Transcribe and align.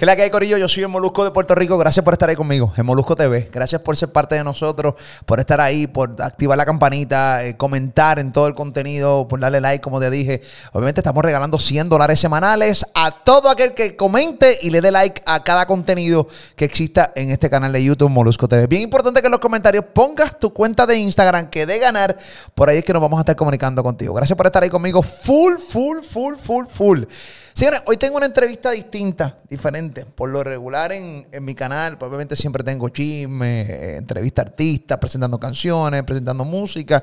¿Qué 0.00 0.06
es 0.06 0.06
la 0.06 0.16
que 0.16 0.22
hay, 0.22 0.30
Corillo? 0.30 0.56
Yo 0.56 0.66
soy 0.66 0.82
el 0.82 0.88
Molusco 0.88 1.24
de 1.24 1.30
Puerto 1.30 1.54
Rico. 1.54 1.76
Gracias 1.76 2.02
por 2.02 2.14
estar 2.14 2.30
ahí 2.30 2.34
conmigo, 2.34 2.72
en 2.74 2.86
Molusco 2.86 3.14
TV. 3.14 3.50
Gracias 3.52 3.82
por 3.82 3.98
ser 3.98 4.10
parte 4.10 4.34
de 4.34 4.42
nosotros, 4.42 4.94
por 5.26 5.40
estar 5.40 5.60
ahí, 5.60 5.86
por 5.86 6.16
activar 6.22 6.56
la 6.56 6.64
campanita, 6.64 7.44
eh, 7.44 7.58
comentar 7.58 8.18
en 8.18 8.32
todo 8.32 8.46
el 8.46 8.54
contenido, 8.54 9.28
por 9.28 9.40
darle 9.40 9.60
like, 9.60 9.82
como 9.82 10.00
te 10.00 10.10
dije. 10.10 10.40
Obviamente 10.72 11.00
estamos 11.00 11.22
regalando 11.22 11.58
100 11.58 11.90
dólares 11.90 12.18
semanales 12.18 12.86
a 12.94 13.10
todo 13.10 13.50
aquel 13.50 13.74
que 13.74 13.94
comente 13.94 14.58
y 14.62 14.70
le 14.70 14.80
dé 14.80 14.90
like 14.90 15.20
a 15.26 15.44
cada 15.44 15.66
contenido 15.66 16.26
que 16.56 16.64
exista 16.64 17.12
en 17.14 17.28
este 17.28 17.50
canal 17.50 17.70
de 17.70 17.84
YouTube, 17.84 18.08
Molusco 18.08 18.48
TV. 18.48 18.68
Bien 18.68 18.80
importante 18.80 19.20
que 19.20 19.26
en 19.26 19.32
los 19.32 19.40
comentarios 19.40 19.84
pongas 19.92 20.38
tu 20.38 20.54
cuenta 20.54 20.86
de 20.86 20.96
Instagram 20.96 21.50
que 21.50 21.66
de 21.66 21.78
ganar. 21.78 22.16
Por 22.54 22.70
ahí 22.70 22.78
es 22.78 22.84
que 22.84 22.94
nos 22.94 23.02
vamos 23.02 23.18
a 23.18 23.20
estar 23.20 23.36
comunicando 23.36 23.82
contigo. 23.82 24.14
Gracias 24.14 24.34
por 24.34 24.46
estar 24.46 24.62
ahí 24.62 24.70
conmigo. 24.70 25.02
Full, 25.02 25.58
full, 25.58 25.98
full, 26.00 26.36
full, 26.36 26.64
full. 26.64 27.04
Señores, 27.52 27.82
hoy 27.86 27.96
tengo 27.96 28.16
una 28.16 28.26
entrevista 28.26 28.70
distinta, 28.70 29.38
diferente. 29.48 30.04
Por 30.06 30.30
lo 30.30 30.44
regular 30.44 30.92
en, 30.92 31.26
mi 31.40 31.54
canal, 31.54 31.98
pues, 31.98 32.08
obviamente 32.08 32.36
siempre 32.36 32.62
tengo 32.62 32.88
chisme, 32.88 33.62
eh, 33.62 33.96
entrevista 33.96 34.42
a 34.42 34.44
artistas, 34.46 34.98
presentando 34.98 35.38
canciones, 35.38 36.02
presentando 36.04 36.44
música. 36.44 37.02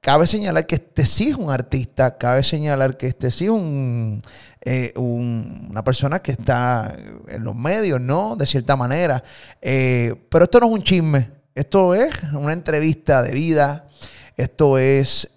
Cabe 0.00 0.26
señalar 0.26 0.66
que 0.66 0.76
este 0.76 1.06
sí 1.06 1.28
es 1.28 1.36
un 1.36 1.50
artista, 1.50 2.16
cabe 2.16 2.42
señalar 2.42 2.96
que 2.96 3.06
este 3.06 3.30
sí 3.30 3.44
es 3.44 3.50
un, 3.50 4.22
eh, 4.62 4.92
una 4.96 5.84
persona 5.84 6.20
que 6.20 6.32
está 6.32 6.96
en 7.28 7.44
los 7.44 7.54
medios, 7.54 8.00
¿no? 8.00 8.34
De 8.34 8.46
cierta 8.46 8.76
manera. 8.76 9.22
Eh, 9.60 10.14
pero 10.30 10.44
esto 10.44 10.58
no 10.58 10.66
es 10.66 10.72
un 10.72 10.82
chisme, 10.82 11.30
esto 11.54 11.94
es 11.94 12.10
una 12.32 12.52
entrevista 12.52 13.22
de 13.22 13.32
vida, 13.32 13.88
esto 14.36 14.78
es 14.78 15.28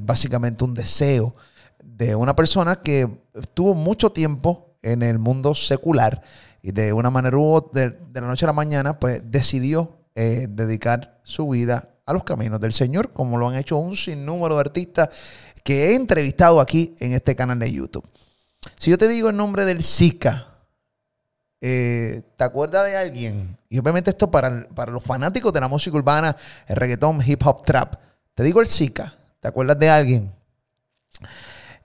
básicamente 0.00 0.64
un 0.64 0.74
deseo 0.74 1.32
de 1.98 2.14
una 2.14 2.36
persona 2.36 2.76
que 2.80 3.08
estuvo 3.34 3.74
mucho 3.74 4.12
tiempo 4.12 4.76
en 4.82 5.02
el 5.02 5.18
mundo 5.18 5.56
secular 5.56 6.22
y 6.62 6.70
de 6.70 6.92
una 6.92 7.10
manera 7.10 7.36
u 7.36 7.70
de, 7.72 7.90
de 7.90 8.20
la 8.20 8.28
noche 8.28 8.44
a 8.44 8.48
la 8.48 8.52
mañana, 8.52 9.00
pues 9.00 9.20
decidió 9.24 9.98
eh, 10.14 10.46
dedicar 10.48 11.20
su 11.24 11.48
vida 11.48 11.96
a 12.06 12.12
los 12.12 12.22
caminos 12.22 12.60
del 12.60 12.72
Señor, 12.72 13.10
como 13.10 13.36
lo 13.36 13.48
han 13.48 13.56
hecho 13.56 13.76
un 13.78 13.96
sinnúmero 13.96 14.54
de 14.54 14.60
artistas 14.60 15.08
que 15.64 15.88
he 15.88 15.94
entrevistado 15.96 16.60
aquí 16.60 16.94
en 17.00 17.14
este 17.14 17.34
canal 17.34 17.58
de 17.58 17.72
YouTube. 17.72 18.08
Si 18.78 18.90
yo 18.90 18.96
te 18.96 19.08
digo 19.08 19.28
el 19.30 19.36
nombre 19.36 19.64
del 19.64 19.82
Zika, 19.82 20.46
eh, 21.60 22.22
¿te 22.36 22.44
acuerdas 22.44 22.86
de 22.86 22.96
alguien? 22.96 23.58
Y 23.68 23.78
obviamente 23.78 24.10
esto 24.10 24.30
para, 24.30 24.68
para 24.68 24.92
los 24.92 25.02
fanáticos 25.02 25.52
de 25.52 25.60
la 25.60 25.68
música 25.68 25.96
urbana, 25.96 26.36
el 26.68 26.76
reggaetón, 26.76 27.20
hip 27.26 27.44
hop, 27.44 27.64
trap. 27.66 27.96
Te 28.36 28.44
digo 28.44 28.60
el 28.60 28.68
Zika, 28.68 29.14
¿te 29.40 29.48
acuerdas 29.48 29.78
de 29.80 29.90
alguien? 29.90 30.32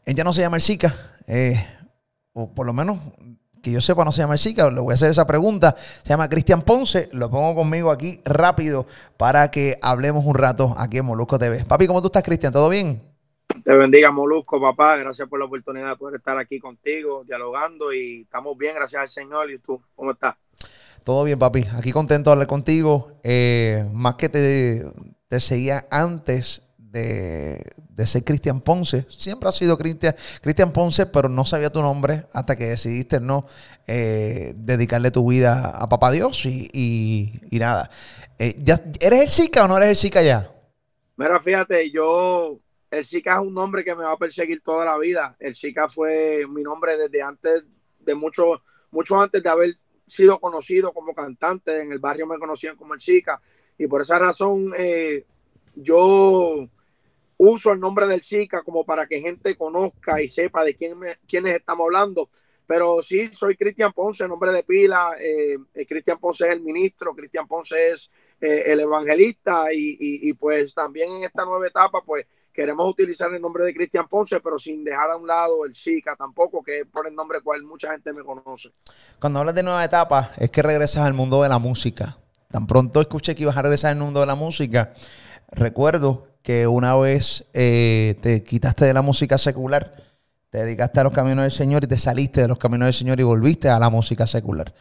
Ella 0.06 0.24
no 0.24 0.34
se 0.34 0.42
llama 0.42 0.58
el 0.58 0.62
Zika, 0.62 0.94
eh, 1.28 1.66
o 2.34 2.54
por 2.54 2.66
lo 2.66 2.74
menos 2.74 3.00
que 3.62 3.72
yo 3.72 3.80
sepa 3.80 4.04
no 4.04 4.12
se 4.12 4.22
llama 4.22 4.34
el 4.34 4.40
Zika, 4.40 4.70
le 4.70 4.82
voy 4.82 4.92
a 4.92 4.96
hacer 4.96 5.10
esa 5.10 5.26
pregunta. 5.26 5.74
Se 5.78 6.10
llama 6.10 6.28
Cristian 6.28 6.64
Ponce, 6.64 7.10
lo 7.14 7.32
pongo 7.32 7.56
conmigo 7.56 7.90
aquí 7.90 8.20
rápido 8.26 8.86
para 9.16 9.50
que 9.50 9.80
hablemos 9.82 10.26
un 10.26 10.36
rato 10.36 10.76
aquí 10.78 10.98
en 10.98 11.06
Molusco 11.06 11.40
TV. 11.40 11.64
Papi, 11.64 11.88
¿cómo 11.88 12.02
tú 12.02 12.08
estás, 12.08 12.24
Cristian? 12.24 12.52
¿Todo 12.52 12.68
bien? 12.68 13.02
Te 13.64 13.74
bendiga, 13.74 14.12
Molusco, 14.12 14.60
papá. 14.60 14.98
Gracias 14.98 15.30
por 15.30 15.40
la 15.40 15.46
oportunidad 15.46 15.92
de 15.92 15.96
poder 15.96 16.18
estar 16.18 16.38
aquí 16.38 16.60
contigo, 16.60 17.24
dialogando 17.26 17.94
y 17.94 18.24
estamos 18.24 18.58
bien, 18.58 18.76
gracias 18.76 19.02
al 19.02 19.10
Señor. 19.10 19.50
¿Y 19.50 19.60
tú, 19.60 19.82
cómo 19.96 20.12
estás? 20.12 20.36
Todo 21.06 21.24
bien, 21.24 21.40
papi. 21.40 21.66
Aquí 21.78 21.94
contento 21.94 22.30
de 22.30 22.34
hablar 22.34 22.48
contigo. 22.48 23.20
Eh, 23.24 23.88
más 23.94 24.16
que 24.16 24.28
te, 24.28 24.86
te 25.30 25.40
seguía 25.40 25.86
antes 25.90 26.63
de, 26.94 28.06
ser 28.06 28.24
Cristian 28.24 28.62
Ponce. 28.62 29.06
Siempre 29.10 29.50
ha 29.50 29.52
sido 29.52 29.78
Cristian 29.78 30.72
Ponce, 30.72 31.06
pero 31.08 31.28
no 31.28 31.44
sabía 31.46 31.72
tu 31.72 31.82
nombre 31.82 32.28
hasta 32.34 32.56
que 32.56 32.66
decidiste 32.66 33.20
no 33.20 33.46
eh, 33.88 34.54
dedicarle 34.56 35.12
tu 35.12 35.28
vida 35.30 35.70
a 35.70 35.90
Papá 35.90 36.12
Dios 36.12 36.46
y, 36.46 37.42
nada. 37.52 37.90
Eh, 38.38 38.56
¿ya, 38.60 38.82
¿Eres 39.00 39.22
el 39.22 39.30
Zika 39.30 39.66
o 39.66 39.68
no 39.68 39.78
eres 39.78 39.90
el 39.90 39.96
Zika 39.96 40.22
ya? 40.22 40.52
Mira, 41.18 41.40
fíjate, 41.40 41.90
yo, 41.92 42.60
el 42.92 43.06
Zika 43.06 43.36
es 43.36 43.40
un 43.40 43.54
nombre 43.54 43.84
que 43.84 43.96
me 43.96 44.04
va 44.04 44.12
a 44.12 44.18
perseguir 44.18 44.62
toda 44.62 44.86
la 44.86 44.98
vida. 44.98 45.36
El 45.40 45.56
Zika 45.56 45.90
fue 45.90 46.46
mi 46.48 46.62
nombre 46.62 46.98
desde 46.98 47.22
antes, 47.22 47.66
de 48.00 48.16
mucho, 48.16 48.62
mucho 48.92 49.20
antes 49.20 49.42
de 49.42 49.50
haber 49.50 49.76
sido 50.06 50.40
conocido 50.40 50.94
como 50.94 51.14
cantante. 51.14 51.82
En 51.82 51.92
el 51.92 52.00
barrio 52.00 52.28
me 52.28 52.38
conocían 52.38 52.76
como 52.76 52.94
el 52.94 53.02
Zika. 53.02 53.42
Y 53.78 53.88
por 53.88 54.02
esa 54.02 54.20
razón, 54.20 54.72
eh, 54.78 55.26
yo 55.76 56.70
uso 57.50 57.72
el 57.72 57.80
nombre 57.80 58.08
del 58.08 58.24
Zika 58.24 58.64
como 58.64 58.86
para 58.86 59.06
que 59.08 59.22
gente 59.22 59.56
conozca 59.56 60.22
y 60.22 60.28
sepa 60.28 60.64
de 60.64 60.76
quién 60.76 60.98
quiénes 61.28 61.56
estamos 61.56 61.86
hablando. 61.86 62.30
Pero 62.66 63.02
sí, 63.04 63.30
soy 63.34 63.58
Cristian 63.58 63.92
Ponce, 63.92 64.28
nombre 64.28 64.52
de 64.52 64.64
pila. 64.64 65.16
Eh, 65.20 65.58
eh, 65.74 65.86
Cristian 65.86 66.18
Ponce 66.18 66.48
es 66.48 66.54
el 66.54 66.62
ministro, 66.62 67.14
Cristian 67.14 67.48
Ponce 67.48 67.90
es 67.90 68.10
eh, 68.40 68.64
el 68.68 68.80
evangelista 68.80 69.66
y, 69.74 70.32
pues 70.34 70.74
también 70.74 71.12
en 71.12 71.24
esta 71.24 71.46
nueva 71.46 71.68
etapa 71.68 72.02
pues 72.06 72.26
queremos 72.54 72.90
utilizar 72.90 73.34
el 73.34 73.42
nombre 73.42 73.66
de 73.66 73.74
Cristian 73.74 74.08
Ponce, 74.08 74.40
pero 74.40 74.58
sin 74.58 74.84
dejar 74.84 75.12
a 75.12 75.18
un 75.18 75.28
lado 75.28 75.66
el 75.66 75.76
Zika 75.76 76.16
tampoco, 76.16 76.64
que 76.64 76.80
es 76.80 76.86
por 76.86 77.08
el 77.08 77.16
nombre 77.16 77.42
cual 77.42 77.64
mucha 77.64 77.92
gente 77.92 78.14
me 78.14 78.24
conoce. 78.24 78.72
Cuando 79.20 79.40
hablas 79.40 79.56
de 79.56 79.64
nueva 79.64 79.84
etapa, 79.84 80.32
es 80.38 80.50
que 80.50 80.62
regresas 80.62 81.06
al 81.06 81.14
mundo 81.14 81.42
de 81.44 81.50
la 81.50 81.60
música. 81.60 82.18
Tan 82.50 82.68
pronto 82.68 83.02
escuché 83.02 83.36
que 83.36 83.44
ibas 83.44 83.58
a 83.58 83.64
regresar 83.64 83.92
al 83.92 83.98
mundo 83.98 84.20
de 84.20 84.28
la 84.28 84.36
música, 84.36 84.94
recuerdo 85.52 86.33
que 86.44 86.68
una 86.68 86.96
vez 86.98 87.46
eh, 87.54 88.16
te 88.22 88.44
quitaste 88.44 88.86
de 88.86 88.94
la 88.94 89.02
música 89.02 89.38
secular, 89.38 89.96
te 90.50 90.60
dedicaste 90.60 91.00
a 91.00 91.04
los 91.04 91.14
caminos 91.14 91.44
del 91.44 91.52
Señor 91.52 91.86
y 91.86 91.88
te 91.88 91.98
saliste 91.98 92.42
de 92.42 92.50
los 92.50 92.58
caminos 92.58 92.88
del 92.88 92.94
Señor 92.94 93.20
y 93.20 93.24
volviste 93.24 93.70
a 93.70 93.80
la 93.80 93.90
música 93.90 94.28
secular. 94.28 94.74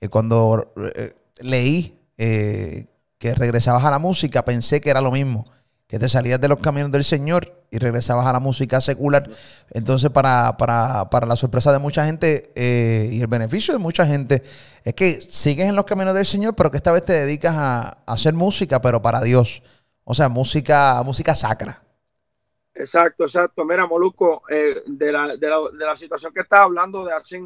Eh, 0.00 0.08
cuando 0.08 0.72
eh, 0.94 1.12
leí 1.40 1.96
que 2.16 3.34
regresabas 3.34 3.84
a 3.84 3.90
la 3.90 3.98
música, 3.98 4.44
pensé 4.44 4.80
que 4.80 4.90
era 4.90 5.00
lo 5.00 5.10
mismo, 5.10 5.46
que 5.86 5.98
te 5.98 6.08
salías 6.08 6.40
de 6.40 6.48
los 6.48 6.58
caminos 6.58 6.90
del 6.90 7.02
Señor 7.02 7.64
y 7.70 7.78
regresabas 7.78 8.26
a 8.26 8.32
la 8.32 8.40
música 8.40 8.80
secular. 8.80 9.28
Entonces, 9.70 10.10
para, 10.10 10.54
la 11.26 11.36
sorpresa 11.36 11.72
de 11.72 11.78
mucha 11.78 12.04
gente 12.04 12.52
y 12.54 13.20
el 13.20 13.26
beneficio 13.26 13.72
de 13.72 13.78
mucha 13.78 14.06
gente, 14.06 14.42
es 14.84 14.94
que 14.94 15.18
sigues 15.20 15.66
en 15.66 15.76
los 15.76 15.86
caminos 15.86 16.14
del 16.14 16.26
Señor, 16.26 16.54
pero 16.54 16.70
que 16.70 16.76
esta 16.76 16.92
vez 16.92 17.04
te 17.04 17.14
dedicas 17.14 17.56
a 17.56 17.98
hacer 18.06 18.34
música, 18.34 18.82
pero 18.82 19.00
para 19.00 19.22
Dios. 19.22 19.62
O 20.04 20.14
sea, 20.14 20.28
música, 20.28 21.02
música 21.04 21.34
sacra. 21.34 21.82
Exacto, 22.74 23.24
exacto. 23.24 23.64
Mira, 23.64 23.86
Moluco, 23.86 24.42
eh, 24.48 24.82
de, 24.86 25.12
la, 25.12 25.36
de, 25.36 25.48
la, 25.48 25.58
de, 25.70 25.84
la, 25.84 25.96
situación 25.96 26.32
que 26.32 26.40
estás 26.40 26.60
hablando 26.60 27.04
de 27.04 27.12
hace, 27.12 27.42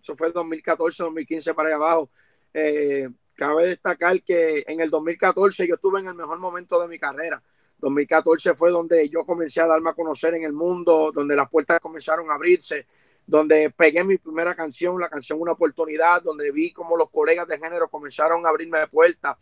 eso 0.00 0.16
fue 0.16 0.32
2014, 0.32 1.04
2015 1.04 1.54
para 1.54 1.68
allá 1.68 1.76
abajo, 1.76 2.10
eh, 2.52 3.08
cabe 3.34 3.66
destacar 3.66 4.20
que 4.22 4.64
en 4.66 4.80
el 4.80 4.90
2014 4.90 5.66
yo 5.66 5.76
estuve 5.76 6.00
en 6.00 6.08
el 6.08 6.14
mejor 6.14 6.38
momento 6.38 6.80
de 6.80 6.88
mi 6.88 6.98
carrera. 6.98 7.42
2014 7.78 8.54
fue 8.54 8.70
donde 8.70 9.08
yo 9.08 9.24
comencé 9.24 9.60
a 9.60 9.66
darme 9.66 9.90
a 9.90 9.94
conocer 9.94 10.34
en 10.34 10.44
el 10.44 10.52
mundo, 10.52 11.10
donde 11.12 11.34
las 11.34 11.48
puertas 11.50 11.80
comenzaron 11.80 12.30
a 12.30 12.34
abrirse, 12.34 12.86
donde 13.26 13.70
pegué 13.70 14.04
mi 14.04 14.18
primera 14.18 14.54
canción, 14.54 15.00
la 15.00 15.08
canción 15.08 15.40
Una 15.40 15.52
oportunidad, 15.52 16.22
donde 16.22 16.50
vi 16.52 16.72
como 16.72 16.96
los 16.96 17.10
colegas 17.10 17.46
de 17.48 17.58
género 17.58 17.88
comenzaron 17.88 18.44
a 18.46 18.50
abrirme 18.50 18.86
puertas 18.86 19.36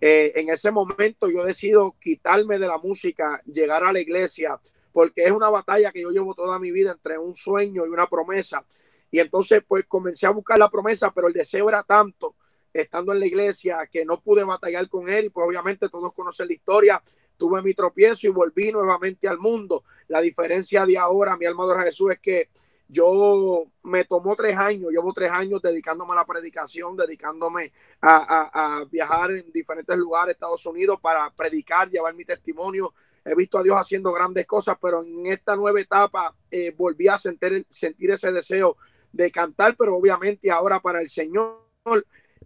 eh, 0.00 0.32
en 0.36 0.48
ese 0.48 0.70
momento 0.70 1.28
yo 1.28 1.44
decido 1.44 1.94
quitarme 2.00 2.58
de 2.58 2.66
la 2.66 2.78
música, 2.78 3.42
llegar 3.44 3.84
a 3.84 3.92
la 3.92 4.00
iglesia, 4.00 4.58
porque 4.92 5.24
es 5.24 5.32
una 5.32 5.50
batalla 5.50 5.92
que 5.92 6.02
yo 6.02 6.10
llevo 6.10 6.34
toda 6.34 6.58
mi 6.58 6.70
vida 6.70 6.92
entre 6.92 7.18
un 7.18 7.34
sueño 7.34 7.86
y 7.86 7.90
una 7.90 8.06
promesa. 8.08 8.64
Y 9.10 9.18
entonces 9.18 9.62
pues 9.66 9.84
comencé 9.86 10.26
a 10.26 10.30
buscar 10.30 10.58
la 10.58 10.70
promesa, 10.70 11.12
pero 11.12 11.28
el 11.28 11.34
deseo 11.34 11.68
era 11.68 11.82
tanto 11.82 12.34
estando 12.72 13.12
en 13.12 13.20
la 13.20 13.26
iglesia 13.26 13.88
que 13.90 14.04
no 14.04 14.20
pude 14.20 14.44
batallar 14.44 14.88
con 14.88 15.08
él 15.08 15.26
y 15.26 15.30
pues 15.30 15.46
obviamente 15.46 15.88
todos 15.88 16.12
conocen 16.12 16.46
la 16.48 16.54
historia. 16.54 17.02
Tuve 17.36 17.62
mi 17.62 17.74
tropiezo 17.74 18.26
y 18.26 18.30
volví 18.30 18.70
nuevamente 18.70 19.26
al 19.26 19.38
mundo. 19.38 19.84
La 20.08 20.20
diferencia 20.20 20.86
de 20.86 20.98
ahora, 20.98 21.36
mi 21.36 21.46
alma 21.46 21.82
Jesús, 21.82 22.12
es 22.12 22.18
que 22.20 22.48
yo 22.90 23.66
me 23.84 24.04
tomó 24.04 24.34
tres 24.34 24.56
años, 24.56 24.90
llevo 24.90 25.12
tres 25.12 25.30
años 25.30 25.62
dedicándome 25.62 26.12
a 26.12 26.16
la 26.16 26.26
predicación, 26.26 26.96
dedicándome 26.96 27.72
a, 28.02 28.84
viajar 28.90 29.30
en 29.30 29.52
diferentes 29.52 29.96
lugares 29.96 30.34
Estados 30.34 30.66
Unidos 30.66 30.98
para 31.00 31.30
predicar, 31.30 31.88
llevar 31.88 32.14
mi 32.14 32.24
testimonio. 32.24 32.92
He 33.24 33.34
visto 33.34 33.58
a 33.58 33.62
Dios 33.62 33.76
haciendo 33.76 34.12
grandes 34.12 34.46
cosas, 34.46 34.76
pero 34.80 35.04
en 35.04 35.26
esta 35.26 35.54
nueva 35.54 35.80
etapa 35.80 36.34
eh, 36.50 36.74
volví 36.76 37.06
a 37.06 37.16
sentir, 37.16 37.64
sentir 37.68 38.10
ese 38.10 38.32
deseo 38.32 38.76
de 39.12 39.30
cantar, 39.30 39.76
pero 39.76 39.94
obviamente 39.94 40.50
ahora 40.50 40.80
para 40.80 41.00
el 41.00 41.08
Señor 41.08 41.60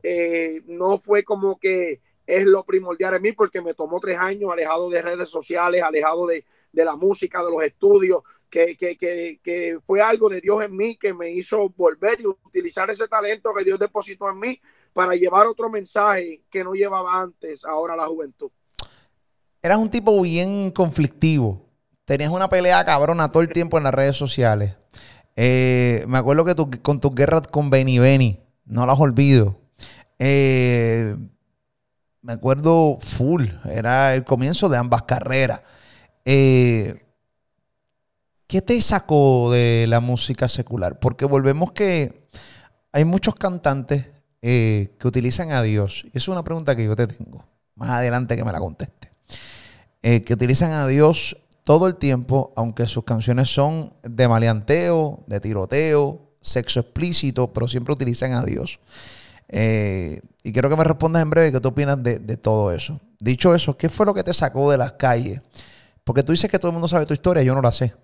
eh, 0.03 0.61
no 0.67 0.99
fue 0.99 1.25
como 1.25 1.59
que 1.59 2.01
es 2.27 2.45
lo 2.45 2.65
primordial 2.65 3.15
en 3.15 3.23
mí 3.23 3.33
porque 3.33 3.63
me 3.63 3.75
tomó 3.75 4.01
tres 4.01 4.19
años 4.19 4.53
alejado 4.53 4.91
de 4.91 5.01
redes 5.01 5.29
sociales, 5.29 5.83
alejado 5.83 6.27
de, 6.27 6.45
de 6.73 6.85
la 6.85 6.97
música, 6.97 7.43
de 7.43 7.51
los 7.51 7.63
estudios, 7.63 8.23
que, 8.55 8.77
que, 8.77 8.97
que, 8.97 9.41
que, 9.43 9.79
fue 9.85 10.01
algo 10.01 10.29
de 10.29 10.41
Dios 10.41 10.65
en 10.65 10.77
mí 10.77 10.97
que 10.97 11.13
me 11.13 11.29
hizo 11.29 11.69
volver 11.71 12.21
y 12.21 12.27
utilizar 12.27 12.89
ese 12.89 13.09
talento 13.09 13.53
que 13.53 13.65
Dios 13.65 13.81
depositó 13.81 14.31
en 14.31 14.39
mí 14.39 14.61
para 14.93 15.17
llevar 15.17 15.49
otro 15.49 15.69
mensaje 15.69 16.45
que 16.49 16.63
no 16.63 16.73
llevaba 16.75 17.21
antes 17.21 17.65
ahora 17.65 17.97
la 17.97 18.07
juventud. 18.07 18.53
Eras 19.61 19.79
un 19.79 19.91
tipo 19.91 20.23
bien 20.23 20.71
conflictivo. 20.71 21.67
Tenías 22.05 22.31
una 22.31 22.49
pelea 22.49 22.85
cabrona 22.85 23.33
todo 23.33 23.43
el 23.43 23.49
tiempo 23.49 23.77
en 23.77 23.85
las 23.85 23.95
redes 23.95 24.15
sociales. 24.15 24.77
Eh, 25.35 26.05
me 26.07 26.19
acuerdo 26.19 26.45
que 26.45 26.81
con 26.81 27.01
tus 27.01 27.13
guerras 27.13 27.49
con 27.49 27.71
Benny 27.71 27.99
Benny, 27.99 28.39
no 28.67 28.87
las 28.87 29.01
olvido. 29.01 29.59
Eh, 30.21 31.17
me 32.23 32.35
acuerdo 32.35 32.99
full, 33.01 33.47
era 33.65 34.15
el 34.15 34.23
comienzo 34.23 34.69
de 34.69 34.77
ambas 34.77 35.03
carreras. 35.03 35.61
Eh, 36.25 37.04
¿Qué 38.47 38.63
te 38.63 38.81
sacó 38.81 39.51
de 39.51 39.87
la 39.89 40.01
música 40.01 40.49
secular? 40.49 40.99
Porque 40.99 41.25
volvemos 41.25 41.73
que 41.73 42.29
hay 42.93 43.05
muchos 43.05 43.35
cantantes 43.35 44.07
que 44.41 44.99
utilizan 45.03 45.53
a 45.53 45.63
Dios. 45.63 46.05
Y 46.13 46.19
es 46.19 46.29
una 46.29 46.45
pregunta 46.45 46.77
que 46.77 46.85
yo 46.85 46.95
te 46.95 47.07
tengo. 47.07 47.45
Más 47.77 47.91
adelante 47.91 48.37
que 48.37 48.45
me 48.45 48.53
la 48.53 48.59
conteste. 48.59 49.11
que 50.03 50.35
utilizan 50.35 50.73
a 50.73 50.87
Dios 50.87 51.37
todo 51.65 51.87
el 51.87 51.97
tiempo, 51.97 52.53
aunque 52.57 52.87
sus 52.87 53.05
canciones 53.05 53.49
son 53.49 53.95
de 54.03 54.29
maleanteo, 54.29 55.25
de 55.27 55.41
tiroteo, 55.41 56.25
sexo 56.45 56.81
explícito, 56.81 57.53
pero 57.53 57.67
siempre 57.67 57.95
utilizan 57.95 58.35
a 58.35 58.45
Dios. 58.45 58.79
Eh, 59.49 60.21
y 60.43 60.53
quiero 60.53 60.69
que 60.69 60.77
me 60.77 60.85
respondas 60.85 61.23
en 61.23 61.31
breve 61.31 61.53
qué 61.53 61.61
tú 61.61 61.69
opinas 61.69 62.03
de, 62.03 62.37
todo 62.37 62.71
eso. 62.71 63.01
Dicho 63.19 63.55
eso, 63.55 63.77
¿qué 63.77 63.89
fue 63.89 64.05
lo 64.05 64.15
que 64.15 64.23
te 64.23 64.35
sacó 64.35 64.71
de 64.71 64.77
las 64.79 64.93
calles? 64.93 65.41
Porque 66.05 66.23
tú 66.23 66.33
dices 66.33 66.51
que 66.51 66.59
todo 66.59 66.69
el 66.69 66.75
mundo 66.75 66.87
sabe 66.87 67.07
tu 67.07 67.15
historia, 67.15 67.43
yo 67.43 67.55
no 67.55 67.63
la 67.63 67.73
sé. 67.73 67.95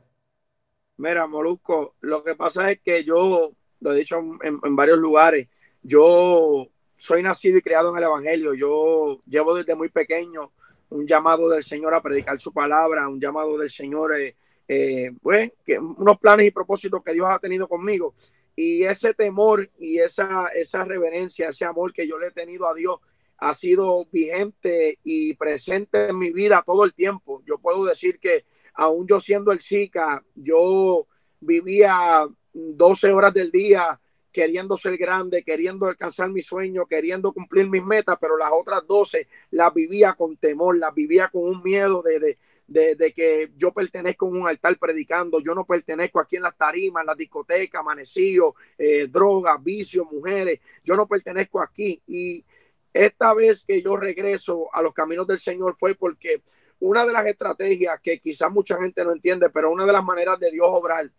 Mira, 1.00 1.26
Molusco, 1.26 1.94
lo 2.02 2.22
que 2.22 2.34
pasa 2.34 2.70
es 2.70 2.80
que 2.80 3.04
yo, 3.04 3.52
lo 3.80 3.92
he 3.92 3.96
dicho 3.96 4.20
en, 4.42 4.76
varios 4.76 4.98
lugares, 4.98 5.48
yo 5.82 6.68
soy 6.98 7.22
nacido 7.22 7.56
y 7.56 7.62
criado 7.62 7.90
en 7.90 7.96
el 7.96 8.04
Evangelio, 8.04 8.52
yo 8.52 9.22
llevo 9.26 9.54
desde 9.54 9.74
muy 9.74 9.88
pequeño 9.88 10.52
un 10.90 11.06
llamado 11.06 11.48
del 11.48 11.64
Señor 11.64 11.94
a 11.94 12.02
predicar 12.02 12.38
su 12.38 12.52
palabra, 12.52 13.08
un 13.08 13.18
llamado 13.18 13.56
del 13.56 13.70
Señor, 13.70 14.14
eh, 14.14 14.36
eh, 14.68 15.12
pues, 15.22 15.50
que, 15.64 15.78
unos 15.78 16.18
planes 16.18 16.48
y 16.48 16.50
propósitos 16.50 17.02
que 17.02 17.14
Dios 17.14 17.28
ha 17.30 17.38
tenido 17.38 17.66
conmigo. 17.66 18.12
Y 18.54 18.82
ese 18.82 19.14
temor 19.14 19.70
y 19.78 20.00
esa, 20.00 20.48
esa 20.48 20.84
reverencia, 20.84 21.48
ese 21.48 21.64
amor 21.64 21.94
que 21.94 22.06
yo 22.06 22.18
le 22.18 22.26
he 22.26 22.32
tenido 22.32 22.68
a 22.68 22.74
Dios 22.74 23.00
ha 23.40 23.54
sido 23.54 24.06
vigente 24.12 24.98
y 25.02 25.34
presente 25.34 26.08
en 26.08 26.18
mi 26.18 26.30
vida 26.30 26.62
todo 26.64 26.84
el 26.84 26.92
tiempo. 26.92 27.42
Yo 27.46 27.58
puedo 27.58 27.84
decir 27.86 28.18
que 28.20 28.44
aún 28.74 29.06
yo 29.06 29.18
siendo 29.18 29.50
el 29.50 29.60
SICA, 29.60 30.22
yo 30.34 31.06
vivía 31.40 32.28
12 32.52 33.12
horas 33.12 33.32
del 33.32 33.50
día 33.50 33.98
queriendo 34.30 34.76
ser 34.76 34.96
grande, 34.98 35.42
queriendo 35.42 35.86
alcanzar 35.86 36.28
mi 36.28 36.42
sueño, 36.42 36.84
queriendo 36.86 37.32
cumplir 37.32 37.68
mis 37.68 37.82
metas, 37.82 38.18
pero 38.20 38.36
las 38.36 38.50
otras 38.52 38.86
12 38.86 39.26
las 39.52 39.72
vivía 39.72 40.12
con 40.12 40.36
temor, 40.36 40.76
las 40.78 40.94
vivía 40.94 41.28
con 41.28 41.42
un 41.42 41.62
miedo 41.62 42.02
de, 42.02 42.36
de, 42.66 43.12
que 43.12 43.50
yo 43.56 43.72
pertenezco 43.72 44.26
a 44.26 44.28
un 44.28 44.46
altar 44.46 44.78
predicando, 44.78 45.40
yo 45.40 45.54
no 45.54 45.64
pertenezco 45.64 46.20
aquí 46.20 46.36
en 46.36 46.42
las 46.42 46.56
tarimas, 46.56 47.02
en 47.02 47.06
las 47.06 47.16
discotecas, 47.16 47.80
amanecido, 47.80 48.54
eh, 48.78 49.08
drogas, 49.08 49.60
vicios, 49.64 50.06
mujeres, 50.12 50.60
yo 50.84 50.94
no 50.94 51.08
pertenezco 51.08 51.60
aquí. 51.60 52.00
Y 52.06 52.44
esta 52.92 53.34
vez 53.34 53.64
que 53.66 53.82
yo 53.82 53.96
regreso 53.96 54.68
a 54.72 54.82
los 54.82 54.92
caminos 54.92 55.26
del 55.26 55.38
Señor 55.38 55.76
fue 55.78 55.94
porque 55.94 56.42
una 56.80 57.06
de 57.06 57.12
las 57.12 57.26
estrategias 57.26 58.00
que 58.00 58.20
quizás 58.20 58.50
mucha 58.50 58.80
gente 58.80 59.04
no 59.04 59.12
entiende, 59.12 59.50
pero 59.50 59.70
una 59.70 59.86
de 59.86 59.92
las 59.92 60.04
maneras 60.04 60.38
de 60.38 60.50
Dios 60.50 60.66
obrar 60.70 61.10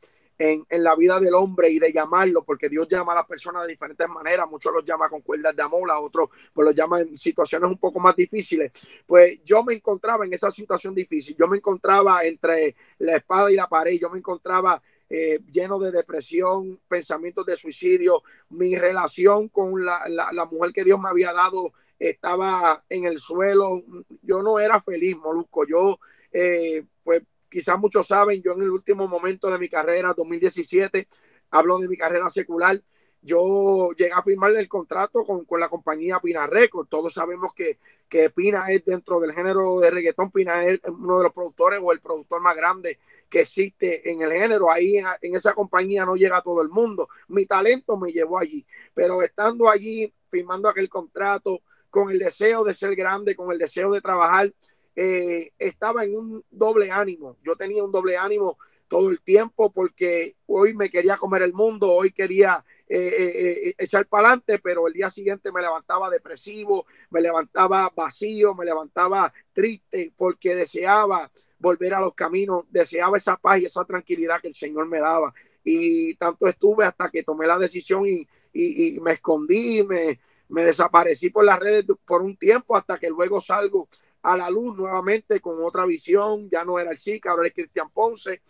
en, 0.41 0.83
la 0.83 0.95
vida 0.95 1.19
del 1.19 1.35
hombre 1.35 1.69
y 1.69 1.79
de 1.79 1.93
llamarlo, 1.93 2.43
porque 2.43 2.67
Dios 2.67 2.87
llama 2.89 3.11
a 3.11 3.15
las 3.15 3.25
personas 3.27 3.63
de 3.63 3.73
diferentes 3.73 4.09
maneras, 4.09 4.49
muchos 4.49 4.73
los 4.73 4.83
llama 4.83 5.07
con 5.07 5.21
cuerdas 5.21 5.55
de 5.55 5.61
amor, 5.61 5.89
otros 5.91 6.29
pues 6.51 6.65
los 6.65 6.75
llama 6.75 7.01
en 7.01 7.17
situaciones 7.17 7.69
un 7.69 7.77
poco 7.77 7.99
más 7.99 8.15
difíciles. 8.15 8.71
Pues 9.05 9.39
yo 9.43 9.63
me 9.63 9.75
encontraba 9.75 10.25
en 10.25 10.33
esa 10.33 10.49
situación 10.49 10.95
difícil, 10.95 11.35
yo 11.37 11.47
me 11.47 11.57
encontraba 11.57 12.23
entre 12.25 12.75
la 12.99 13.17
espada 13.17 13.51
y 13.51 13.55
la 13.55 13.67
pared, 13.67 13.99
yo 13.99 14.09
me 14.09 14.17
encontraba 14.17 14.81
eh, 15.13 15.41
lleno 15.51 15.77
de 15.77 15.91
depresión, 15.91 16.79
pensamientos 16.87 17.45
de 17.45 17.57
suicidio, 17.57 18.23
mi 18.49 18.77
relación 18.77 19.49
con 19.49 19.83
la, 19.83 20.03
la, 20.07 20.45
mujer 20.45 20.71
que 20.71 20.85
Dios 20.85 21.01
me 21.01 21.09
había 21.09 21.33
dado 21.33 21.73
estaba 21.99 22.85
en 22.87 23.03
el 23.03 23.17
suelo, 23.17 23.83
yo 24.21 24.41
no 24.41 24.57
era 24.57 24.79
feliz, 24.79 25.17
Molusco, 25.17 25.67
yo 25.67 25.99
eh, 26.31 26.85
pues 27.03 27.23
quizás 27.49 27.77
muchos 27.77 28.07
saben, 28.07 28.41
yo 28.41 28.53
en 28.53 28.61
el 28.61 28.69
último 28.69 29.05
momento 29.05 29.51
de 29.51 29.59
mi 29.59 29.67
carrera, 29.67 30.13
2017, 30.15 31.09
hablo 31.49 31.77
de 31.79 31.89
mi 31.89 31.97
carrera 31.97 32.29
secular, 32.29 32.81
yo 33.21 33.91
llegué 33.91 34.11
a 34.13 34.23
firmar 34.23 34.55
el 34.55 34.67
contrato 34.67 35.25
con, 35.25 35.45
la 35.59 35.69
compañía 35.69 36.19
Pina 36.19 36.47
Records. 36.47 36.89
Todos 36.89 37.13
sabemos 37.13 37.53
que, 37.53 37.77
que, 38.09 38.29
Pina 38.29 38.71
es 38.71 38.83
dentro 38.83 39.19
del 39.19 39.33
género 39.33 39.79
de 39.79 39.91
reggaetón, 39.91 40.31
Pina 40.31 40.65
es 40.65 40.79
uno 40.87 41.17
de 41.17 41.23
los 41.25 41.33
productores 41.33 41.79
o 41.83 41.91
el 41.91 41.99
productor 41.99 42.41
más 42.41 42.55
grande 42.55 42.99
que 43.29 43.41
existe 43.41 44.09
en 44.11 44.21
el 44.21 44.31
género. 44.31 44.71
Ahí 44.71 44.97
en, 44.97 45.05
en 45.21 45.35
esa 45.35 45.53
compañía 45.53 46.05
no 46.05 46.15
llega 46.15 46.41
todo 46.41 46.61
el 46.61 46.69
mundo. 46.69 47.09
Mi 47.27 47.45
talento 47.45 47.97
me 47.97 48.11
llevó 48.11 48.39
allí, 48.39 48.65
pero 48.93 49.21
estando 49.21 49.69
allí, 49.69 50.11
firmando 50.29 50.67
aquel 50.67 50.89
contrato, 50.89 51.61
con 51.91 52.09
el 52.09 52.19
deseo 52.19 52.63
de 52.63 52.73
ser 52.73 52.95
grande, 52.95 53.35
con 53.35 53.51
el 53.51 53.59
deseo 53.59 53.91
de 53.91 54.01
trabajar, 54.01 54.51
eh, 54.95 55.51
estaba 55.59 56.03
en 56.03 56.15
un 56.15 56.45
doble 56.49 56.89
ánimo. 56.89 57.37
Yo 57.43 57.55
tenía 57.55 57.83
un 57.83 57.91
doble 57.91 58.17
ánimo 58.17 58.57
todo 58.87 59.09
el 59.09 59.21
tiempo 59.21 59.71
porque 59.71 60.35
hoy 60.47 60.73
me 60.73 60.89
quería 60.89 61.17
comer 61.17 61.43
el 61.43 61.53
mundo, 61.53 61.91
hoy 61.91 62.11
quería 62.11 62.65
eh, 62.93 63.69
eh, 63.69 63.75
echar 63.77 64.05
para 64.05 64.27
adelante, 64.27 64.59
pero 64.59 64.85
el 64.85 64.93
día 64.93 65.09
siguiente 65.09 65.49
me 65.53 65.61
levantaba 65.61 66.09
depresivo, 66.09 66.85
me 67.09 67.21
levantaba 67.21 67.89
vacío, 67.95 68.53
me 68.53 68.65
levantaba 68.65 69.31
triste 69.53 70.11
porque 70.17 70.55
deseaba 70.55 71.31
volver 71.57 71.93
a 71.93 72.01
los 72.01 72.13
caminos, 72.13 72.65
deseaba 72.69 73.15
esa 73.15 73.37
paz 73.37 73.59
y 73.59 73.65
esa 73.65 73.85
tranquilidad 73.85 74.41
que 74.41 74.49
el 74.49 74.53
Señor 74.53 74.89
me 74.89 74.99
daba. 74.99 75.33
Y 75.63 76.15
tanto 76.15 76.47
estuve 76.47 76.83
hasta 76.83 77.09
que 77.09 77.23
tomé 77.23 77.47
la 77.47 77.57
decisión 77.57 78.05
y, 78.05 78.27
y, 78.51 78.99
me 78.99 79.13
escondí, 79.13 79.83
me, 79.83 80.19
me 80.49 80.65
desaparecí 80.65 81.29
por 81.29 81.45
las 81.45 81.59
redes 81.59 81.85
por 82.03 82.21
un 82.21 82.35
tiempo 82.35 82.75
hasta 82.75 82.99
que 82.99 83.09
luego 83.09 83.39
salgo 83.39 83.87
a 84.21 84.35
la 84.35 84.49
luz 84.49 84.75
nuevamente 84.75 85.39
con 85.39 85.63
otra 85.63 85.85
visión, 85.85 86.49
ya 86.49 86.65
no 86.65 86.77
era 86.77 86.91
el 86.91 86.97
Chica, 86.97 87.31
ahora 87.31 87.47
es 87.47 87.53
Cristian 87.53 87.89
Ponce, 87.89 88.41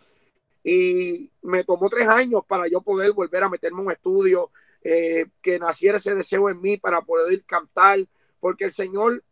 y 0.64 1.30
me 1.42 1.64
tomó 1.64 1.88
tres 1.88 2.08
años 2.08 2.42
para 2.46 2.68
yo 2.68 2.80
poder 2.80 3.12
volver 3.12 3.42
a 3.42 3.48
meterme 3.48 3.80
en 3.80 3.86
un 3.86 3.92
estudio, 3.92 4.50
eh, 4.84 5.26
que 5.40 5.58
naciera 5.58 5.98
ese 5.98 6.14
deseo 6.14 6.48
en 6.48 6.60
mí 6.60 6.76
para 6.76 7.02
poder 7.02 7.44
cantar, 7.44 8.00
porque 8.40 8.64
el 8.64 8.72
Señor 8.72 9.22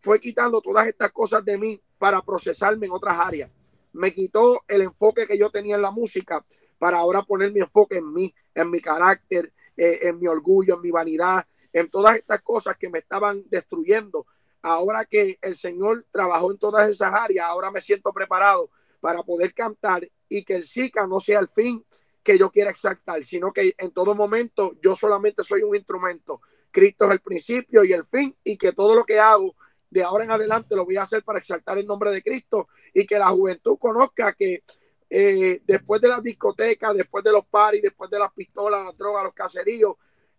fue 0.00 0.20
quitando 0.20 0.60
todas 0.60 0.86
estas 0.86 1.12
cosas 1.12 1.44
de 1.44 1.58
mí 1.58 1.80
para 1.98 2.22
procesarme 2.22 2.86
en 2.86 2.92
otras 2.92 3.18
áreas. 3.18 3.50
Me 3.92 4.14
quitó 4.14 4.62
el 4.66 4.82
enfoque 4.82 5.26
que 5.26 5.38
yo 5.38 5.50
tenía 5.50 5.76
en 5.76 5.82
la 5.82 5.90
música 5.90 6.44
para 6.78 6.98
ahora 6.98 7.22
poner 7.22 7.52
mi 7.52 7.60
enfoque 7.60 7.98
en 7.98 8.12
mí, 8.12 8.34
en 8.54 8.70
mi 8.70 8.80
carácter, 8.80 9.52
eh, 9.76 10.00
en 10.02 10.18
mi 10.18 10.26
orgullo, 10.26 10.76
en 10.76 10.80
mi 10.80 10.90
vanidad, 10.90 11.46
en 11.72 11.88
todas 11.88 12.16
estas 12.16 12.42
cosas 12.42 12.76
que 12.76 12.88
me 12.88 12.98
estaban 12.98 13.44
destruyendo 13.48 14.26
ahora 14.62 15.04
que 15.04 15.38
el 15.42 15.56
Señor 15.56 16.06
trabajó 16.10 16.52
en 16.52 16.58
todas 16.58 16.88
esas 16.88 17.12
áreas, 17.12 17.46
ahora 17.46 17.70
me 17.70 17.80
siento 17.80 18.12
preparado 18.12 18.70
para 19.00 19.22
poder 19.22 19.52
cantar 19.52 20.08
y 20.32 20.44
que 20.44 20.54
el 20.54 20.64
SICA 20.64 21.06
no 21.06 21.20
sea 21.20 21.40
el 21.40 21.48
fin 21.48 21.84
que 22.22 22.38
yo 22.38 22.50
quiera 22.50 22.70
exaltar, 22.70 23.22
sino 23.24 23.52
que 23.52 23.74
en 23.76 23.90
todo 23.90 24.14
momento 24.14 24.76
yo 24.80 24.94
solamente 24.94 25.42
soy 25.42 25.62
un 25.62 25.76
instrumento. 25.76 26.40
Cristo 26.70 27.04
es 27.04 27.10
el 27.10 27.20
principio 27.20 27.84
y 27.84 27.92
el 27.92 28.04
fin 28.04 28.34
y 28.42 28.56
que 28.56 28.72
todo 28.72 28.94
lo 28.94 29.04
que 29.04 29.18
hago 29.18 29.54
de 29.90 30.02
ahora 30.02 30.24
en 30.24 30.30
adelante 30.30 30.74
lo 30.74 30.86
voy 30.86 30.96
a 30.96 31.02
hacer 31.02 31.22
para 31.22 31.38
exaltar 31.38 31.76
el 31.76 31.86
nombre 31.86 32.10
de 32.10 32.22
Cristo 32.22 32.68
y 32.94 33.06
que 33.06 33.18
la 33.18 33.28
juventud 33.28 33.76
conozca 33.78 34.32
que 34.32 34.62
eh, 35.10 35.60
después 35.66 36.00
de 36.00 36.08
las 36.08 36.22
discotecas, 36.22 36.94
después 36.96 37.22
de 37.22 37.32
los 37.32 37.44
paris, 37.44 37.82
después 37.82 38.08
de 38.08 38.18
las 38.18 38.32
pistolas, 38.32 38.86
las 38.86 38.96
drogas, 38.96 39.24
los 39.24 39.34
caseríos, 39.34 39.96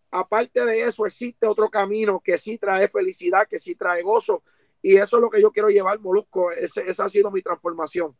aparte 0.09 0.65
de 0.65 0.81
eso, 0.81 1.05
existe 1.05 1.45
otro 1.45 1.69
camino 1.69 2.19
que 2.19 2.39
sí 2.39 2.57
trae 2.57 2.87
felicidad, 2.87 3.47
que 3.47 3.59
sí 3.59 3.75
trae 3.75 4.01
gozo. 4.01 4.41
Y 4.81 4.95
eso 4.97 5.17
es 5.17 5.21
lo 5.21 5.29
que 5.29 5.41
yo 5.41 5.51
quiero 5.51 5.69
llevar, 5.69 5.99
Molusco. 5.99 6.51
esa 6.51 7.05
ha 7.05 7.09
sido 7.09 7.29
mi 7.29 7.43
transformación. 7.43 8.15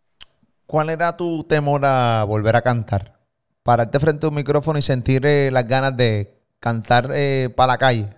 ¿Cuál 0.65 0.89
era 0.89 1.17
tu 1.17 1.43
temor 1.43 1.85
a 1.85 2.23
volver 2.23 2.55
a 2.55 2.61
cantar? 2.61 3.19
Pararte 3.63 3.99
frente 3.99 4.25
a 4.25 4.29
un 4.29 4.35
micrófono 4.35 4.79
y 4.79 4.81
sentir 4.81 5.25
eh, 5.25 5.49
las 5.51 5.67
ganas 5.67 5.95
de 5.95 6.41
cantar 6.59 7.09
eh, 7.13 7.53
para 7.55 7.73
la 7.73 7.77
calle. 7.77 8.09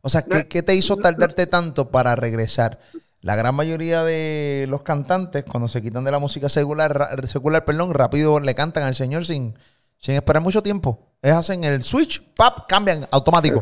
O 0.00 0.08
sea, 0.08 0.22
¿qué, 0.22 0.62
te 0.62 0.74
hizo 0.74 0.96
tardarte 0.96 1.46
tanto 1.46 1.90
para 1.90 2.14
regresar? 2.16 2.78
La 3.20 3.34
gran 3.34 3.54
mayoría 3.54 4.04
de 4.04 4.66
los 4.68 4.82
cantantes, 4.82 5.44
cuando 5.44 5.68
se 5.68 5.82
quitan 5.82 6.04
de 6.04 6.12
la 6.12 6.20
música 6.20 6.48
secular, 6.48 7.20
secular 7.26 7.64
perdón, 7.64 7.92
rápido 7.92 8.38
le 8.38 8.54
cantan 8.54 8.84
al 8.84 8.94
Señor 8.94 9.26
sin, 9.26 9.58
sin 9.98 10.14
esperar 10.14 10.42
mucho 10.42 10.62
tiempo. 10.62 11.08
Es 11.20 11.32
hacen 11.32 11.64
el 11.64 11.82
switch, 11.82 12.22
pap, 12.34 12.68
cambian 12.68 13.06
automático. 13.10 13.60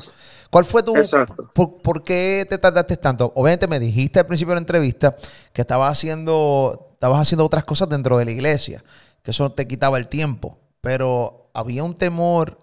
¿Cuál 0.50 0.64
fue 0.64 0.82
tu... 0.82 0.94
Exacto. 0.98 1.50
Por, 1.52 1.80
por 1.82 2.04
qué 2.04 2.46
te 2.48 2.58
tardaste 2.58 2.96
tanto? 2.96 3.32
Obviamente 3.34 3.66
me 3.66 3.80
dijiste 3.80 4.18
al 4.18 4.26
principio 4.26 4.50
de 4.50 4.56
la 4.56 4.60
entrevista 4.60 5.16
que 5.52 5.62
estabas 5.62 5.90
haciendo, 5.92 6.90
estabas 6.94 7.20
haciendo 7.20 7.44
otras 7.46 7.64
cosas 7.64 7.88
dentro 7.88 8.18
de 8.18 8.26
la 8.26 8.30
iglesia, 8.32 8.84
que 9.22 9.30
eso 9.30 9.50
te 9.52 9.66
quitaba 9.66 9.96
el 9.98 10.08
tiempo, 10.08 10.58
pero 10.82 11.50
había 11.54 11.82
un 11.82 11.94
temor 11.94 12.58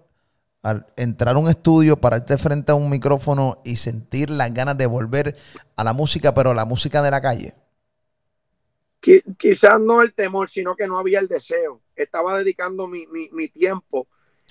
al 0.63 0.87
entrar 0.97 1.35
a 1.35 1.39
un 1.39 1.49
estudio, 1.49 1.99
pararte 2.01 2.37
frente 2.37 2.71
a 2.71 2.75
un 2.75 2.89
micrófono 2.89 3.61
y 3.65 3.77
sentir 3.77 4.29
las 4.29 4.53
ganas 4.53 4.77
de 4.77 4.85
volver 4.85 5.35
a 5.75 5.83
la 5.83 5.93
música, 5.93 6.33
pero 6.35 6.53
la 6.53 6.65
música 6.65 7.01
de 7.01 7.11
la 7.11 7.21
calle. 7.21 7.55
Qui- 9.01 9.23
quizás 9.37 9.79
no 9.81 10.01
el 10.01 10.13
temor, 10.13 10.49
sino 10.49 10.75
que 10.75 10.87
no 10.87 10.97
había 10.97 11.19
el 11.19 11.27
deseo. 11.27 11.81
Estaba 11.95 12.37
dedicando 12.37 12.87
mi, 12.87 13.05
mi- 13.07 13.29
mi 13.31 13.49
tiempo 13.49 14.07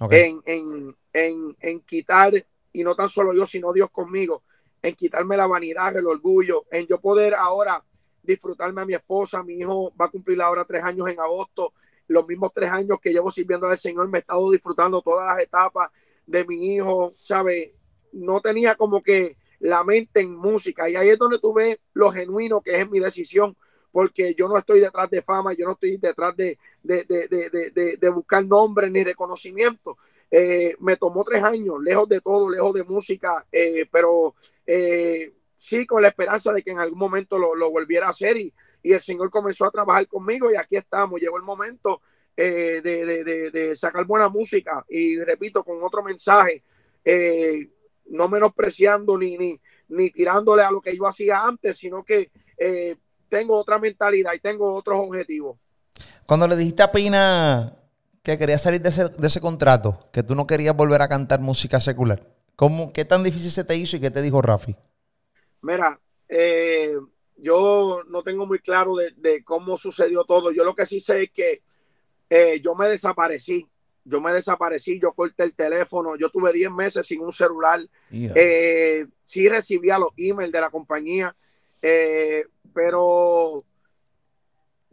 en, 0.08 0.42
en, 0.44 0.96
en, 1.12 1.56
en 1.60 1.80
quitar, 1.80 2.32
y 2.72 2.84
no 2.84 2.94
tan 2.94 3.08
solo 3.08 3.32
yo, 3.34 3.46
sino 3.46 3.72
Dios 3.72 3.90
conmigo, 3.90 4.42
en 4.82 4.94
quitarme 4.94 5.36
la 5.36 5.46
vanidad, 5.46 5.96
el 5.96 6.06
orgullo, 6.06 6.64
en 6.70 6.86
yo 6.86 7.00
poder 7.00 7.34
ahora 7.34 7.84
disfrutarme 8.22 8.82
a 8.82 8.84
mi 8.84 8.94
esposa, 8.94 9.42
mi 9.42 9.54
hijo 9.54 9.92
va 10.00 10.06
a 10.06 10.10
cumplir 10.10 10.40
ahora 10.40 10.64
tres 10.64 10.82
años 10.82 11.08
en 11.08 11.20
agosto, 11.20 11.74
los 12.08 12.26
mismos 12.26 12.52
tres 12.54 12.70
años 12.70 12.98
que 13.00 13.12
llevo 13.12 13.30
sirviendo 13.30 13.66
al 13.66 13.78
Señor, 13.78 14.08
me 14.08 14.18
he 14.18 14.20
estado 14.20 14.50
disfrutando 14.50 15.02
todas 15.02 15.26
las 15.26 15.44
etapas 15.44 15.90
de 16.26 16.44
mi 16.44 16.74
hijo, 16.74 17.14
¿sabes? 17.16 17.70
No 18.12 18.40
tenía 18.40 18.74
como 18.74 19.02
que 19.02 19.36
la 19.60 19.84
mente 19.84 20.20
en 20.20 20.34
música, 20.34 20.88
y 20.88 20.96
ahí 20.96 21.08
es 21.08 21.18
donde 21.18 21.38
tú 21.38 21.52
ves 21.54 21.78
lo 21.94 22.10
genuino 22.10 22.60
que 22.60 22.80
es 22.80 22.90
mi 22.90 22.98
decisión, 22.98 23.56
porque 23.92 24.34
yo 24.34 24.48
no 24.48 24.56
estoy 24.56 24.80
detrás 24.80 25.08
de 25.10 25.22
fama, 25.22 25.52
yo 25.52 25.66
no 25.66 25.72
estoy 25.72 25.98
detrás 25.98 26.34
de, 26.34 26.58
de, 26.82 27.04
de, 27.04 27.96
de, 27.98 28.08
buscar 28.08 28.44
nombres 28.44 28.90
ni 28.90 29.04
reconocimiento. 29.04 29.98
Eh, 30.34 30.76
me 30.80 30.96
tomó 30.96 31.22
tres 31.24 31.44
años, 31.44 31.74
lejos 31.82 32.08
de 32.08 32.22
todo, 32.22 32.50
lejos 32.50 32.72
de 32.72 32.84
música, 32.84 33.46
eh, 33.52 33.84
pero 33.92 34.34
eh, 34.66 35.30
sí 35.58 35.86
con 35.86 36.00
la 36.00 36.08
esperanza 36.08 36.54
de 36.54 36.62
que 36.62 36.70
en 36.70 36.78
algún 36.78 36.98
momento 36.98 37.38
lo, 37.38 37.54
lo 37.54 37.70
volviera 37.70 38.06
a 38.06 38.10
hacer 38.10 38.38
y, 38.38 38.50
y 38.82 38.92
el 38.92 39.00
Señor 39.02 39.28
comenzó 39.28 39.66
a 39.66 39.70
trabajar 39.70 40.08
conmigo 40.08 40.50
y 40.50 40.56
aquí 40.56 40.76
estamos, 40.76 41.20
llegó 41.20 41.36
el 41.36 41.42
momento 41.42 42.00
de, 42.34 42.80
de, 42.80 43.50
de, 43.50 43.76
sacar 43.76 44.06
buena 44.06 44.30
música 44.30 44.82
y 44.88 45.22
repito, 45.22 45.62
con 45.62 45.84
otro 45.84 46.02
mensaje, 46.02 46.62
no 48.06 48.26
menospreciando 48.26 49.18
ni, 49.18 49.36
ni, 49.36 49.60
ni 49.88 50.08
tirándole 50.08 50.62
a 50.62 50.70
lo 50.70 50.80
que 50.80 50.96
yo 50.96 51.06
hacía 51.06 51.44
antes, 51.44 51.76
sino 51.76 52.02
que 52.02 52.30
tengo 53.28 53.54
otra 53.54 53.78
mentalidad 53.78 54.32
y 54.32 54.40
tengo 54.40 54.74
otros 54.74 54.96
objetivos. 54.98 55.58
Cuando 56.24 56.48
le 56.48 56.56
dijiste 56.56 56.82
a 56.82 56.90
Pina 56.90 57.81
que 58.22 58.38
querías 58.38 58.62
salir 58.62 58.80
de 58.80 58.90
ese, 58.90 59.08
de 59.08 59.26
ese 59.26 59.40
contrato, 59.40 60.08
que 60.12 60.22
tú 60.22 60.34
no 60.34 60.46
querías 60.46 60.76
volver 60.76 61.02
a 61.02 61.08
cantar 61.08 61.40
música 61.40 61.80
secular, 61.80 62.26
¿cómo, 62.56 62.92
¿qué 62.92 63.04
tan 63.04 63.24
difícil 63.24 63.50
se 63.50 63.64
te 63.64 63.76
hizo 63.76 63.96
y 63.96 64.00
qué 64.00 64.10
te 64.10 64.22
dijo 64.22 64.40
Rafi? 64.40 64.76
Mira, 65.62 66.00
eh, 66.28 66.94
yo 67.36 68.02
no 68.08 68.22
tengo 68.22 68.46
muy 68.46 68.60
claro 68.60 68.94
de, 68.96 69.12
de 69.16 69.42
cómo 69.44 69.76
sucedió 69.76 70.24
todo. 70.24 70.52
Yo 70.52 70.64
lo 70.64 70.74
que 70.74 70.86
sí 70.86 71.00
sé 71.00 71.24
es 71.24 71.30
que 71.30 71.62
eh, 72.30 72.60
yo 72.60 72.74
me 72.74 72.88
desaparecí. 72.88 73.68
Yo 74.04 74.20
me 74.20 74.32
desaparecí, 74.32 74.98
yo 75.00 75.12
corté 75.12 75.44
el 75.44 75.54
teléfono, 75.54 76.16
yo 76.16 76.28
tuve 76.28 76.52
10 76.52 76.72
meses 76.72 77.06
sin 77.06 77.20
un 77.20 77.30
celular. 77.30 77.80
Eh, 78.10 79.06
sí 79.22 79.48
recibía 79.48 79.96
los 79.96 80.10
emails 80.16 80.50
de 80.50 80.60
la 80.60 80.70
compañía, 80.70 81.36
pero 82.74 83.64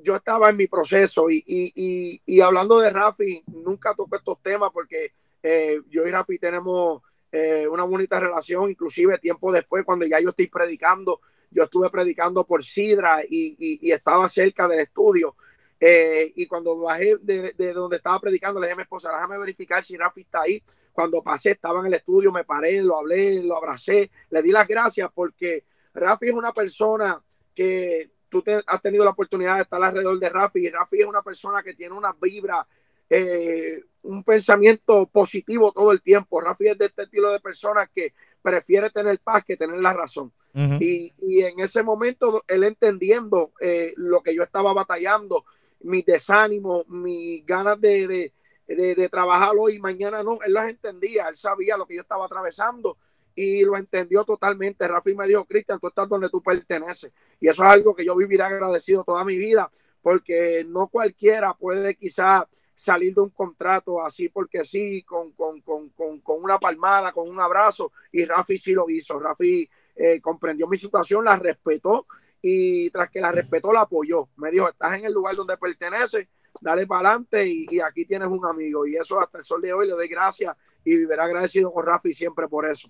yo 0.01 0.15
estaba 0.15 0.49
en 0.49 0.57
mi 0.57 0.67
proceso 0.67 1.29
y, 1.29 1.43
y, 1.45 1.73
y, 1.75 2.21
y 2.25 2.41
hablando 2.41 2.79
de 2.79 2.89
Rafi, 2.89 3.43
nunca 3.47 3.93
toco 3.95 4.15
estos 4.15 4.41
temas 4.41 4.69
porque 4.73 5.13
eh, 5.43 5.79
yo 5.89 6.07
y 6.07 6.11
Rafi 6.11 6.37
tenemos 6.37 7.01
eh, 7.31 7.67
una 7.67 7.83
bonita 7.83 8.19
relación, 8.19 8.69
inclusive 8.69 9.17
tiempo 9.17 9.51
después, 9.51 9.83
cuando 9.83 10.05
ya 10.05 10.19
yo 10.19 10.29
estoy 10.29 10.47
predicando, 10.47 11.21
yo 11.51 11.63
estuve 11.63 11.89
predicando 11.89 12.45
por 12.45 12.63
Sidra 12.63 13.21
y, 13.27 13.91
estaba 13.91 14.29
cerca 14.29 14.67
del 14.67 14.79
estudio. 14.79 15.35
Eh, 15.79 16.33
y 16.35 16.45
cuando 16.47 16.77
bajé 16.77 17.17
de, 17.21 17.53
de, 17.53 17.73
donde 17.73 17.97
estaba 17.97 18.19
predicando, 18.19 18.59
le 18.59 18.67
dije 18.67 18.73
a 18.73 18.77
mi 18.77 18.83
esposa, 18.83 19.09
déjame 19.09 19.37
verificar 19.37 19.83
si 19.83 19.97
Rafi 19.97 20.21
está 20.21 20.41
ahí. 20.41 20.61
Cuando 20.91 21.23
pasé, 21.23 21.51
estaba 21.51 21.79
en 21.79 21.85
el 21.87 21.93
estudio, 21.93 22.31
me 22.31 22.43
paré, 22.43 22.81
lo 22.81 22.97
hablé, 22.97 23.43
lo 23.43 23.55
abracé, 23.55 24.11
le 24.29 24.41
di 24.41 24.51
las 24.51 24.67
gracias 24.67 25.09
porque 25.13 25.63
Rafi 25.93 26.27
es 26.27 26.33
una 26.33 26.51
persona 26.51 27.21
que 27.55 28.09
tú 28.29 28.41
te, 28.41 28.61
has 28.65 28.81
tenido 28.81 29.03
la 29.03 29.11
oportunidad 29.11 29.55
de 29.55 29.63
estar 29.63 29.81
alrededor 29.81 30.19
de 30.19 30.29
Rafi 30.29 30.65
y 30.65 30.69
Rafi 30.69 31.01
es 31.01 31.07
una 31.07 31.21
persona 31.21 31.61
que 31.63 31.73
tiene 31.73 31.95
una 31.95 32.15
vibra, 32.19 32.65
eh, 33.09 33.83
un 34.03 34.23
pensamiento 34.23 35.07
positivo 35.07 35.71
todo 35.71 35.91
el 35.91 36.01
tiempo. 36.01 36.39
Rafi 36.39 36.67
es 36.67 36.77
de 36.77 36.85
este 36.85 37.03
estilo 37.03 37.31
de 37.31 37.39
personas 37.39 37.89
que 37.93 38.13
prefiere 38.41 38.89
tener 38.89 39.19
paz 39.19 39.43
que 39.43 39.57
tener 39.57 39.79
la 39.79 39.93
razón. 39.93 40.31
Uh 40.53 40.59
-huh. 40.59 40.81
y, 40.81 41.13
y, 41.21 41.41
en 41.41 41.59
ese 41.59 41.83
momento, 41.83 42.43
él 42.47 42.63
entendiendo 42.63 43.51
eh, 43.59 43.93
lo 43.97 44.21
que 44.21 44.33
yo 44.33 44.41
estaba 44.41 44.73
batallando, 44.73 45.45
mis 45.81 46.05
desánimos, 46.05 46.87
mis 46.87 47.45
ganas 47.45 47.79
de, 47.79 48.07
de, 48.07 48.33
de, 48.67 48.95
de, 48.95 49.09
trabajar 49.09 49.51
hoy 49.59 49.75
y 49.75 49.79
mañana 49.79 50.23
no, 50.23 50.39
él 50.43 50.53
las 50.53 50.69
entendía, 50.69 51.27
él 51.27 51.37
sabía 51.37 51.77
lo 51.77 51.85
que 51.85 51.95
yo 51.95 52.01
estaba 52.01 52.25
atravesando 52.25 52.97
y 53.39 53.63
lo 53.63 53.77
entendió 53.77 54.25
totalmente. 54.25 54.85
Rafi 54.85 55.15
me 55.15 55.25
dijo, 55.25 55.45
Cristian, 55.45 55.79
tú 55.79 55.87
estás 55.87 56.09
donde 56.09 56.27
tú 56.27 56.43
perteneces. 56.43 57.09
Y 57.39 57.47
eso 57.47 57.63
es 57.63 57.69
algo 57.69 57.95
que 57.95 58.03
yo 58.03 58.13
viviré 58.13 58.43
agradecido 58.43 59.05
toda 59.05 59.23
mi 59.23 59.37
vida, 59.37 59.71
porque 60.01 60.65
no 60.67 60.87
cualquiera 60.87 61.53
puede 61.53 61.95
quizás 61.95 62.43
salir 62.75 63.13
de 63.13 63.21
un 63.21 63.29
contrato 63.29 64.01
así 64.01 64.27
porque 64.27 64.65
sí, 64.65 65.03
con, 65.03 65.31
con, 65.31 65.61
con, 65.61 65.89
con, 65.89 66.43
una 66.43 66.57
palmada, 66.57 67.13
con 67.13 67.29
un 67.29 67.39
abrazo, 67.39 67.93
y 68.11 68.25
Rafi 68.25 68.57
sí 68.57 68.73
lo 68.73 68.89
hizo. 68.89 69.17
Rafi 69.17 69.69
eh, 69.95 70.19
comprendió 70.19 70.67
mi 70.67 70.75
situación, 70.75 71.23
la 71.23 71.37
respetó 71.37 72.07
y 72.41 72.89
tras 72.89 73.09
que 73.09 73.21
la 73.21 73.31
respetó, 73.31 73.71
la 73.71 73.81
apoyó. 73.81 74.27
Me 74.35 74.51
dijo, 74.51 74.67
estás 74.67 74.97
en 74.97 75.05
el 75.05 75.13
lugar 75.13 75.37
donde 75.37 75.55
perteneces, 75.55 76.27
dale 76.59 76.85
para 76.85 77.11
adelante 77.11 77.47
y, 77.47 77.67
y, 77.69 77.79
aquí 77.79 78.03
tienes 78.03 78.27
un 78.27 78.45
amigo. 78.45 78.85
Y 78.85 78.97
eso 78.97 79.17
hasta 79.17 79.37
el 79.37 79.45
sol 79.45 79.61
de 79.61 79.71
hoy 79.71 79.87
le 79.87 79.93
doy 79.93 80.09
gracias 80.09 80.57
y 80.83 80.97
viviré 80.97 81.21
agradecido 81.21 81.71
con 81.71 81.85
Rafi 81.85 82.11
siempre 82.11 82.49
por 82.49 82.65
eso. 82.65 82.89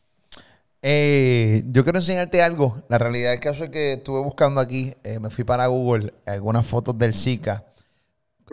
Eh, 0.81 1.63
yo 1.67 1.83
quiero 1.83 1.99
enseñarte 1.99 2.41
algo. 2.41 2.81
La 2.87 2.97
realidad 2.97 3.31
del 3.31 3.39
caso 3.39 3.65
es 3.65 3.69
que 3.69 3.93
estuve 3.93 4.21
buscando 4.21 4.61
aquí, 4.61 4.93
eh, 5.03 5.19
me 5.19 5.29
fui 5.29 5.43
para 5.43 5.67
Google, 5.67 6.13
algunas 6.25 6.65
fotos 6.65 6.97
del 6.97 7.13
Zika. 7.13 7.65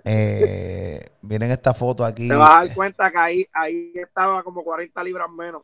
Eh, 0.05 1.01
miren 1.23 1.51
esta 1.51 1.75
foto 1.75 2.05
aquí. 2.05 2.29
Te 2.29 2.35
vas 2.35 2.51
a 2.51 2.67
dar 2.67 2.75
cuenta 2.75 3.11
que 3.11 3.19
ahí, 3.19 3.47
ahí 3.53 3.93
estaba 3.95 4.43
como 4.43 4.65
40 4.65 5.03
libras 5.05 5.31
menos. 5.31 5.63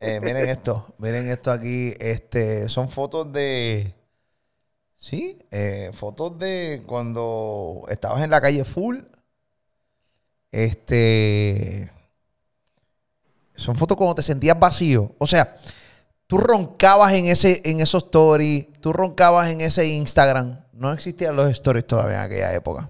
Eh, 0.00 0.20
miren 0.20 0.48
esto, 0.48 0.94
miren 0.98 1.28
esto 1.28 1.50
aquí. 1.50 1.94
Este, 1.98 2.68
son 2.68 2.88
fotos 2.88 3.32
de. 3.32 3.94
Sí, 4.96 5.42
fotos 5.94 6.38
de 6.38 6.82
cuando 6.86 7.86
estabas 7.88 8.22
en 8.22 8.30
la 8.30 8.40
calle 8.40 8.64
full. 8.64 8.98
Este. 10.52 11.90
Son 13.54 13.76
fotos 13.76 13.96
cuando 13.96 14.14
te 14.14 14.22
sentías 14.22 14.58
vacío. 14.58 15.14
O 15.18 15.26
sea, 15.26 15.56
tú 16.30 16.38
roncabas 16.38 17.12
en 17.14 17.26
ese, 17.26 17.60
en 17.64 17.80
esos 17.80 18.04
stories, 18.04 18.72
tú 18.80 18.92
roncabas 18.92 19.50
en 19.50 19.60
ese 19.60 19.84
Instagram. 19.88 20.64
No 20.72 20.92
existían 20.92 21.34
los 21.34 21.50
stories 21.50 21.88
todavía 21.88 22.18
en 22.18 22.26
aquella 22.26 22.54
época. 22.54 22.88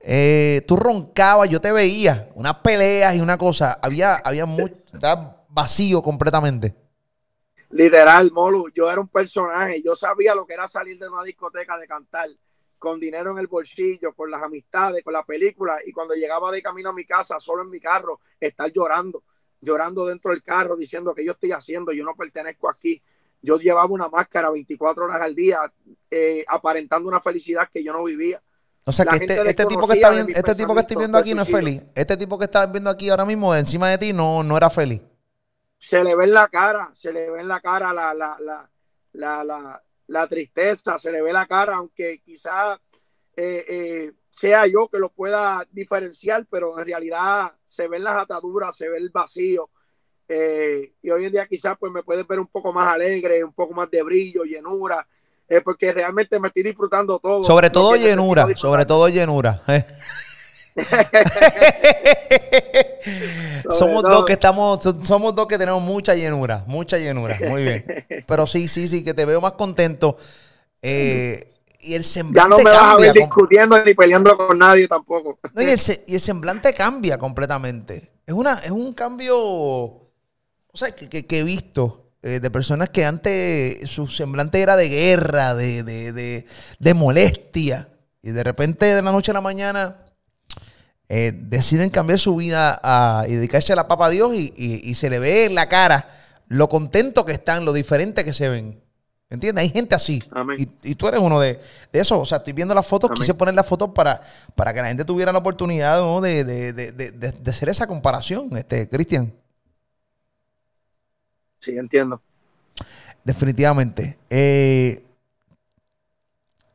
Eh, 0.00 0.60
tú 0.66 0.74
roncabas, 0.74 1.48
yo 1.48 1.60
te 1.60 1.70
veía, 1.70 2.28
unas 2.34 2.54
peleas 2.54 3.14
y 3.14 3.20
una 3.20 3.38
cosa. 3.38 3.78
Había, 3.80 4.16
había 4.16 4.44
mucho, 4.44 4.74
estaba 4.92 5.44
vacío 5.48 6.02
completamente. 6.02 6.74
Literal, 7.70 8.32
Molu, 8.32 8.68
yo 8.74 8.90
era 8.90 9.00
un 9.00 9.08
personaje, 9.08 9.80
yo 9.80 9.94
sabía 9.94 10.34
lo 10.34 10.44
que 10.44 10.54
era 10.54 10.66
salir 10.66 10.98
de 10.98 11.08
una 11.08 11.22
discoteca 11.22 11.78
de 11.78 11.86
cantar 11.86 12.28
con 12.76 12.98
dinero 12.98 13.30
en 13.30 13.38
el 13.38 13.46
bolsillo, 13.46 14.12
con 14.14 14.32
las 14.32 14.42
amistades, 14.42 15.04
con 15.04 15.12
la 15.12 15.22
película, 15.22 15.78
y 15.86 15.92
cuando 15.92 16.14
llegaba 16.14 16.50
de 16.50 16.60
camino 16.60 16.90
a 16.90 16.92
mi 16.92 17.04
casa, 17.04 17.38
solo 17.38 17.62
en 17.62 17.70
mi 17.70 17.78
carro, 17.78 18.18
estar 18.40 18.70
llorando, 18.72 19.22
llorando 19.64 20.06
dentro 20.06 20.30
del 20.30 20.42
carro, 20.42 20.76
diciendo 20.76 21.14
que 21.14 21.24
yo 21.24 21.32
estoy 21.32 21.52
haciendo, 21.52 21.92
yo 21.92 22.04
no 22.04 22.14
pertenezco 22.14 22.68
aquí. 22.68 23.02
Yo 23.42 23.58
llevaba 23.58 23.86
una 23.86 24.08
máscara 24.08 24.50
24 24.50 25.04
horas 25.04 25.20
al 25.20 25.34
día, 25.34 25.60
eh, 26.10 26.44
aparentando 26.48 27.08
una 27.08 27.20
felicidad 27.20 27.68
que 27.70 27.82
yo 27.82 27.92
no 27.92 28.04
vivía. 28.04 28.40
O 28.86 28.92
sea, 28.92 29.06
que 29.06 29.16
este, 29.16 29.40
este, 29.48 29.66
tipo 29.66 29.86
que 29.88 29.94
está 29.94 30.10
viendo, 30.10 30.32
este 30.34 30.54
tipo 30.54 30.74
que 30.74 30.80
estoy 30.80 30.96
viendo 30.96 31.18
aquí 31.18 31.34
no 31.34 31.42
es 31.42 31.50
feliz. 31.50 31.82
Este 31.94 32.16
tipo 32.16 32.38
que 32.38 32.44
estás 32.44 32.70
viendo 32.70 32.90
aquí 32.90 33.08
ahora 33.08 33.24
mismo, 33.24 33.54
encima 33.54 33.88
de 33.90 33.98
ti, 33.98 34.12
no, 34.12 34.42
no 34.42 34.56
era 34.56 34.70
feliz. 34.70 35.00
Se 35.78 36.02
le 36.04 36.14
ve 36.14 36.24
en 36.24 36.34
la 36.34 36.48
cara, 36.48 36.90
se 36.94 37.12
le 37.12 37.30
ve 37.30 37.40
en 37.40 37.48
la 37.48 37.60
cara 37.60 37.92
la, 37.92 38.14
la, 38.14 38.36
la, 38.40 38.70
la, 39.12 39.44
la, 39.44 39.82
la 40.06 40.26
tristeza, 40.26 40.98
se 40.98 41.12
le 41.12 41.22
ve 41.22 41.32
la 41.32 41.46
cara, 41.46 41.76
aunque 41.76 42.20
quizás 42.24 42.78
eh, 43.36 43.64
eh, 43.68 44.12
sea 44.34 44.66
yo 44.66 44.88
que 44.88 44.98
lo 44.98 45.10
pueda 45.10 45.66
diferenciar, 45.70 46.46
pero 46.50 46.78
en 46.78 46.84
realidad 46.84 47.52
se 47.64 47.88
ven 47.88 48.04
las 48.04 48.16
ataduras, 48.16 48.76
se 48.76 48.88
ve 48.88 48.98
el 48.98 49.10
vacío. 49.10 49.70
Eh, 50.28 50.94
y 51.02 51.10
hoy 51.10 51.26
en 51.26 51.32
día 51.32 51.46
quizás 51.46 51.76
pues 51.78 51.92
me 51.92 52.02
puedes 52.02 52.26
ver 52.26 52.40
un 52.40 52.46
poco 52.46 52.72
más 52.72 52.92
alegre, 52.92 53.44
un 53.44 53.52
poco 53.52 53.74
más 53.74 53.90
de 53.90 54.02
brillo, 54.02 54.44
llenura, 54.44 55.06
porque 55.64 55.92
realmente 55.92 56.40
me 56.40 56.48
estoy 56.48 56.62
disfrutando 56.62 57.18
todo. 57.18 57.44
Sobre 57.44 57.70
todo 57.70 57.94
llenura, 57.94 58.48
sobre 58.56 58.84
todo 58.86 59.08
llenura. 59.08 59.62
somos 63.70 64.02
todo. 64.02 64.12
dos 64.12 64.24
que 64.24 64.32
estamos, 64.32 64.82
so- 64.82 65.04
somos 65.04 65.34
dos 65.34 65.46
que 65.46 65.58
tenemos 65.58 65.82
mucha 65.82 66.14
llenura, 66.14 66.64
mucha 66.66 66.98
llenura. 66.98 67.38
Muy 67.48 67.62
bien. 67.62 67.84
Pero 68.26 68.46
sí, 68.46 68.68
sí, 68.68 68.88
sí, 68.88 69.04
que 69.04 69.14
te 69.14 69.24
veo 69.24 69.40
más 69.40 69.52
contento. 69.52 70.16
Eh, 70.82 71.53
y 71.84 71.94
el 71.94 72.02
Ya 72.02 72.08
semblante 72.08 72.48
no 72.50 72.58
me 72.58 72.70
vas 72.70 72.82
a 72.82 72.96
ver 72.96 73.12
discutiendo 73.12 73.84
ni 73.84 73.94
peleando 73.94 74.36
con 74.36 74.58
nadie 74.58 74.88
tampoco. 74.88 75.38
No, 75.54 75.62
y, 75.62 75.66
el, 75.66 75.80
y 76.06 76.14
el 76.14 76.20
semblante 76.20 76.72
cambia 76.74 77.18
completamente. 77.18 78.12
Es, 78.26 78.34
una, 78.34 78.54
es 78.54 78.70
un 78.70 78.92
cambio, 78.94 79.38
o 79.38 80.10
sea, 80.72 80.90
que, 80.92 81.08
que- 81.08 81.26
que 81.26 81.40
he 81.40 81.44
visto 81.44 82.12
eh, 82.22 82.40
de 82.40 82.50
personas 82.50 82.88
que 82.88 83.04
antes 83.04 83.88
su 83.90 84.06
semblante 84.06 84.60
era 84.62 84.76
de 84.76 84.88
guerra, 84.88 85.54
de, 85.54 85.82
de, 85.82 86.12
de- 86.12 86.46
de 86.78 86.94
molestia. 86.94 87.88
Y 88.22 88.30
de 88.30 88.42
repente, 88.42 88.86
de 88.86 89.02
la 89.02 89.12
noche 89.12 89.30
a 89.32 89.34
la 89.34 89.40
mañana, 89.42 89.98
eh, 91.08 91.32
deciden 91.34 91.90
cambiar 91.90 92.18
su 92.18 92.34
vida 92.36 92.80
a, 92.82 93.26
y 93.28 93.34
dedicarse 93.34 93.72
a 93.72 93.76
la 93.76 93.86
papa 93.88 94.06
a 94.06 94.10
Dios 94.10 94.34
y, 94.34 94.52
y- 94.56 94.80
y 94.90 94.94
se 94.94 95.10
le 95.10 95.18
ve 95.18 95.44
en 95.44 95.54
la 95.54 95.68
cara 95.68 96.08
lo 96.48 96.68
contento 96.68 97.24
que 97.26 97.32
están, 97.32 97.64
lo 97.64 97.72
diferente 97.72 98.24
que 98.24 98.32
se 98.32 98.48
ven. 98.48 98.82
¿Entiendes? 99.34 99.62
Hay 99.62 99.68
gente 99.68 99.94
así. 99.94 100.22
Amén. 100.30 100.56
Y, 100.58 100.90
y 100.90 100.94
tú 100.94 101.06
eres 101.08 101.20
uno 101.20 101.38
de, 101.40 101.60
de 101.92 102.00
esos. 102.00 102.18
O 102.18 102.24
sea, 102.24 102.38
estoy 102.38 102.52
viendo 102.52 102.74
las 102.74 102.86
fotos, 102.86 103.10
Amén. 103.10 103.20
quise 103.20 103.34
poner 103.34 103.54
las 103.54 103.66
fotos 103.66 103.90
para, 103.94 104.20
para 104.54 104.72
que 104.72 104.80
la 104.80 104.88
gente 104.88 105.04
tuviera 105.04 105.32
la 105.32 105.38
oportunidad 105.38 106.00
¿no? 106.00 106.20
de, 106.20 106.44
de- 106.44 106.72
de- 106.72 106.92
de- 106.92 107.10
de- 107.12 107.32
de 107.32 107.50
hacer 107.50 107.68
esa 107.68 107.86
comparación, 107.86 108.56
este, 108.56 108.88
Cristian. 108.88 109.32
Sí, 111.58 111.76
entiendo. 111.76 112.20
Definitivamente. 113.24 114.18
Eh, 114.30 115.02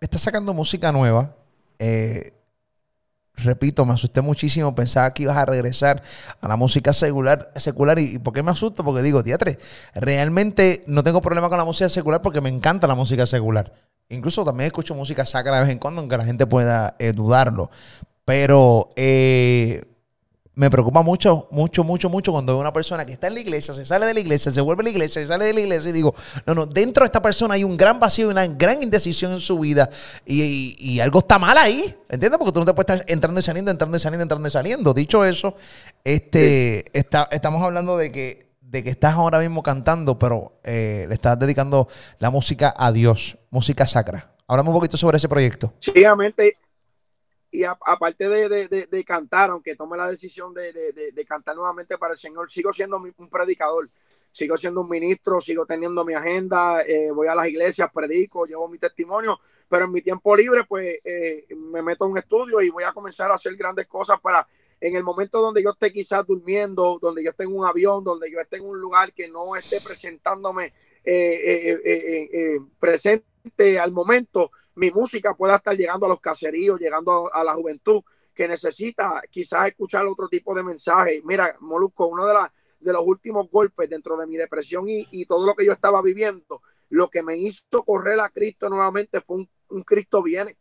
estás 0.02 0.22
sacando 0.22 0.54
música 0.54 0.92
nueva. 0.92 1.36
Eh, 1.78 2.34
repito, 3.44 3.86
me 3.86 3.94
asusté 3.94 4.22
muchísimo. 4.22 4.74
Pensaba 4.76 5.14
que 5.14 5.24
ibas 5.24 5.38
a 5.38 5.46
regresar 5.46 6.02
a 6.42 6.48
la 6.48 6.56
música 6.56 6.94
secular. 6.94 7.52
secular 7.56 8.00
¿Y, 8.00 8.20
por 8.20 8.34
qué 8.34 8.44
me 8.44 8.52
asusto? 8.52 8.84
Porque 8.84 9.02
digo, 9.02 9.24
teatre, 9.24 9.58
realmente 9.94 10.84
no 10.88 11.04
tengo 11.04 11.22
problema 11.22 11.50
con 11.50 11.58
la 11.58 11.66
música 11.66 11.90
secular 11.90 12.22
porque 12.22 12.42
me 12.42 12.50
encanta 12.50 12.88
la 12.88 12.96
música 12.96 13.26
secular. 13.26 13.74
Incluso 14.10 14.44
también 14.44 14.68
escucho 14.68 14.96
música 14.96 15.26
sacra 15.26 15.56
de 15.58 15.62
vez 15.62 15.70
en 15.72 15.80
cuando, 15.80 16.02
aunque 16.02 16.18
la 16.18 16.26
gente 16.26 16.48
pueda 16.48 16.96
eh, 17.00 17.14
dudarlo. 17.14 17.70
Pero 18.26 18.90
eh, 18.96 19.82
me 20.60 20.70
preocupa 20.70 21.02
mucho, 21.04 21.48
mucho, 21.52 21.86
mucho, 21.86 22.10
mucho 22.10 22.34
cuando 22.34 22.52
veo 22.52 22.60
una 22.60 22.74
persona 22.74 23.06
que 23.06 23.14
está 23.14 23.28
en 23.28 23.36
la 23.36 23.40
iglesia, 23.40 23.74
se 23.74 23.86
sale 23.86 24.06
de 24.06 24.14
la 24.14 24.20
iglesia, 24.20 24.52
se 24.52 24.60
vuelve 24.60 24.82
a 24.82 24.84
la 24.84 24.90
iglesia, 24.90 25.22
se 25.22 25.28
sale 25.30 25.46
de 25.46 25.54
la 25.54 25.62
iglesia 25.62 25.90
y 25.90 25.94
digo, 25.94 26.14
no, 26.46 26.54
no, 26.54 26.66
dentro 26.66 27.04
de 27.04 27.06
esta 27.06 27.22
persona 27.22 27.54
hay 27.54 27.64
un 27.64 27.78
gran 27.78 27.98
vacío 27.98 28.28
y 28.28 28.32
una 28.32 28.46
gran 28.46 28.84
indecisión 28.84 29.32
en 29.32 29.40
su 29.40 29.58
vida 29.58 29.90
y, 30.26 30.42
y- 30.44 30.76
y 30.78 31.00
algo 31.00 31.20
está 31.20 31.40
mal 31.40 31.58
ahí, 31.58 31.96
¿entiendes? 32.10 32.38
Porque 32.38 32.52
tú 32.52 32.60
no 32.60 32.66
te 32.66 32.74
puedes 32.74 32.94
estar 32.94 33.06
entrando 33.10 33.40
y 33.40 33.44
saliendo, 33.44 33.72
entrando 33.72 33.96
y 33.96 34.02
saliendo, 34.02 34.24
entrando 34.24 34.48
y 34.50 34.52
saliendo. 34.52 34.94
Dicho 34.94 35.24
eso, 35.24 35.56
este, 36.04 36.86
está, 36.98 37.30
estamos 37.32 37.64
hablando 37.64 37.98
de 37.98 38.12
que, 38.12 38.50
de 38.62 38.84
que 38.84 38.90
estás 38.90 39.14
ahora 39.16 39.40
mismo 39.40 39.64
cantando, 39.64 40.20
pero 40.20 40.60
eh, 40.66 41.06
le 41.08 41.14
estás 41.16 41.40
dedicando 41.40 41.88
la 42.20 42.30
música 42.32 42.74
a 42.76 42.92
Dios, 42.92 43.38
música 43.50 43.88
sacra. 43.88 44.34
Háblame 44.48 44.70
un 44.70 44.76
poquito 44.76 44.98
sobre 44.98 45.18
ese 45.18 45.30
proyecto. 45.30 45.74
Sí, 45.80 45.92
obviamente. 45.92 46.54
Y 47.52 47.64
a- 47.64 47.78
aparte 47.86 48.30
de, 48.30 48.48
de- 48.68 48.86
de- 48.88 49.04
cantar, 49.04 49.50
aunque 49.50 49.76
tome 49.76 49.98
la 49.98 50.10
decisión 50.10 50.54
de, 50.54 51.26
cantar 51.28 51.56
nuevamente 51.56 51.98
para 51.98 52.14
el 52.14 52.20
Señor, 52.20 52.50
sigo 52.52 52.72
siendo 52.72 52.98
un 52.98 53.30
predicador, 53.30 53.90
sigo 54.32 54.56
siendo 54.58 54.82
un 54.82 54.90
ministro, 54.90 55.42
sigo 55.42 55.66
teniendo 55.66 56.06
mi 56.06 56.14
agenda, 56.14 56.84
eh, 56.84 57.10
voy 57.12 57.28
a 57.28 57.34
las 57.36 57.48
iglesias, 57.48 57.90
predico, 57.94 58.46
llevo 58.46 58.68
mi 58.68 58.78
testimonio, 58.78 59.40
pero 59.68 59.86
en 59.86 59.92
mi 59.92 60.02
tiempo 60.02 60.36
libre, 60.36 60.64
pues 60.66 61.00
eh, 61.04 61.46
me 61.56 61.82
meto 61.82 62.06
en 62.06 62.12
un 62.12 62.18
estudio 62.20 62.62
y 62.62 62.70
voy 62.70 62.84
a 62.84 62.94
comenzar 62.94 63.32
a 63.32 63.36
hacer 63.36 63.56
grandes 63.56 63.88
cosas 63.88 64.20
para 64.22 64.48
en 64.82 64.96
el 64.96 65.04
momento 65.04 65.42
donde 65.42 65.62
yo 65.64 65.72
esté 65.72 65.92
quizás 65.92 66.26
durmiendo, 66.26 67.00
donde 67.02 67.24
yo 67.24 67.32
esté 67.32 67.44
en 67.44 67.54
un 67.56 67.66
avión, 67.66 68.04
donde 68.04 68.32
yo 68.32 68.40
esté 68.40 68.58
en 68.58 68.66
un 68.66 68.80
lugar 68.80 69.12
que 69.14 69.28
no 69.28 69.56
esté 69.56 69.82
presentándome 69.82 70.74
eh, 71.04 71.82
eh, 71.84 72.30
eh, 72.32 72.60
presente 72.80 73.26
al 73.82 73.92
momento, 73.92 74.52
mi 74.76 74.92
música 74.92 75.34
pueda 75.34 75.58
estar 75.58 75.76
llegando 75.76 76.06
a 76.06 76.10
los 76.10 76.20
caseríos, 76.20 76.80
llegando 76.80 77.34
a, 77.34 77.44
la 77.44 77.54
juventud 77.54 78.02
que 78.34 78.48
necesita 78.48 79.22
quizás 79.30 79.68
escuchar 79.68 80.06
otro 80.08 80.28
tipo 80.28 80.56
de 80.56 80.64
mensaje. 80.64 81.22
Mira, 81.26 81.56
Molusco, 81.60 82.08
uno 82.08 82.26
de, 82.26 82.34
los 82.94 83.02
últimos 83.06 83.50
golpes 83.52 83.90
dentro 83.90 84.16
de 84.16 84.28
mi 84.28 84.38
depresión 84.38 84.86
y, 84.88 85.26
todo 85.26 85.46
lo 85.46 85.54
que 85.56 85.66
yo 85.66 85.74
estaba 85.74 86.02
viviendo, 86.02 86.62
lo 86.90 87.10
que 87.10 87.22
me 87.22 87.38
hizo 87.38 87.84
correr 87.84 88.20
a 88.20 88.30
Cristo 88.30 88.70
nuevamente 88.70 89.22
fue 89.22 89.48
un, 89.70 89.84
Cristo 89.84 90.24
viene. 90.24 90.58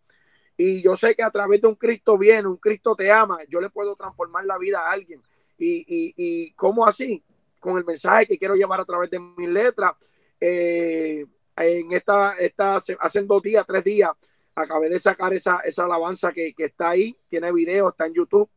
Y 0.56 0.82
yo 0.82 0.96
sé 0.96 1.14
que 1.14 1.22
a 1.22 1.30
través 1.30 1.62
de 1.62 1.68
un 1.68 1.76
Cristo 1.76 2.18
viene, 2.18 2.48
un 2.48 2.56
Cristo 2.56 2.96
te 2.96 3.12
ama, 3.12 3.38
yo 3.48 3.60
le 3.60 3.70
puedo 3.70 3.94
transformar 3.94 4.44
la 4.44 4.58
vida 4.58 4.80
a 4.80 4.90
alguien. 4.90 5.22
Y, 5.56 5.84
y, 5.86 6.14
y 6.16 6.52
¿cómo 6.54 6.84
así? 6.84 7.22
Con 7.60 7.78
el 7.78 7.84
mensaje 7.84 8.26
que 8.26 8.38
quiero 8.38 8.56
llevar 8.56 8.80
a 8.80 8.84
través 8.84 9.08
de 9.10 9.20
mis 9.20 9.48
letras. 9.48 9.92
Eh, 10.40 11.24
en 11.58 11.92
esta, 11.92 12.34
esta, 12.38 12.76
hace 12.76 13.22
dos 13.22 13.42
días, 13.42 13.64
tres 13.66 13.84
días, 13.84 14.10
acabé 14.54 14.88
de 14.88 14.98
sacar 14.98 15.32
esa, 15.32 15.60
esa 15.60 15.84
alabanza 15.84 16.32
que, 16.32 16.52
que 16.54 16.66
está 16.66 16.90
ahí, 16.90 17.16
tiene 17.28 17.52
video, 17.52 17.88
está 17.88 18.06
en 18.06 18.14
YouTube, 18.14 18.50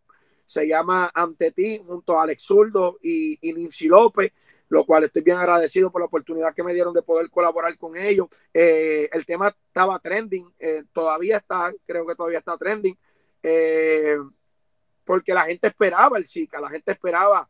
se 0.45 0.67
llama 0.67 1.09
Ante 1.13 1.51
ti, 1.51 1.81
junto 1.85 2.19
a 2.19 2.23
Alex 2.23 2.43
Zurdo 2.43 2.97
y, 3.01 3.39
y 3.41 3.87
López, 3.87 4.33
lo 4.67 4.85
cual 4.85 5.03
estoy 5.03 5.21
bien 5.21 5.37
agradecido 5.37 5.91
por 5.91 6.01
la 6.01 6.07
oportunidad 6.07 6.53
que 6.53 6.63
me 6.63 6.73
dieron 6.73 6.93
de 6.93 7.01
poder 7.01 7.29
colaborar 7.29 7.77
con 7.77 7.95
ellos. 7.95 8.27
Eh, 8.53 9.09
el 9.11 9.25
tema 9.25 9.47
estaba 9.47 9.99
trending, 9.99 10.51
eh, 10.59 10.83
todavía 10.93 11.37
está, 11.37 11.73
creo 11.85 12.05
que 12.05 12.15
todavía 12.15 12.39
está 12.39 12.57
trending, 12.57 12.97
eh, 13.43 14.17
porque 15.05 15.33
la 15.33 15.43
gente 15.43 15.67
esperaba 15.67 16.17
el 16.17 16.25
chica, 16.25 16.59
la 16.59 16.69
gente 16.69 16.91
esperaba 16.91 17.47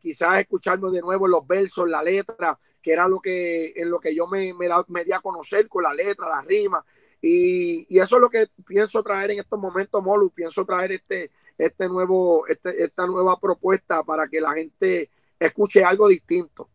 quizás 0.00 0.40
escucharme 0.40 0.90
de 0.90 1.02
nuevo 1.02 1.28
los 1.28 1.46
versos, 1.46 1.86
la 1.86 2.02
letra, 2.02 2.58
que 2.84 2.92
era 2.92 3.08
lo 3.08 3.18
que 3.18 3.72
en 3.76 3.88
lo 3.88 3.98
que 3.98 4.14
yo 4.14 4.26
me, 4.26 4.52
me, 4.52 4.68
da, 4.68 4.84
me 4.88 5.04
di 5.04 5.12
a 5.12 5.20
conocer 5.20 5.68
con 5.68 5.82
la 5.82 5.94
letra, 5.94 6.28
la 6.28 6.42
rima. 6.42 6.84
Y, 7.22 7.86
y, 7.88 7.98
eso 7.98 8.16
es 8.16 8.20
lo 8.20 8.28
que 8.28 8.46
pienso 8.66 9.02
traer 9.02 9.30
en 9.30 9.38
estos 9.38 9.58
momentos, 9.58 10.04
Molu. 10.04 10.28
Pienso 10.28 10.66
traer 10.66 10.92
este, 10.92 11.30
este 11.56 11.88
nuevo, 11.88 12.46
este, 12.46 12.84
esta 12.84 13.06
nueva 13.06 13.40
propuesta 13.40 14.02
para 14.02 14.28
que 14.28 14.38
la 14.38 14.52
gente 14.52 15.08
escuche 15.40 15.82
algo 15.82 16.08
distinto. 16.08 16.68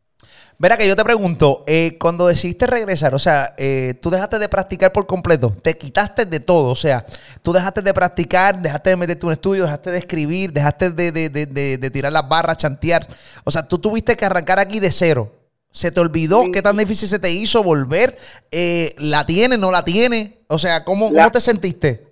Verá 0.58 0.78
que 0.78 0.88
yo 0.88 0.96
te 0.96 1.04
pregunto, 1.04 1.64
eh, 1.68 1.96
cuando 2.00 2.28
decidiste 2.28 2.66
regresar, 2.66 3.14
o 3.14 3.20
sea, 3.20 3.54
eh, 3.58 3.94
tú 4.02 4.10
dejaste 4.10 4.40
de 4.40 4.50
practicar 4.50 4.92
por 4.92 5.06
completo, 5.06 5.52
te 5.52 5.78
quitaste 5.78 6.26
de 6.26 6.40
todo, 6.40 6.72
o 6.72 6.76
sea, 6.76 7.06
tú 7.44 7.54
dejaste 7.54 7.82
de 7.82 7.94
practicar, 7.94 8.62
dejaste 8.62 8.90
de 8.90 8.98
meterte 8.98 9.26
en 9.26 9.28
un 9.28 9.34
estudio, 9.34 9.64
dejaste 9.64 9.92
de 9.92 9.98
escribir, 10.00 10.52
dejaste 10.52 10.90
de, 10.90 11.12
de, 11.14 11.30
de, 11.30 11.46
de, 11.46 11.78
de 11.78 11.90
tirar 11.92 12.12
las 12.12 12.28
barras, 12.28 12.58
chantear, 12.58 13.08
o 13.46 13.52
sea, 13.52 13.66
tú 13.66 13.78
tuviste 13.78 14.18
que 14.18 14.26
arrancar 14.26 14.60
aquí 14.60 14.82
de 14.82 14.92
cero. 14.92 15.39
¿Se 15.72 15.92
te 15.92 16.00
olvidó 16.00 16.44
Sí. 16.44 16.52
qué 16.52 16.62
tan 16.62 16.78
difícil 16.78 17.08
se 17.08 17.20
te 17.20 17.32
hizo 17.32 17.64
volver? 17.64 18.18
Eh, 18.52 18.96
¿La 18.98 19.26
tiene, 19.26 19.58
no 19.58 19.72
la 19.72 19.84
tiene? 19.86 20.44
O 20.48 20.58
sea, 20.58 20.84
¿cómo, 20.84 21.10
La- 21.12 21.24
cómo 21.24 21.32
te 21.32 21.42
sentiste? 21.42 22.04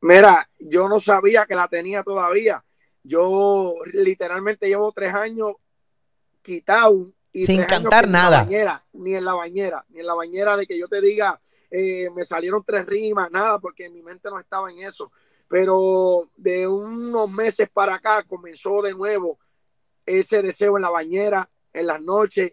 Mira, 0.00 0.48
yo 0.58 0.88
no 0.88 1.00
sabía 1.00 1.46
que 1.46 1.54
la 1.54 1.68
tenía 1.68 2.02
todavía. 2.02 2.64
Yo 3.02 3.74
literalmente 3.92 4.66
llevo 4.68 4.90
tres 4.92 5.14
años 5.14 5.52
quitado 6.42 7.06
y 7.32 7.44
Sin 7.44 7.62
cantar 7.64 8.08
nada. 8.08 8.26
En 8.26 8.30
la 8.32 8.44
bañera, 8.44 8.84
ni 8.92 9.14
en 9.14 9.24
la 9.24 9.34
bañera, 9.34 9.84
ni 9.90 10.00
en 10.00 10.06
la 10.06 10.14
bañera 10.14 10.56
de 10.56 10.66
que 10.66 10.78
yo 10.78 10.88
te 10.88 11.00
diga, 11.00 11.40
eh, 11.70 12.08
me 12.14 12.24
salieron 12.24 12.64
tres 12.64 12.86
rimas, 12.86 13.30
nada, 13.30 13.58
porque 13.58 13.88
mi 13.90 14.02
mente 14.02 14.28
no 14.30 14.38
estaba 14.40 14.70
en 14.70 14.78
eso. 14.80 15.12
Pero 15.48 16.28
de 16.36 16.66
unos 16.66 17.30
meses 17.30 17.68
para 17.72 17.94
acá 17.94 18.22
comenzó 18.24 18.82
de 18.82 18.92
nuevo 18.94 19.38
ese 20.04 20.42
deseo 20.42 20.76
en 20.76 20.82
la 20.82 20.90
bañera, 20.90 21.48
en 21.72 21.86
las 21.86 22.00
noches, 22.00 22.52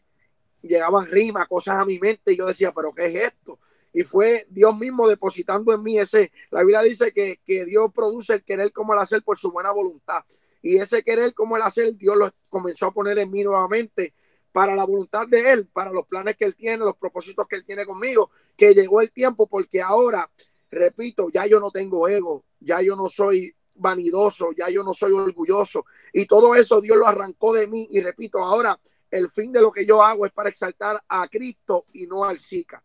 llegaban 0.64 1.06
rimas, 1.06 1.48
cosas 1.48 1.82
a 1.82 1.86
mi 1.86 2.00
mente 2.00 2.34
y 2.34 2.38
yo 2.38 2.46
decía, 2.48 2.72
pero 2.72 2.94
¿qué 2.94 3.06
es 3.06 3.16
esto? 3.16 3.60
Y 3.94 4.04
fue 4.04 4.48
Dios 4.50 4.76
mismo 4.78 5.08
depositando 5.08 5.74
en 5.74 5.84
mí 5.84 6.00
ese, 6.00 6.32
la 6.50 6.62
Biblia 6.62 6.82
dice 6.82 7.12
que, 7.14 7.40
que 7.46 7.66
Dios 7.66 7.92
produce 7.94 8.34
el 8.34 8.44
querer 8.44 8.72
como 8.72 8.94
el 8.94 9.00
hacer 9.00 9.22
por 9.22 9.38
su 9.38 9.52
buena 9.52 9.72
voluntad. 9.72 10.24
Y 10.64 10.78
ese 10.78 11.04
querer 11.04 11.34
como 11.34 11.58
el 11.58 11.62
hacer, 11.62 11.96
Dios 11.96 12.18
lo 12.18 12.32
comenzó 12.50 12.88
a 12.88 12.94
poner 12.94 13.20
en 13.20 13.30
mí 13.30 13.44
nuevamente 13.44 14.14
para 14.52 14.76
la 14.76 14.86
voluntad 14.86 15.28
de 15.28 15.52
Él, 15.52 15.68
para 15.68 15.92
los 15.92 16.08
planes 16.08 16.38
que 16.38 16.46
Él 16.46 16.56
tiene, 16.56 16.78
los 16.78 16.96
propósitos 16.96 17.48
que 17.48 17.58
Él 17.58 17.66
tiene 17.66 17.86
conmigo, 17.86 18.32
que 18.56 18.74
llegó 18.74 19.02
el 19.02 19.12
tiempo 19.12 19.48
porque 19.48 19.82
ahora, 19.82 20.30
repito, 20.72 21.30
ya 21.30 21.46
yo 21.46 21.60
no 21.60 21.70
tengo 21.70 22.08
ego, 22.08 22.46
ya 22.60 22.82
yo 22.82 22.96
no 22.96 23.10
soy 23.10 23.54
vanidoso, 23.76 24.52
ya 24.54 24.70
yo 24.70 24.84
no 24.84 24.94
soy 24.94 25.12
orgulloso. 25.12 25.86
Y 26.14 26.26
todo 26.26 26.56
eso 26.56 26.82
Dios 26.82 26.98
lo 26.98 27.08
arrancó 27.08 27.54
de 27.54 27.68
mí. 27.68 27.88
Y 27.92 28.00
repito, 28.00 28.40
ahora 28.40 28.80
el 29.14 29.30
fin 29.30 29.52
de 29.52 29.62
lo 29.62 29.72
que 29.72 29.86
yo 29.86 30.04
hago 30.04 30.26
es 30.26 30.32
para 30.32 30.50
exaltar 30.50 31.02
a 31.08 31.28
Cristo 31.28 31.86
y 31.94 32.08
no 32.08 32.26
al 32.26 32.40
Zika. 32.40 32.82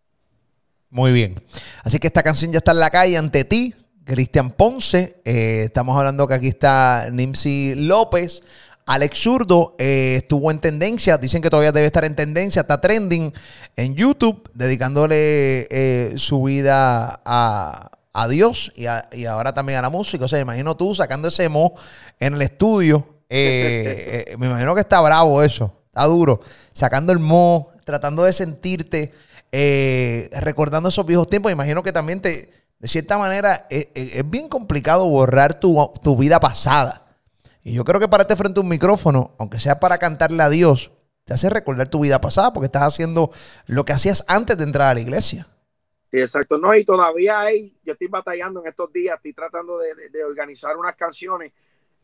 Muy 0.91 1.13
bien. 1.13 1.43
Así 1.83 1.99
que 1.99 2.07
esta 2.07 2.23
canción 2.23 2.53
ya 2.53 2.59
está 2.59 2.73
en 2.73 2.81
la 2.81 2.91
calle 2.91 3.17
ante 3.17 3.45
ti, 3.45 3.75
Cristian 4.05 4.51
Ponce. 4.51 5.21
Eh, 5.25 5.65
estamos 5.65 5.97
hablando 5.97 6.29
que 6.29 6.35
aquí 6.35 6.49
está 6.49 7.09
Nimsi 7.11 7.75
López. 7.77 8.43
Alex 8.87 9.19
Zurdo 9.19 9.75
eh, 9.79 10.17
estuvo 10.19 10.51
en 10.51 10.61
tendencia, 10.61 11.19
dicen 11.19 11.43
que 11.43 11.51
todavía 11.51 11.73
debe 11.73 11.87
estar 11.87 12.07
en 12.07 12.17
tendencia, 12.17 12.63
está 12.63 12.81
trending 12.81 13.35
en 13.77 13.95
YouTube, 13.95 14.51
dedicándole 14.55 15.67
eh, 15.71 16.15
su 16.17 16.45
vida 16.45 17.21
a, 17.25 17.91
a 18.15 18.29
Dios 18.29 18.73
y, 18.75 18.87
y, 19.13 19.27
ahora 19.27 19.53
también 19.53 19.79
a 19.79 19.83
la 19.83 19.91
música. 19.91 20.25
O 20.25 20.29
sea, 20.29 20.41
imagino 20.41 20.75
tú 20.75 20.95
sacando 20.95 21.29
ese 21.29 21.51
mo 21.51 21.75
en 22.19 22.35
el 22.35 22.43
estudio. 22.43 23.17
Me 23.31 24.47
imagino 24.47 24.75
que 24.75 24.81
está 24.81 25.03
bravo 25.03 25.43
eso, 25.43 25.78
está 25.99 26.05
duro. 26.07 26.41
Sacando 26.73 27.13
el 27.13 27.19
mo, 27.19 27.71
tratando 27.85 28.23
de 28.25 28.33
sentirte, 28.33 29.13
eh, 29.51 30.31
recordando 30.41 30.89
esos 30.89 31.05
viejos 31.05 31.29
tiempos. 31.29 31.51
Imagino 31.51 31.83
que 31.83 31.93
también 31.93 32.23
te, 32.23 32.51
de 32.79 32.89
cierta 32.89 33.19
manera, 33.19 33.67
es, 33.71 33.89
bien 34.31 34.49
complicado 34.49 35.09
borrar 35.09 35.59
tu, 35.59 35.93
tu 36.03 36.17
vida 36.17 36.39
pasada. 36.41 37.07
Y 37.65 37.75
yo 37.75 37.85
creo 37.85 38.01
que 38.01 38.09
pararte 38.09 38.37
frente 38.37 38.61
a 38.61 38.63
un 38.63 38.69
micrófono, 38.69 39.35
aunque 39.39 39.59
sea 39.59 39.81
para 39.81 39.99
cantarle 39.99 40.43
a 40.43 40.49
Dios, 40.49 40.93
te 41.25 41.35
hace 41.35 41.51
recordar 41.51 41.89
tu 41.89 42.01
vida 42.01 42.21
pasada 42.21 42.53
porque 42.53 42.67
estás 42.67 42.85
haciendo 42.85 43.31
lo 43.67 43.85
que 43.85 43.93
hacías 43.93 44.25
antes 44.29 44.57
de 44.57 44.65
entrar 44.65 44.89
a 44.89 44.95
la 44.95 45.01
iglesia. 45.01 45.47
Exacto. 46.13 46.57
No, 46.59 46.75
y 46.75 46.85
todavía 46.85 47.41
hay, 47.41 47.77
yo 47.85 47.93
estoy 47.93 48.07
batallando 48.07 48.61
en 48.61 48.69
estos 48.69 48.93
días, 48.93 49.17
estoy 49.17 49.35
tratando 49.35 49.79
de, 49.79 50.25
organizar 50.25 50.77
unas 50.77 50.97
canciones 50.97 51.53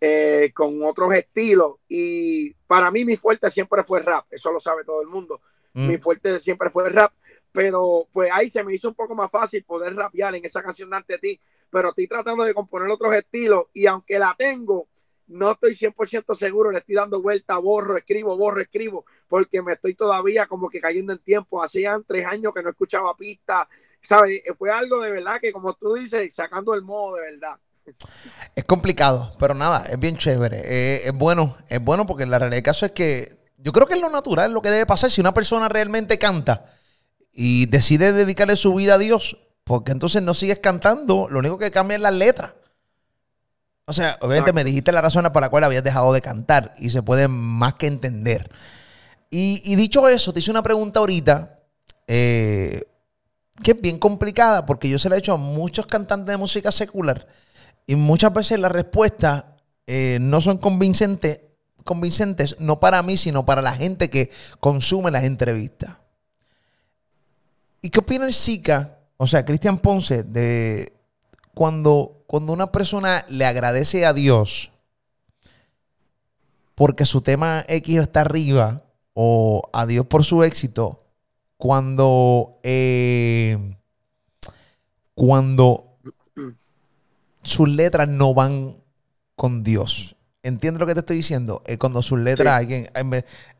eh, 0.01 0.53
con 0.55 0.83
otros 0.85 1.13
estilos. 1.15 1.77
Y 1.89 2.53
para 2.67 2.91
mí 2.91 3.05
mi 3.05 3.17
fuerte 3.17 3.51
siempre 3.51 3.85
fue 3.85 4.01
rap, 4.01 4.27
eso 4.31 4.53
lo 4.53 4.61
sabe 4.61 4.85
todo 4.85 5.01
el 5.03 5.09
mundo. 5.09 5.41
Mm. 5.73 5.89
Mi 5.89 5.99
fuerte 5.99 6.39
siempre 6.41 6.71
fue 6.71 6.89
rap, 6.91 7.13
pero 7.53 8.09
pues 8.13 8.31
ahí 8.33 8.49
se 8.49 8.63
me 8.63 8.75
hizo 8.75 8.89
un 8.89 8.95
poco 8.95 9.15
más 9.15 9.31
fácil 9.31 9.65
poder 9.65 9.95
rapear 9.95 10.35
en 10.35 10.45
esa 10.45 10.63
canción 10.63 10.91
de 10.91 10.97
ante 10.97 11.19
ti. 11.19 11.41
Pero 11.71 11.89
estoy 11.89 12.07
tratando 12.07 12.45
de 12.45 12.55
componer 12.55 12.89
otros 12.89 13.15
estilos 13.15 13.67
y 13.73 13.87
aunque 13.87 14.19
la 14.19 14.35
tengo, 14.39 14.87
no 15.27 15.53
estoy 15.53 15.75
100% 15.75 16.35
seguro, 16.35 16.71
le 16.71 16.79
estoy 16.79 16.95
dando 16.95 17.23
vuelta, 17.23 17.57
borro, 17.59 17.97
escribo, 17.97 18.37
borro, 18.37 18.61
escribo, 18.61 19.07
porque 19.29 19.63
me 19.63 19.73
estoy 19.73 19.95
todavía 19.95 20.47
como 20.47 20.69
que 20.69 20.81
cayendo 20.81 21.13
en 21.13 21.19
tiempo. 21.19 21.63
Hacían 21.63 22.05
tres 22.07 22.27
años 22.27 22.53
que 22.55 22.63
no 22.63 22.71
escuchaba 22.71 23.17
pistas, 23.17 23.67
¿sabes? 24.01 24.43
Fue 24.59 24.71
algo 24.71 25.01
de 25.01 25.11
verdad 25.11 25.41
que, 25.41 25.53
como 25.53 25.73
tú 25.75 25.95
dices, 25.95 26.33
sacando 26.35 26.75
el 26.75 26.83
modo 26.83 27.17
de 27.17 27.23
verdad. 27.23 27.59
Es 28.55 28.65
complicado, 28.65 29.33
pero 29.39 29.55
nada, 29.55 29.85
es 29.91 29.99
bien 29.99 30.17
chévere. 30.17 30.63
Eh, 30.65 31.09
es 31.09 31.13
bueno, 31.13 31.57
es 31.69 31.83
bueno 31.83 32.07
porque 32.07 32.27
la 32.27 32.39
realidad 32.39 32.57
del 32.57 32.63
caso 32.63 32.87
es 32.87 32.93
que 32.93 33.45
yo 33.59 33.73
creo 33.73 33.87
que 33.87 33.95
es 33.95 34.01
lo 34.01 34.11
natural, 34.11 34.53
lo 34.53 34.63
que 34.63 34.71
debe 34.71 34.87
pasar. 34.87 35.11
Si 35.11 35.21
una 35.21 35.35
persona 35.35 35.69
realmente 35.69 36.19
canta 36.19 36.65
y 37.33 37.67
decide 37.67 38.13
dedicarle 38.13 38.57
su 38.57 38.75
vida 38.75 38.95
a 38.95 38.99
Dios, 38.99 39.39
porque 39.65 39.93
entonces 39.93 40.23
no 40.23 40.35
sigues 40.35 40.59
cantando, 40.59 41.29
lo 41.31 41.39
único 41.39 41.59
que 41.59 41.71
cambia 41.71 41.97
es 41.97 42.03
la 42.03 42.11
letra. 42.11 42.55
O 43.87 43.93
sea, 43.93 44.17
obviamente 44.21 44.53
me 44.53 44.65
dijiste 44.65 44.93
la 44.93 45.03
razón 45.03 45.29
por 45.33 45.43
la 45.43 45.51
cual 45.51 45.65
habías 45.65 45.85
dejado 45.85 46.13
de 46.13 46.23
cantar 46.23 46.73
y 46.79 46.91
se 46.91 47.03
puede 47.03 47.29
más 47.29 47.75
que 47.75 47.87
entender. 47.87 48.51
Y, 49.31 49.75
dicho 49.75 50.09
eso, 50.09 50.33
te 50.33 50.39
hice 50.39 50.53
una 50.53 50.63
pregunta 50.63 51.01
ahorita 51.01 51.59
eh, 52.07 52.85
que 53.63 53.73
es 53.73 53.81
bien 53.81 53.99
complicada 53.99 54.65
porque 54.65 54.89
yo 54.89 54.99
se 54.99 55.09
la 55.09 55.17
he 55.17 55.19
hecho 55.19 55.33
a 55.35 55.39
muchos 55.39 55.87
cantantes 55.87 56.29
de 56.29 56.37
música 56.37 56.71
secular 56.71 57.27
y 57.87 57.97
muchas 57.97 58.33
veces 58.33 58.59
las 58.59 58.73
respuestas 58.73 59.45
eh, 59.87 60.19
no 60.21 60.41
son 60.41 60.59
convincentes, 60.59 61.41
convincentes, 61.85 62.57
no 62.59 62.81
para 62.81 63.03
mí, 63.03 63.17
sino 63.17 63.45
para 63.45 63.63
la 63.63 63.75
gente 63.75 64.11
que 64.11 64.31
consume 64.61 65.11
las 65.11 65.25
entrevistas. 65.25 65.97
¿Y 67.83 67.91
qué 67.91 68.01
opina 68.01 68.27
el 68.27 68.33
SICA, 68.33 68.99
o 69.19 69.27
sea, 69.27 69.45
Cristian 69.45 69.79
Ponce, 69.79 70.23
de 70.23 70.93
cuando 71.55 72.25
cuando 72.35 72.53
una 72.53 72.73
persona 72.73 73.25
le 73.29 73.47
agradece 73.47 74.07
a 74.07 74.13
Dios 74.13 74.73
porque 76.75 77.07
su 77.07 77.21
tema 77.21 77.65
X 77.69 78.01
está 78.01 78.23
arriba 78.23 78.83
o 79.13 79.63
a 79.73 79.87
Dios 79.87 80.07
por 80.07 80.25
su 80.25 80.43
éxito, 80.43 81.05
cuando, 81.57 82.59
eh, 82.65 83.77
cuando 85.15 85.94
sus 87.45 87.69
letras 87.69 88.09
no 88.09 88.35
van 88.35 88.83
con 89.37 89.63
Dios. 89.63 90.17
¿Entiendes 90.43 90.81
lo 90.81 90.87
que 90.87 90.95
te 90.95 91.01
estoy 91.01 91.17
diciendo? 91.17 91.63
Eh, 91.67 91.79
cuando 91.79 92.03
sus 92.03 92.19
letras 92.19 92.55
alguien, 92.55 92.89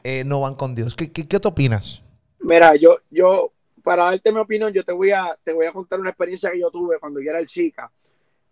eh, 0.03 0.25
no 0.25 0.41
van 0.41 0.55
con 0.55 0.75
Dios. 0.75 0.95
¿Qué, 0.95 1.13
qué, 1.13 1.27
qué 1.27 1.41
te 1.41 1.49
opinas? 1.49 2.03
Mira, 2.41 2.77
yo, 2.77 2.99
yo, 3.11 3.53
para 3.83 4.05
darte 4.05 4.33
mi 4.33 4.41
opinión, 4.41 4.73
yo 4.73 4.85
te 4.85 4.93
voy 4.93 5.11
a, 5.11 5.39
te 5.43 5.53
voy 5.53 5.67
a 5.67 5.73
contar 5.73 6.01
una 6.01 6.11
experiencia 6.11 6.51
que 6.51 6.61
yo 6.61 6.71
tuve 6.71 6.99
cuando 6.99 7.21
yo 7.21 7.31
era 7.31 7.39
el 7.39 7.47
chica. 7.47 7.91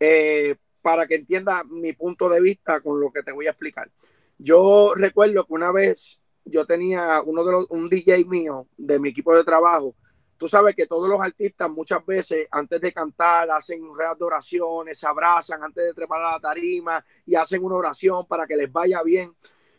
Eh, 0.01 0.57
para 0.81 1.07
que 1.07 1.15
entienda 1.15 1.63
mi 1.65 1.93
punto 1.93 2.29
de 2.29 2.41
vista 2.41 2.81
con 2.81 3.01
lo 3.01 3.13
que 3.13 3.23
te 3.23 3.33
voy 3.33 3.47
a 3.47 3.51
explicar. 3.51 3.91
Yo 4.39 4.95
recuerdo 4.97 5.45
que 5.45 5.53
una 5.53 5.71
vez 5.71 6.21
yo 6.45 6.67
tenía 6.67 7.23
uno 7.23 7.45
de 7.45 7.53
los, 7.53 7.67
un 7.71 7.89
DJ 7.89 8.25
mío 8.25 8.67
de 8.77 8.99
mi 8.99 9.11
equipo 9.11 9.35
de 9.35 9.45
trabajo. 9.45 9.95
Tú 10.37 10.49
sabes 10.49 10.75
que 10.75 10.87
todos 10.87 11.09
los 11.09 11.21
artistas 11.21 11.71
muchas 11.71 12.05
veces 12.05 12.49
antes 12.51 12.81
de 12.81 12.93
cantar 12.93 13.51
hacen 13.51 13.81
reas 13.97 14.19
de 14.19 14.25
oraciones, 14.25 14.99
se 14.99 15.07
abrazan 15.07 15.63
antes 15.63 15.85
de 15.85 15.95
trepar 15.95 16.21
a 16.21 16.33
la 16.33 16.41
tarima 16.41 17.05
y 17.25 17.35
hacen 17.35 17.63
una 17.63 17.77
oración 17.77 18.27
para 18.27 18.47
que 18.47 18.57
les 18.57 18.71
vaya 18.73 19.03
bien. 19.03 19.35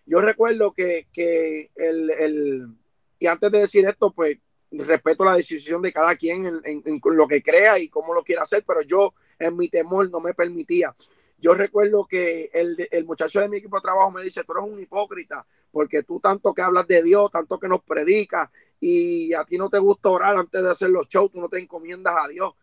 Yo 0.05 0.21
recuerdo 0.21 0.73
que, 0.73 1.07
que 1.11 1.71
el, 1.75 2.09
el, 2.11 2.67
y 3.19 3.27
antes 3.27 3.51
de 3.51 3.59
decir 3.59 3.85
esto, 3.85 4.11
pues 4.11 4.37
respeto 4.71 5.23
la 5.23 5.35
decisión 5.35 5.81
de 5.81 5.93
cada 5.93 6.15
quien 6.15 6.45
en, 6.45 6.61
en, 6.63 7.01
lo 7.03 7.27
que 7.27 7.43
crea 7.43 7.77
y 7.79 7.89
cómo 7.89 8.13
lo 8.13 8.23
quiera 8.23 8.41
hacer, 8.41 8.63
pero 8.65 8.81
yo 8.81 9.13
en 9.39 9.55
mi 9.55 9.69
temor 9.69 10.09
no 10.09 10.19
me 10.19 10.33
permitía. 10.33 10.95
Yo 11.37 11.53
recuerdo 11.53 12.07
que 12.07 12.49
el, 12.53 12.87
el, 12.89 13.05
muchacho 13.05 13.39
de 13.39 13.49
mi 13.49 13.57
equipo 13.57 13.77
de 13.77 13.81
trabajo 13.81 14.11
me 14.11 14.23
dice, 14.23 14.43
tú 14.43 14.53
eres 14.53 14.71
un 14.71 14.79
hipócrita, 14.79 15.45
porque 15.73 16.03
tú 16.03 16.19
tanto 16.19 16.53
que 16.53 16.61
hablas 16.61 16.87
de 16.87 17.01
Dios, 17.01 17.31
tanto 17.31 17.59
que 17.59 17.67
nos 17.67 17.83
predicas, 17.83 18.49
y 18.79 19.33
a 19.33 19.43
ti 19.43 19.57
no 19.57 19.69
te 19.69 19.79
gusta 19.79 20.09
orar 20.09 20.37
antes 20.37 20.61
de 20.61 20.69
hacer 20.69 20.89
los 20.89 21.07
shows, 21.07 21.31
tú 21.31 21.41
no 21.41 21.49
te 21.49 21.59
encomiendas 21.59 22.15
a 22.17 22.27
Dios. 22.27 22.53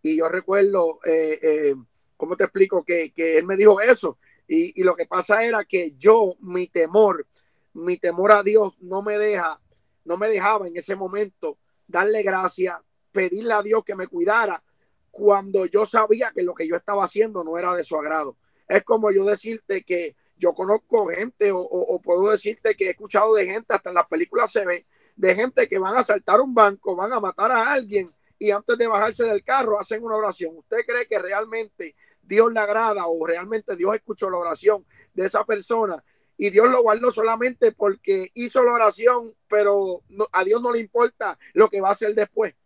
Y 0.00 0.16
yo 0.16 0.28
recuerdo, 0.28 1.00
eh, 1.04 1.38
eh, 1.42 1.74
¿cómo 2.16 2.36
te 2.36 2.44
explico? 2.44 2.84
Que, 2.84 3.12
que, 3.12 3.36
él 3.36 3.46
me 3.46 3.56
dijo 3.56 3.80
eso. 3.80 4.18
Y, 4.46 4.80
y 4.80 4.84
lo 4.84 4.94
que 4.94 5.06
pasa 5.06 5.44
era 5.44 5.64
que 5.64 5.94
yo, 5.96 6.36
mi 6.40 6.68
temor, 6.68 7.26
mi 7.74 7.96
temor 7.96 8.30
a 8.32 8.42
Dios 8.44 8.74
no 8.80 9.02
me 9.02 9.18
deja 9.18 9.60
no 10.04 10.16
me 10.16 10.28
dejaba 10.28 10.66
en 10.66 10.76
ese 10.76 10.96
momento 10.96 11.58
darle 11.86 12.22
gracias, 12.22 12.76
pedirle 13.10 13.54
a 13.54 13.62
Dios 13.62 13.84
que 13.84 13.94
me 13.94 14.06
cuidara 14.06 14.62
cuando 15.10 15.66
yo 15.66 15.84
sabía 15.86 16.32
que 16.34 16.42
lo 16.42 16.54
que 16.54 16.66
yo 16.66 16.74
estaba 16.74 17.04
haciendo 17.04 17.44
no 17.44 17.58
era 17.58 17.74
de 17.74 17.84
su 17.84 17.96
agrado. 17.96 18.36
Es 18.66 18.82
como 18.84 19.10
yo 19.10 19.24
decirte 19.24 19.82
que 19.82 20.16
yo 20.42 20.52
conozco 20.54 21.06
gente 21.06 21.52
o, 21.54 22.00
puedo 22.02 22.32
decirte 22.32 22.74
que 22.74 22.86
he 22.86 22.90
escuchado 22.90 23.32
de 23.34 23.46
gente, 23.46 23.72
hasta 23.72 23.90
en 23.90 23.94
las 23.94 24.08
películas 24.08 24.50
se 24.50 24.66
ve, 24.66 24.86
de 25.14 25.34
gente 25.36 25.68
que 25.68 25.78
van 25.78 25.96
a 25.96 26.02
saltar 26.02 26.40
un 26.40 26.52
banco, 26.52 26.96
van 26.96 27.12
a 27.12 27.20
matar 27.20 27.52
a 27.52 27.72
alguien 27.72 28.12
y 28.40 28.50
antes 28.50 28.76
de 28.76 28.88
bajarse 28.88 29.22
del 29.22 29.44
carro 29.44 29.78
hacen 29.78 30.02
una 30.02 30.16
oración. 30.16 30.56
¿Usted 30.56 30.78
cree 30.84 31.06
que 31.06 31.20
realmente 31.20 31.94
Dios 32.20 32.52
le 32.52 32.58
agrada 32.58 33.06
o 33.06 33.24
realmente 33.24 33.76
Dios 33.76 33.94
escuchó 33.94 34.28
la 34.30 34.38
oración 34.38 34.84
de 35.14 35.26
esa 35.26 35.44
persona 35.44 36.02
y 36.36 36.50
Dios 36.50 36.68
lo 36.68 36.82
guardó 36.82 37.12
solamente 37.12 37.70
porque 37.70 38.32
hizo 38.34 38.64
la 38.64 38.72
oración, 38.72 39.32
pero 39.48 40.02
a 40.32 40.42
Dios 40.42 40.60
no 40.60 40.72
le 40.72 40.80
importa 40.80 41.38
lo 41.52 41.68
que 41.68 41.80
va 41.80 41.90
a 41.90 41.92
hacer 41.92 42.16
después, 42.16 42.56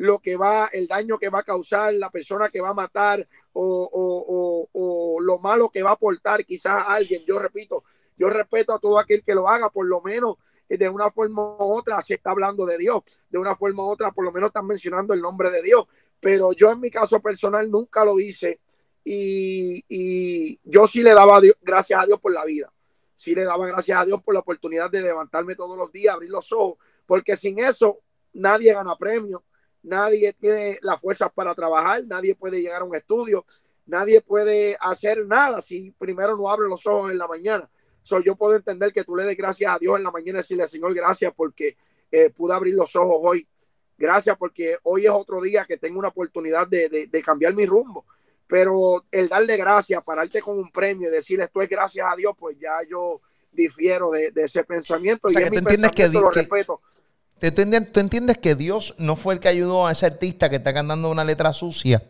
lo 0.00 0.18
que 0.18 0.34
va, 0.34 0.70
el 0.72 0.86
daño 0.86 1.18
que 1.18 1.28
va 1.28 1.40
a 1.40 1.42
causar, 1.42 1.92
la 1.92 2.08
persona 2.08 2.48
que 2.48 2.62
va 2.62 2.70
a 2.70 2.74
matar 2.74 3.28
o, 3.52 4.66
o 4.72 5.20
lo 5.20 5.38
malo 5.40 5.68
que 5.68 5.82
va 5.82 5.90
a 5.90 5.92
aportar 5.92 6.46
quizás 6.46 6.72
a 6.72 6.94
alguien. 6.94 7.22
Yo 7.26 7.38
repito, 7.38 7.84
yo 8.16 8.30
respeto 8.30 8.72
a 8.72 8.78
todo 8.78 8.98
aquel 8.98 9.22
que 9.22 9.34
lo 9.34 9.46
haga, 9.46 9.68
por 9.68 9.84
lo 9.84 10.00
menos 10.00 10.36
eh, 10.70 10.78
de 10.78 10.88
una 10.88 11.10
forma 11.10 11.42
u 11.42 11.74
otra 11.76 12.00
se 12.00 12.14
está 12.14 12.30
hablando 12.30 12.64
de 12.64 12.78
Dios, 12.78 13.02
de 13.28 13.36
una 13.36 13.54
forma 13.56 13.84
u 13.84 13.90
otra 13.90 14.10
por 14.10 14.24
lo 14.24 14.32
menos 14.32 14.48
están 14.48 14.66
mencionando 14.66 15.12
el 15.12 15.20
nombre 15.20 15.50
de 15.50 15.60
Dios, 15.60 15.86
pero 16.18 16.52
yo 16.52 16.72
en 16.72 16.80
mi 16.80 16.90
caso 16.90 17.20
personal 17.20 17.70
nunca 17.70 18.02
lo 18.02 18.18
hice 18.18 18.58
y, 19.04 19.84
y 19.86 20.58
yo 20.64 20.86
sí 20.86 21.02
le 21.02 21.12
daba 21.12 21.42
gracias 21.60 22.02
a 22.02 22.06
Dios 22.06 22.18
por 22.18 22.32
la 22.32 22.46
vida. 22.46 22.72
Sí 23.16 23.34
le 23.34 23.44
daba 23.44 23.66
gracias 23.66 24.00
a 24.00 24.06
Dios 24.06 24.22
por 24.22 24.32
la 24.32 24.40
oportunidad 24.40 24.90
de 24.90 25.02
levantarme 25.02 25.56
todos 25.56 25.76
los 25.76 25.92
días, 25.92 26.14
abrir 26.14 26.30
los 26.30 26.50
ojos, 26.52 26.78
porque 27.04 27.36
sin 27.36 27.58
eso 27.58 27.98
nadie 28.32 28.72
gana 28.72 28.96
premio, 28.96 29.44
nadie 29.82 30.32
tiene 30.32 30.78
las 30.82 31.00
fuerzas 31.00 31.30
para 31.34 31.54
trabajar, 31.54 32.04
nadie 32.06 32.34
puede 32.34 32.60
llegar 32.60 32.82
a 32.82 32.84
un 32.84 32.94
estudio, 32.94 33.44
nadie 33.86 34.20
puede 34.20 34.76
hacer 34.80 35.26
nada 35.26 35.60
si 35.60 35.90
primero 35.92 36.36
no 36.36 36.50
abre 36.50 36.68
los 36.68 36.86
ojos 36.86 37.10
en 37.10 37.18
la 37.18 37.26
mañana. 37.26 37.68
So, 38.02 38.20
yo 38.20 38.34
puedo 38.34 38.56
entender 38.56 38.92
que 38.92 39.04
tú 39.04 39.14
le 39.14 39.24
des 39.24 39.36
gracias 39.36 39.74
a 39.74 39.78
Dios 39.78 39.96
en 39.96 40.04
la 40.04 40.10
mañana 40.10 40.38
y 40.38 40.42
decirle, 40.42 40.66
Señor, 40.66 40.94
gracias 40.94 41.32
porque 41.36 41.76
eh, 42.10 42.30
pude 42.30 42.54
abrir 42.54 42.74
los 42.74 42.94
ojos 42.96 43.18
hoy. 43.22 43.46
Gracias 43.98 44.36
porque 44.38 44.78
hoy 44.84 45.04
es 45.04 45.10
otro 45.10 45.42
día 45.42 45.66
que 45.66 45.76
tengo 45.76 45.98
una 45.98 46.08
oportunidad 46.08 46.66
de, 46.66 47.08
de 47.10 47.22
cambiar 47.22 47.54
mi 47.54 47.66
rumbo 47.66 48.06
pero 48.50 49.04
el 49.12 49.28
darle 49.28 49.56
gracias, 49.56 50.02
pararte 50.02 50.42
con 50.42 50.58
un 50.58 50.72
premio 50.72 51.08
y 51.08 51.12
decirle 51.12 51.44
esto 51.44 51.62
es 51.62 51.68
gracias 51.68 52.04
a 52.10 52.16
Dios, 52.16 52.34
pues 52.36 52.58
ya 52.58 52.72
yo 52.86 53.20
difiero 53.52 54.10
de, 54.10 54.32
ese 54.34 54.64
pensamiento. 54.64 55.28
O 55.28 55.30
sea, 55.30 55.46
y 55.46 55.50
que 55.50 55.58
entiendes 55.58 55.92
que, 55.92 56.08
Dios, 56.08 56.24
¿tú 57.40 58.00
entiendes, 58.00 58.38
que 58.38 58.54
Dios 58.54 58.94
no 58.98 59.16
fue 59.16 59.34
el 59.34 59.40
que 59.40 59.48
ayudó 59.48 59.86
a 59.86 59.92
ese 59.92 60.06
artista 60.06 60.50
que 60.50 60.56
está 60.56 60.74
cantando 60.74 61.10
una 61.10 61.24
letra 61.24 61.52
sucia 61.52 62.02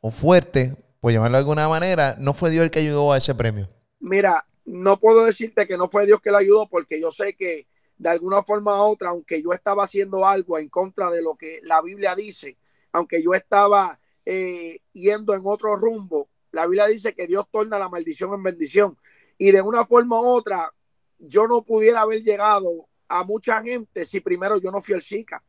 o 0.00 0.10
fuerte, 0.10 0.76
por 1.00 1.12
llamarlo 1.12 1.36
de 1.36 1.40
alguna 1.40 1.68
manera, 1.68 2.16
no 2.18 2.34
fue 2.34 2.50
Dios 2.50 2.64
el 2.64 2.70
que 2.70 2.80
ayudó 2.80 3.12
a 3.12 3.18
ese 3.18 3.34
premio. 3.34 3.68
Mira, 4.00 4.44
no 4.64 4.98
puedo 4.98 5.24
decirte 5.24 5.66
que 5.66 5.76
no 5.76 5.88
fue 5.88 6.06
Dios 6.06 6.20
que 6.20 6.30
le 6.30 6.38
ayudó 6.38 6.68
porque 6.68 7.00
yo 7.00 7.10
sé 7.10 7.34
que 7.34 7.66
de 7.98 8.08
alguna 8.08 8.42
forma 8.42 8.84
u 8.84 8.90
otra, 8.90 9.10
aunque 9.10 9.40
yo 9.40 9.52
estaba 9.52 9.84
haciendo 9.84 10.26
algo 10.26 10.58
en 10.58 10.68
contra 10.68 11.10
de 11.10 11.22
lo 11.22 11.36
que 11.36 11.60
la 11.62 11.80
Biblia 11.80 12.16
dice, 12.16 12.56
aunque 12.90 13.22
yo 13.22 13.34
estaba 13.34 14.00
eh, 14.26 14.80
yendo 14.92 15.34
en 15.34 15.42
otro 15.44 15.76
rumbo, 15.76 16.28
la 16.50 16.66
Biblia 16.66 16.86
dice 16.86 17.14
que 17.14 17.26
Dios 17.28 17.46
torna 17.50 17.78
la 17.78 17.88
maldición 17.88 18.34
en 18.34 18.42
bendición. 18.42 18.98
Y 19.38 19.52
de 19.52 19.62
una 19.62 19.86
forma 19.86 20.20
u 20.20 20.26
otra, 20.26 20.72
yo 21.18 21.46
no 21.46 21.62
pudiera 21.62 22.00
haber 22.00 22.22
llegado 22.22 22.88
a 23.12 23.24
mucha 23.24 23.62
gente 23.62 24.06
si 24.06 24.20
primero 24.20 24.58
yo 24.58 24.70
no 24.70 24.80
fui 24.80 24.94
al 24.94 25.02
SICA. 25.02 25.42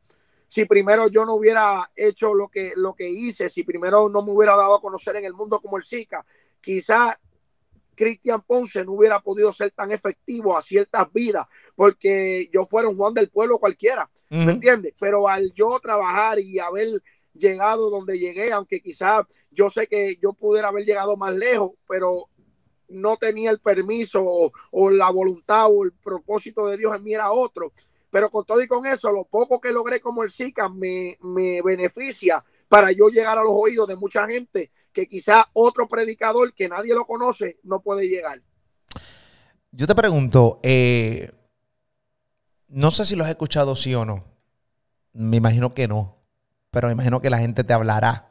Si 0.48 0.66
primero 0.66 1.08
yo 1.08 1.26
no 1.26 1.34
hubiera 1.34 1.90
hecho 1.96 2.34
lo 2.34 2.48
que, 2.48 2.74
lo 2.76 2.94
que 2.94 3.10
hice, 3.10 3.50
si 3.50 3.64
primero 3.64 4.10
no 4.10 4.22
me 4.22 4.32
hubiera 4.32 4.56
dado 4.56 4.76
a 4.76 4.82
conocer 4.82 5.16
en 5.16 5.26
el 5.26 5.34
mundo 5.34 5.60
como 5.60 5.78
el 5.78 5.84
SICA, 5.84 6.24
quizá 6.62 7.20
Cristian 7.96 8.42
Ponce 8.42 8.84
no 8.84 8.94
hubiera 8.94 9.20
podido 9.20 9.52
ser 9.52 9.72
tan 9.72 9.92
efectivo 9.92 10.56
a 10.56 10.62
ciertas 10.62 11.12
vidas, 11.12 11.48
porque 11.76 12.50
yo 12.52 12.66
fuera 12.66 12.88
un 12.88 12.98
Juan 12.98 13.14
del 13.14 13.30
pueblo 13.30 13.58
cualquiera, 13.58 14.10
¿me 14.30 14.52
entiendes? 14.52 14.94
Pero 15.00 15.28
al 15.28 15.54
yo 15.54 15.80
trabajar 15.80 16.40
y 16.40 16.60
haber 16.60 17.02
llegado 17.34 17.90
donde 17.90 18.20
llegué, 18.20 18.52
aunque 18.52 18.82
quizás 18.82 19.26
yo 19.50 19.70
sé 19.70 19.88
que 19.88 20.18
yo 20.22 20.34
pudiera 20.34 20.68
haber 20.68 20.86
llegado 20.86 21.16
más 21.18 21.34
lejos, 21.34 21.72
pero 21.88 22.30
no 22.94 23.18
tenía 23.18 23.52
el 23.52 23.60
permiso 23.60 24.52
o, 24.72 24.92
la 24.92 25.10
voluntad 25.10 25.68
o 25.70 25.84
el 25.84 25.92
propósito 25.92 26.68
de 26.68 26.78
Dios 26.78 26.96
en 26.96 27.04
mí 27.04 27.14
era 27.14 27.32
otro. 27.32 27.74
Pero 28.10 28.30
con 28.30 28.46
todo 28.46 28.62
y 28.62 28.68
con 28.68 28.86
eso, 28.86 29.12
lo 29.12 29.24
poco 29.26 29.60
que 29.60 29.72
logré 29.72 30.00
como 30.00 30.24
el 30.24 30.32
SICA 30.32 30.70
me, 30.70 31.18
me 31.22 31.62
beneficia 31.62 32.44
para 32.70 32.92
yo 32.92 33.10
llegar 33.10 33.38
a 33.38 33.44
los 33.44 33.54
oídos 33.54 33.88
de 33.88 33.96
mucha 33.96 34.28
gente 34.28 34.72
que 34.94 35.08
quizá 35.08 35.50
otro 35.54 35.88
predicador 35.88 36.54
que 36.54 36.70
nadie 36.70 36.94
lo 36.94 37.06
conoce 37.06 37.58
no 37.64 37.82
puede 37.82 38.08
llegar. 38.08 38.42
Yo 39.72 39.88
te 39.88 39.96
pregunto, 39.96 40.60
eh, 40.62 41.32
no 42.68 42.92
sé 42.92 43.06
si 43.06 43.16
lo 43.16 43.24
has 43.24 43.30
escuchado 43.32 43.76
sí 43.76 43.94
o 43.96 44.06
no. 44.06 44.24
Me 45.14 45.38
imagino 45.38 45.74
que 45.74 45.88
no, 45.88 46.18
pero 46.72 46.88
me 46.88 46.94
imagino 46.94 47.22
que 47.22 47.32
la 47.32 47.40
gente 47.40 47.64
te 47.64 47.74
hablará. 47.74 48.30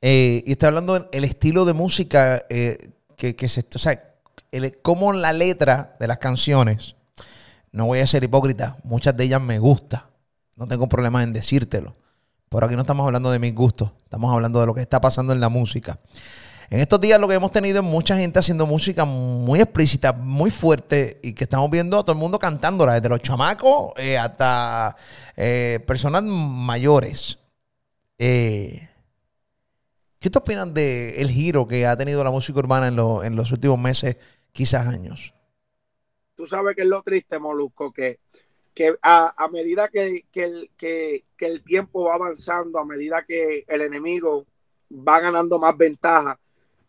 Eh, 0.00 0.44
y 0.46 0.52
estoy 0.52 0.68
hablando 0.68 0.98
del 0.98 1.24
estilo 1.24 1.64
de 1.64 1.72
música 1.72 2.44
eh, 2.50 2.78
que, 3.18 3.48
se, 3.48 3.66
o 3.74 3.78
sea, 3.78 4.00
el, 4.52 4.80
como 4.80 5.12
la 5.12 5.32
letra 5.32 5.96
de 5.98 6.06
las 6.06 6.18
canciones, 6.18 6.94
no 7.72 7.86
voy 7.86 7.98
a 7.98 8.06
ser 8.06 8.22
hipócrita, 8.22 8.78
muchas 8.84 9.16
de 9.16 9.24
ellas 9.24 9.40
me 9.40 9.58
gustan, 9.58 10.02
no 10.56 10.66
tengo 10.68 10.88
problema 10.88 11.22
en 11.22 11.32
decírtelo, 11.32 11.96
pero 12.48 12.64
aquí 12.64 12.76
no 12.76 12.82
estamos 12.82 13.04
hablando 13.04 13.30
de 13.30 13.40
mis 13.40 13.54
gustos, 13.54 13.90
estamos 14.04 14.32
hablando 14.32 14.60
de 14.60 14.66
lo 14.66 14.74
que 14.74 14.80
está 14.80 15.00
pasando 15.00 15.32
en 15.32 15.40
la 15.40 15.48
música. 15.48 15.98
En 16.70 16.80
estos 16.80 17.00
días 17.00 17.18
lo 17.18 17.26
que 17.26 17.34
hemos 17.34 17.50
tenido 17.50 17.78
es 17.78 17.84
mucha 17.84 18.16
gente 18.16 18.38
haciendo 18.38 18.66
música 18.66 19.04
muy 19.04 19.60
explícita, 19.60 20.12
muy 20.12 20.50
fuerte 20.50 21.18
y 21.22 21.32
que 21.32 21.44
estamos 21.44 21.70
viendo 21.70 21.98
a 21.98 22.02
todo 22.02 22.12
el 22.12 22.18
mundo 22.18 22.38
cantándola, 22.38 22.94
desde 22.94 23.08
los 23.08 23.20
chamacos 23.20 23.92
eh, 23.96 24.18
hasta 24.18 24.94
eh, 25.36 25.82
personas 25.86 26.22
mayores. 26.22 27.38
Eh, 28.18 28.88
¿Qué 30.20 30.30
te 30.30 30.38
opinas 30.38 30.74
del 30.74 31.28
giro 31.28 31.68
que 31.68 31.86
ha 31.86 31.96
tenido 31.96 32.24
la 32.24 32.32
música 32.32 32.58
urbana 32.58 32.88
en, 32.88 33.36
los 33.36 33.52
últimos 33.52 33.78
meses, 33.78 34.16
quizás 34.50 34.88
años? 34.88 35.32
Tú 36.34 36.44
sabes 36.44 36.74
que 36.74 36.82
es 36.82 36.88
lo 36.88 37.02
triste, 37.02 37.38
Molusco, 37.38 37.92
que, 37.92 38.18
que 38.74 38.96
a, 39.00 39.48
medida 39.52 39.88
que, 39.88 40.24
el, 40.34 40.70
que, 40.76 41.24
el 41.38 41.62
tiempo 41.62 42.04
va 42.04 42.14
avanzando, 42.14 42.80
a 42.80 42.84
medida 42.84 43.24
que 43.24 43.64
el 43.68 43.80
enemigo 43.82 44.44
va 44.90 45.20
ganando 45.20 45.60
más 45.60 45.76
ventaja, 45.76 46.40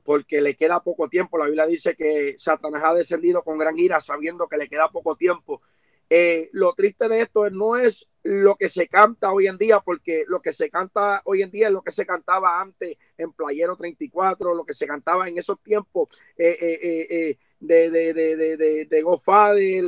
porque 0.04 0.42
le 0.42 0.56
queda 0.56 0.82
poco 0.82 1.08
tiempo. 1.08 1.38
La 1.38 1.46
Biblia 1.46 1.68
dice 1.68 1.96
que 1.96 2.34
Satanás 2.40 2.82
ha 2.84 2.96
descendido 2.96 3.44
con 3.44 3.60
gran 3.60 3.78
ira 3.78 4.00
sabiendo 4.00 4.48
que 4.48 4.58
le 4.58 4.68
queda 4.68 4.90
poco 4.90 5.16
tiempo. 5.16 5.62
Eh, 6.10 6.50
lo 6.54 6.74
triste 6.74 7.08
de 7.08 7.22
esto 7.22 7.48
no 7.52 7.78
es 7.78 8.09
lo 8.24 8.56
que 8.56 8.70
se 8.70 8.88
canta 8.88 9.32
hoy 9.32 9.48
en 9.48 9.58
día, 9.58 9.80
porque 9.80 10.26
lo 10.28 10.42
que 10.42 10.52
se 10.52 10.70
canta 10.70 11.22
hoy 11.26 11.42
en 11.42 11.52
día 11.52 11.68
es 11.68 11.74
lo 11.74 11.82
que 11.82 11.92
se 11.92 12.06
cantaba 12.06 12.60
antes 12.62 12.98
en 13.18 13.32
Playero 13.32 13.76
34, 13.76 14.54
lo 14.54 14.66
que 14.66 14.74
se 14.74 14.88
cantaba 14.88 15.28
en 15.28 15.38
esos 15.38 15.62
tiempos 15.62 16.10
eh, 16.38 16.58
eh, 16.60 17.08
eh, 17.10 17.38
de, 17.60 17.90
de, 17.90 18.14
de, 18.14 18.58
de, 18.58 18.86
de 18.86 19.02
Godfather, 19.02 19.86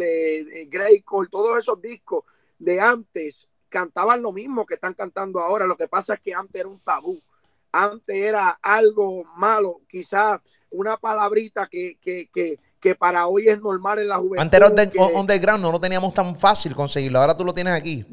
Cole, 1.04 1.30
todos 1.30 1.58
esos 1.58 1.82
discos 1.82 2.24
de 2.58 2.80
antes 2.80 3.50
cantaban 3.70 4.22
lo 4.22 4.32
mismo 4.32 4.66
que 4.66 4.76
están 4.76 4.94
cantando 4.94 5.40
ahora. 5.40 5.66
Lo 5.66 5.78
que 5.78 5.88
pasa 5.88 6.14
es 6.14 6.22
que 6.22 6.34
antes 6.34 6.60
era 6.60 6.70
un 6.70 6.80
tabú, 6.80 7.22
antes 7.72 8.16
era 8.16 8.50
algo 8.62 9.24
malo, 9.36 9.82
quizás 9.88 10.42
una 10.70 10.98
palabrita 10.98 11.68
que, 11.68 11.98
que 12.00 12.60
que 12.82 12.96
para 12.96 13.28
hoy 13.28 13.48
es 13.48 13.62
normal 13.62 14.00
en 14.00 14.08
la 14.10 14.18
juventud. 14.18 14.40
Antes 14.40 14.60
era 14.60 15.10
underground, 15.18 15.62
no 15.62 15.72
lo 15.72 15.80
teníamos 15.80 16.14
tan 16.14 16.38
fácil 16.38 16.76
conseguirlo, 16.76 17.20
ahora 17.20 17.38
tú 17.38 17.46
lo 17.46 17.54
tienes 17.54 17.74
aquí. 17.74 18.06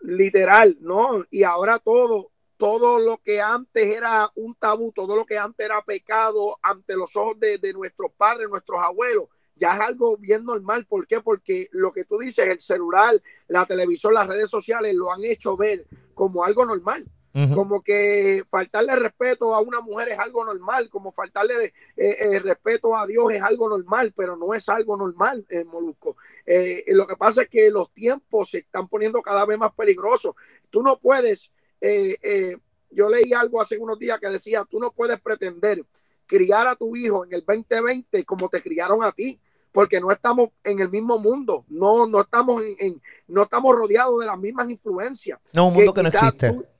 literal, 0.00 0.76
no, 0.80 1.24
y 1.30 1.42
ahora 1.42 1.78
todo, 1.78 2.30
todo 2.58 2.98
lo 2.98 3.16
que 3.16 3.40
antes 3.40 3.96
era 3.96 4.30
un 4.36 4.54
tabú, 4.54 4.92
todo 4.92 5.16
lo 5.16 5.24
que 5.24 5.38
antes 5.38 5.64
era 5.64 5.82
pecado 5.82 6.58
ante 6.62 6.94
los 6.94 7.16
ojos 7.16 7.40
de, 7.40 7.58
de 7.58 7.72
nuestros 7.72 8.12
padres, 8.12 8.48
nuestros 8.48 8.80
abuelos, 8.80 9.24
ya 9.56 9.74
es 9.74 9.80
algo 9.80 10.16
bien 10.18 10.44
normal. 10.44 10.84
¿Por 10.84 11.06
qué? 11.06 11.20
Porque 11.20 11.68
lo 11.72 11.92
que 11.92 12.04
tú 12.04 12.18
dices, 12.18 12.46
el 12.46 12.60
celular, 12.60 13.20
la 13.48 13.64
televisión, 13.64 14.12
las 14.12 14.26
redes 14.26 14.50
sociales 14.50 14.94
lo 14.94 15.12
han 15.12 15.24
hecho 15.24 15.56
ver 15.56 15.86
como 16.12 16.44
algo 16.44 16.66
normal. 16.66 17.06
Como 17.52 17.82
que 17.82 18.44
faltarle 18.48 18.94
respeto 18.94 19.56
a 19.56 19.60
una 19.60 19.80
mujer 19.80 20.10
es 20.10 20.18
algo 20.20 20.44
normal, 20.44 20.88
como 20.88 21.10
faltarle 21.10 21.74
eh, 21.96 22.16
eh, 22.20 22.38
respeto 22.38 22.96
a 22.96 23.08
Dios 23.08 23.32
es 23.32 23.42
algo 23.42 23.68
normal, 23.68 24.12
pero 24.16 24.36
no 24.36 24.54
es 24.54 24.68
algo 24.68 24.96
normal, 24.96 25.44
en 25.48 25.66
Molusco. 25.66 26.16
Eh, 26.46 26.84
lo 26.88 27.08
que 27.08 27.16
pasa 27.16 27.42
es 27.42 27.48
que 27.48 27.70
los 27.70 27.90
tiempos 27.92 28.50
se 28.50 28.58
están 28.58 28.86
poniendo 28.86 29.20
cada 29.20 29.44
vez 29.46 29.58
más 29.58 29.74
peligrosos. 29.74 30.36
Tú 30.70 30.84
no 30.84 31.00
puedes, 31.00 31.50
yo 31.80 33.08
leí 33.08 33.32
algo 33.32 33.60
hace 33.60 33.78
unos 33.78 33.98
días 33.98 34.20
que 34.20 34.28
decía, 34.28 34.64
tú 34.70 34.78
no 34.78 34.92
puedes 34.92 35.20
pretender 35.20 35.84
criar 36.26 36.68
a 36.68 36.76
tu 36.76 36.94
hijo 36.94 37.24
en 37.24 37.32
el 37.32 37.44
2020 37.44 38.24
como 38.24 38.48
te 38.48 38.62
criaron 38.62 39.02
a 39.02 39.10
ti 39.10 39.40
porque 39.72 40.00
no 40.00 40.12
estamos 40.12 40.50
en 40.62 40.78
el 40.78 40.88
mismo 40.88 41.18
mundo, 41.18 41.64
no, 41.68 42.06
no 42.06 42.20
estamos 42.20 42.62
en, 42.78 43.02
no 43.26 43.42
estamos 43.42 43.74
rodeados 43.74 44.20
de 44.20 44.26
las 44.26 44.38
mismas 44.38 44.70
influencias. 44.70 45.40
No, 45.52 45.66
un 45.66 45.74
mundo 45.74 45.92
que, 45.92 46.02
no 46.04 46.10
existe. 46.10 46.73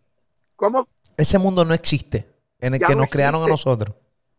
¿Cómo? 0.56 0.88
Ese 1.16 1.38
mundo 1.38 1.64
no 1.64 1.74
existe 1.74 2.26
en 2.60 2.74
el 2.74 2.80
que 2.80 2.96
nos 2.96 3.08
crearon 3.08 3.42
a 3.42 3.46
nosotros. 3.46 3.94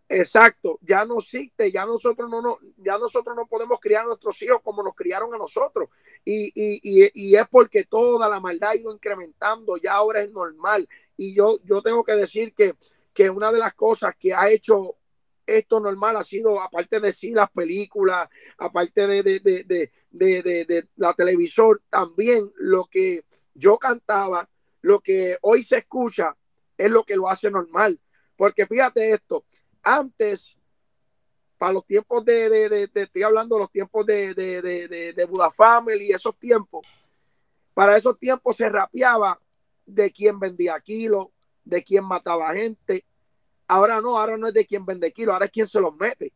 Exacto, 0.07 0.77
ya 0.81 1.03
no 1.03 1.17
existe, 1.19 1.71
ya 1.71 1.83
nosotros 1.85 2.29
no, 2.29 2.39
no, 2.41 2.59
ya 2.77 2.97
nosotros 2.99 3.35
no 3.35 3.47
podemos 3.47 3.79
criar 3.79 4.03
a 4.03 4.07
nuestros 4.07 4.39
hijos 4.43 4.61
como 4.63 4.83
nos 4.83 4.93
criaron 4.93 5.33
a 5.33 5.37
nosotros. 5.37 5.89
Y, 6.23 6.45
y, 6.53 6.79
y, 6.83 7.09
y, 7.13 7.35
es 7.35 7.47
porque 7.49 7.85
toda 7.85 8.29
la 8.29 8.39
maldad 8.39 8.71
ha 8.71 8.75
ido 8.75 8.93
incrementando, 8.93 9.77
ya 9.77 9.93
ahora 9.93 10.21
es 10.21 10.31
normal. 10.31 10.87
Y 11.17 11.33
yo, 11.33 11.59
yo 11.63 11.81
tengo 11.81 12.03
que 12.03 12.13
decir 12.13 12.53
que, 12.53 12.75
que 13.13 13.29
una 13.29 13.51
de 13.51 13.59
las 13.59 13.73
cosas 13.73 14.15
que 14.19 14.33
ha 14.33 14.49
hecho 14.49 14.95
esto 15.47 15.79
normal 15.79 16.17
ha 16.17 16.23
sido, 16.23 16.61
aparte 16.61 16.99
de 16.99 17.11
sí, 17.11 17.31
las 17.31 17.49
películas, 17.49 18.29
aparte 18.57 19.07
de, 19.07 19.23
de, 19.23 19.39
de, 19.39 19.63
de, 19.63 20.65
de 20.65 20.87
la 20.97 21.13
televisor, 21.13 21.81
también 21.89 22.51
lo 22.57 22.85
que 22.85 23.25
yo 23.53 23.77
cantaba 23.77 24.49
lo 24.85 24.99
que 24.99 25.35
hoy 25.41 25.63
se 25.63 25.79
escucha 25.79 26.37
es 26.77 26.91
lo 26.91 27.03
que 27.03 27.15
lo 27.15 27.27
hace 27.27 27.49
normal. 27.49 27.99
Porque 28.37 28.67
fíjate 28.67 29.09
esto, 29.09 29.43
antes, 29.81 30.55
para 31.57 31.73
los 31.73 31.87
tiempos 31.87 32.23
de, 32.23 32.69
de, 32.69 32.89
estoy 32.93 33.23
hablando 33.23 33.55
de 33.55 33.61
los 33.61 33.71
tiempos 33.71 34.05
de, 34.05 34.35
de, 34.35 34.61
de, 34.61 35.13
de 35.13 35.25
Buda 35.25 35.49
Family 35.49 36.05
y 36.05 36.11
esos 36.11 36.37
tiempos, 36.37 36.85
para 37.73 37.97
esos 37.97 38.19
tiempos 38.19 38.57
se 38.57 38.69
rapeaba 38.69 39.39
de 39.87 40.11
quién 40.11 40.39
vendía 40.39 40.79
kilos, 40.79 41.29
de 41.63 41.83
quién 41.83 42.05
mataba 42.05 42.53
gente. 42.53 43.05
Ahora 43.67 43.99
no, 44.01 44.19
ahora 44.19 44.37
no 44.37 44.49
es 44.49 44.53
de 44.53 44.67
quién 44.67 44.85
vende 44.85 45.11
kilos, 45.11 45.33
ahora 45.33 45.45
es 45.45 45.51
quién 45.51 45.65
se 45.65 45.81
los 45.81 45.95
mete 45.95 46.31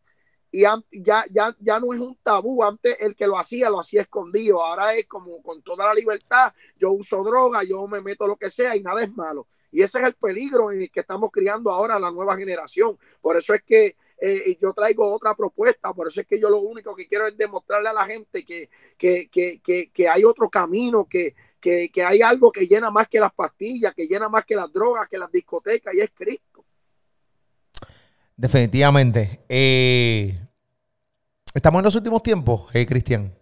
y 0.52 0.62
ya, 0.62 0.82
ya, 0.92 1.56
ya 1.60 1.80
no 1.80 1.94
es 1.94 2.00
un 2.00 2.18
tabú. 2.24 2.64
Antes 2.64 2.98
el 3.00 3.16
que 3.16 3.28
lo 3.28 3.38
hacía, 3.38 3.70
lo 3.70 3.80
hacía 3.80 4.02
escondido. 4.02 4.64
Ahora 4.64 4.94
es 4.96 5.08
como 5.08 5.42
con 5.42 5.62
toda 5.62 5.86
la 5.86 5.94
libertad. 5.94 6.54
Yo 6.78 6.92
uso 6.92 7.24
droga, 7.24 7.64
yo 7.64 7.88
me 7.88 8.02
meto 8.02 8.28
lo 8.28 8.36
que 8.36 8.50
sea 8.50 8.76
y 8.76 8.82
nada 8.82 9.04
es 9.04 9.16
malo. 9.16 9.48
Y 9.72 9.84
ese 9.84 10.00
es 10.00 10.06
el 10.06 10.16
peligro 10.16 10.72
en 10.72 10.82
el 10.82 10.92
que 10.92 11.02
estamos 11.02 11.32
criando 11.32 11.70
ahora 11.70 12.00
la 12.00 12.12
nueva 12.12 12.36
generación. 12.36 12.98
Por 13.22 13.38
eso 13.38 13.54
es 13.54 13.64
que 13.64 13.96
eh, 14.22 14.58
yo 14.60 14.74
traigo 14.74 15.14
otra 15.14 15.36
propuesta. 15.36 15.94
Por 15.94 16.08
eso 16.08 16.22
es 16.22 16.28
que 16.28 16.40
yo 16.40 16.50
lo 16.50 16.60
único 16.60 16.96
que 16.96 17.08
quiero 17.08 17.28
es 17.28 17.38
demostrarle 17.38 17.90
a 17.90 17.94
la 17.94 18.06
gente 18.06 18.44
que, 18.44 18.70
que, 18.98 19.30
que, 19.30 19.92
que 19.94 20.08
hay 20.10 20.24
otro 20.24 20.50
camino, 20.50 21.08
que, 21.08 21.36
que, 21.60 21.92
hay 22.04 22.22
algo 22.22 22.52
que 22.52 22.68
llena 22.68 22.90
más 22.90 23.08
que 23.08 23.20
las 23.20 23.34
pastillas, 23.34 23.94
que 23.94 24.08
llena 24.08 24.30
más 24.30 24.46
que 24.46 24.56
las 24.56 24.72
drogas, 24.72 25.08
que 25.08 25.18
las 25.18 25.32
discotecas, 25.32 25.94
y 25.94 26.02
es 26.02 26.12
Cristo. 26.14 26.49
Definitivamente. 28.40 29.42
Eh, 29.50 30.40
¿Estamos 31.54 31.80
en 31.80 31.86
los 31.86 31.96
últimos 31.96 32.24
tiempos, 32.24 32.74
eh, 32.74 32.86
Cristian? 32.86 33.36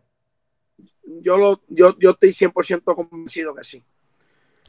Yo, 1.22 1.38
lo, 1.38 1.62
yo, 1.68 1.96
yo 2.00 2.12
estoy 2.12 2.30
100% 2.30 2.96
convencido 2.96 3.54
que 3.54 3.64
sí. 3.64 3.84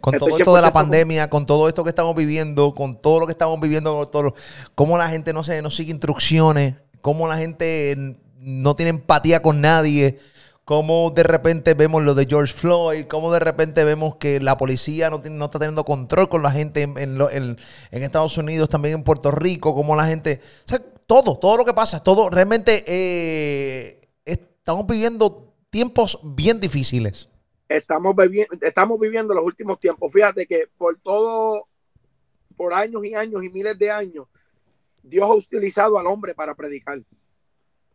Con 0.03 0.19
todo 0.19 0.37
esto 0.37 0.55
de 0.55 0.61
la 0.61 0.71
pandemia, 0.71 1.31
con 1.31 1.47
todo 1.47 1.67
esto 1.67 1.83
que 1.83 1.89
estamos 1.89 2.15
viviendo, 2.15 2.75
con 2.75 3.01
todo 3.01 3.21
lo 3.21 3.27
que 3.27 3.33
estamos 3.33 3.59
viviendo, 3.59 3.97
con 3.97 4.11
todo 4.11 4.35
cómo 4.75 4.99
la 4.99 5.09
gente 5.09 5.33
no, 5.33 5.43
se, 5.43 5.63
no 5.63 5.71
sigue 5.71 5.93
instrucciones, 5.93 6.75
cómo 7.01 7.27
la 7.27 7.39
gente 7.39 8.19
no 8.39 8.77
tiene 8.77 8.91
empatía 8.91 9.41
con 9.41 9.63
nadie, 9.63 10.19
cómo 10.69 11.11
de 11.11 11.23
repente 11.23 11.73
vemos 11.73 12.03
lo 12.03 12.15
de 12.15 12.27
George 12.27 12.53
Floyd, 12.53 13.07
cómo 13.07 13.33
de 13.33 13.41
repente 13.41 13.85
vemos 13.85 14.17
que 14.17 14.39
la 14.39 14.59
policía 14.59 15.09
no, 15.09 15.17
está 15.17 15.59
teniendo 15.59 15.83
control 15.83 16.29
con 16.29 16.43
la 16.43 16.51
gente 16.51 16.83
en, 16.83 17.57
Estados 17.91 18.37
Unidos, 18.37 18.69
también 18.69 18.97
en 18.97 19.03
Puerto 19.03 19.31
Rico, 19.31 19.75
cómo 19.75 19.97
la 19.97 20.05
gente, 20.05 20.43
todo, 21.07 21.39
todo 21.39 21.57
lo 21.57 21.65
que 21.65 21.73
pasa, 21.73 22.05
todo, 22.05 22.29
realmente 22.29 22.85
eh, 22.87 23.99
estamos 24.27 24.87
viviendo 24.87 25.55
tiempos 25.71 26.21
bien 26.23 26.61
difíciles. 26.61 27.31
estamos 27.67 28.15
viviendo, 28.15 28.55
estamos 28.61 29.01
viviendo 29.01 29.33
los 29.33 29.47
últimos 29.47 29.79
tiempos. 29.79 30.13
Fíjate 30.13 30.47
que 30.47 30.69
por 30.77 30.99
todo, 31.01 31.67
por 32.59 32.75
años 32.75 33.03
y 33.07 33.15
años 33.15 33.43
y 33.43 33.49
miles 33.49 33.79
de 33.79 33.91
años, 33.91 34.27
Dios 35.03 35.31
ha 35.31 35.33
utilizado 35.33 35.99
al 35.99 36.07
hombre 36.07 36.35
para 36.35 36.55
predicar. 36.55 37.01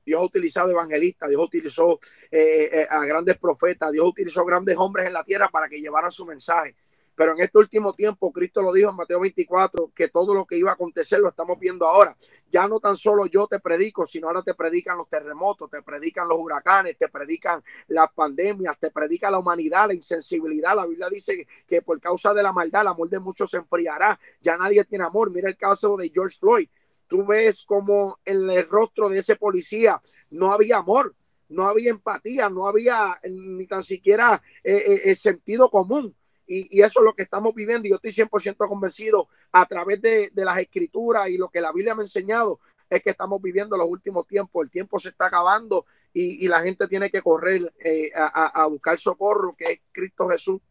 Dios 0.05 0.21
ha 0.21 0.25
utilizado 0.25 0.71
evangelistas, 0.71 1.29
Dios 1.29 1.41
utilizó 1.43 1.99
eh, 2.31 2.69
eh, 2.71 2.87
a 2.89 3.05
grandes 3.05 3.37
profetas, 3.37 3.91
Dios 3.91 4.07
utilizó 4.07 4.45
grandes 4.45 4.77
hombres 4.77 5.07
en 5.07 5.13
la 5.13 5.23
tierra 5.23 5.49
para 5.49 5.69
que 5.69 5.79
llevaran 5.79 6.11
su 6.11 6.25
mensaje. 6.25 6.75
Pero 7.15 7.33
en 7.33 7.41
este 7.41 7.59
último 7.59 7.93
tiempo, 7.93 8.31
Cristo 8.31 8.61
lo 8.61 8.73
dijo 8.73 8.89
en 8.89 8.95
Mateo 8.95 9.19
24, 9.19 9.91
que 9.93 10.07
todo 10.07 10.33
lo 10.33 10.45
que 10.45 10.57
iba 10.57 10.71
a 10.71 10.73
acontecer 10.73 11.19
lo 11.19 11.29
estamos 11.29 11.59
viendo 11.59 11.85
ahora. 11.85 12.17
Ya 12.49 12.67
no 12.67 12.79
tan 12.79 12.95
solo 12.95 13.27
yo 13.27 13.47
te 13.47 13.59
predico, 13.59 14.05
sino 14.05 14.27
ahora 14.27 14.41
te 14.41 14.55
predican 14.55 14.97
los 14.97 15.09
terremotos, 15.09 15.69
te 15.69 15.81
predican 15.83 16.27
los 16.27 16.39
huracanes, 16.39 16.97
te 16.97 17.09
predican 17.09 17.63
las 17.87 18.11
pandemias, 18.13 18.79
te 18.79 18.89
predica 18.89 19.29
la 19.29 19.39
humanidad, 19.39 19.87
la 19.87 19.93
insensibilidad. 19.93 20.75
La 20.75 20.87
Biblia 20.87 21.07
dice 21.09 21.47
que 21.67 21.81
por 21.83 21.99
causa 21.99 22.33
de 22.33 22.41
la 22.41 22.51
maldad, 22.51 22.81
el 22.81 22.87
amor 22.87 23.09
de 23.09 23.19
muchos 23.19 23.49
se 23.49 23.57
enfriará. 23.57 24.19
Ya 24.41 24.57
nadie 24.57 24.83
tiene 24.85 25.05
amor. 25.05 25.29
Mira 25.31 25.49
el 25.49 25.57
caso 25.57 25.95
de 25.97 26.09
George 26.09 26.37
Floyd. 26.39 26.67
Tú 27.07 27.25
ves 27.25 27.63
como 27.65 28.19
en 28.25 28.49
el 28.49 28.67
rostro 28.67 29.09
de 29.09 29.19
ese 29.19 29.35
policía 29.35 30.01
no 30.33 30.51
había 30.51 30.77
amor, 30.77 31.15
no 31.49 31.67
había 31.67 31.91
empatía, 31.91 32.49
no 32.49 32.67
había 32.67 33.19
ni 33.23 33.67
tan 33.67 33.83
siquiera 33.83 34.41
eh, 34.63 34.83
eh, 34.85 35.01
el 35.05 35.15
sentido 35.15 35.69
común. 35.69 36.15
Y, 36.45 36.81
eso 36.81 36.99
es 36.99 37.05
lo 37.05 37.13
que 37.13 37.23
estamos 37.23 37.53
viviendo. 37.55 37.87
Y 37.87 37.91
yo 37.91 37.95
estoy 37.95 38.11
100% 38.11 38.67
convencido 38.67 39.29
a 39.51 39.65
través 39.65 40.01
de, 40.01 40.31
las 40.35 40.57
escrituras 40.57 41.29
y 41.29 41.37
lo 41.37 41.49
que 41.49 41.61
la 41.61 41.71
Biblia 41.71 41.95
me 41.95 42.01
ha 42.01 42.05
enseñado 42.05 42.59
es 42.89 43.01
que 43.01 43.11
estamos 43.11 43.41
viviendo 43.41 43.77
los 43.77 43.87
últimos 43.87 44.27
tiempos. 44.27 44.63
El 44.63 44.69
tiempo 44.69 44.99
se 44.99 45.09
está 45.09 45.27
acabando 45.27 45.85
y, 46.13 46.43
y 46.43 46.47
la 46.47 46.61
gente 46.61 46.87
tiene 46.87 47.09
que 47.09 47.21
correr 47.21 47.73
eh, 47.83 48.11
a, 48.13 48.61
a, 48.61 48.67
buscar 48.67 48.99
socorro, 48.99 49.55
que 49.57 49.71
es 49.71 49.79
Cristo 49.91 50.27
Jesús. 50.29 50.61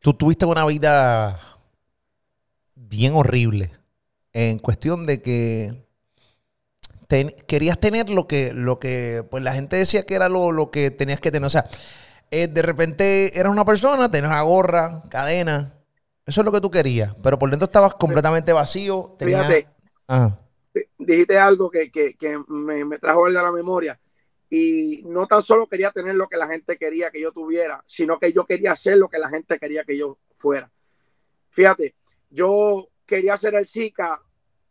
Tú 0.00 0.14
tuviste 0.14 0.46
una 0.46 0.64
vida 0.66 1.40
bien 2.74 3.14
horrible 3.14 3.72
en 4.38 4.58
cuestión 4.58 5.06
de 5.06 5.22
que 5.22 5.72
ten, 7.08 7.34
querías 7.48 7.80
tener 7.80 8.10
lo 8.10 8.28
que, 8.28 8.52
lo 8.52 8.78
que 8.78 9.24
pues 9.30 9.42
la 9.42 9.54
gente 9.54 9.76
decía 9.76 10.04
que 10.04 10.14
era 10.14 10.28
lo, 10.28 10.52
lo 10.52 10.70
que 10.70 10.90
tenías 10.90 11.20
que 11.20 11.30
tener. 11.30 11.46
O 11.46 11.50
sea, 11.50 11.66
eh, 12.30 12.46
de 12.46 12.60
repente 12.60 13.38
eras 13.38 13.50
una 13.50 13.64
persona, 13.64 14.10
tenías 14.10 14.30
una 14.30 14.42
gorra, 14.42 15.00
cadena. 15.08 15.72
Eso 16.26 16.42
es 16.42 16.44
lo 16.44 16.52
que 16.52 16.60
tú 16.60 16.70
querías. 16.70 17.14
Pero 17.22 17.38
por 17.38 17.48
dentro 17.48 17.64
estabas 17.64 17.94
completamente 17.94 18.52
vacío. 18.52 19.16
Tenías... 19.18 19.46
Fíjate, 19.46 19.68
Ajá. 20.06 20.38
dijiste 20.98 21.38
algo 21.38 21.70
que, 21.70 21.90
que, 21.90 22.14
que 22.14 22.38
me, 22.46 22.84
me, 22.84 22.98
trajo 22.98 23.24
a 23.24 23.30
la 23.30 23.50
memoria. 23.50 23.98
Y 24.50 25.02
no 25.06 25.26
tan 25.26 25.40
solo 25.40 25.66
quería 25.66 25.92
tener 25.92 26.14
lo 26.14 26.28
que 26.28 26.36
la 26.36 26.46
gente 26.46 26.76
quería 26.76 27.10
que 27.10 27.22
yo 27.22 27.32
tuviera, 27.32 27.82
sino 27.86 28.18
que 28.18 28.34
yo 28.34 28.44
quería 28.44 28.72
hacer 28.72 28.98
lo 28.98 29.08
que 29.08 29.18
la 29.18 29.30
gente 29.30 29.58
quería 29.58 29.82
que 29.84 29.96
yo 29.96 30.18
fuera. 30.36 30.70
Fíjate, 31.52 31.94
yo 32.28 32.90
quería 33.06 33.34
ser 33.38 33.54
el 33.54 33.64
chica 33.64 34.20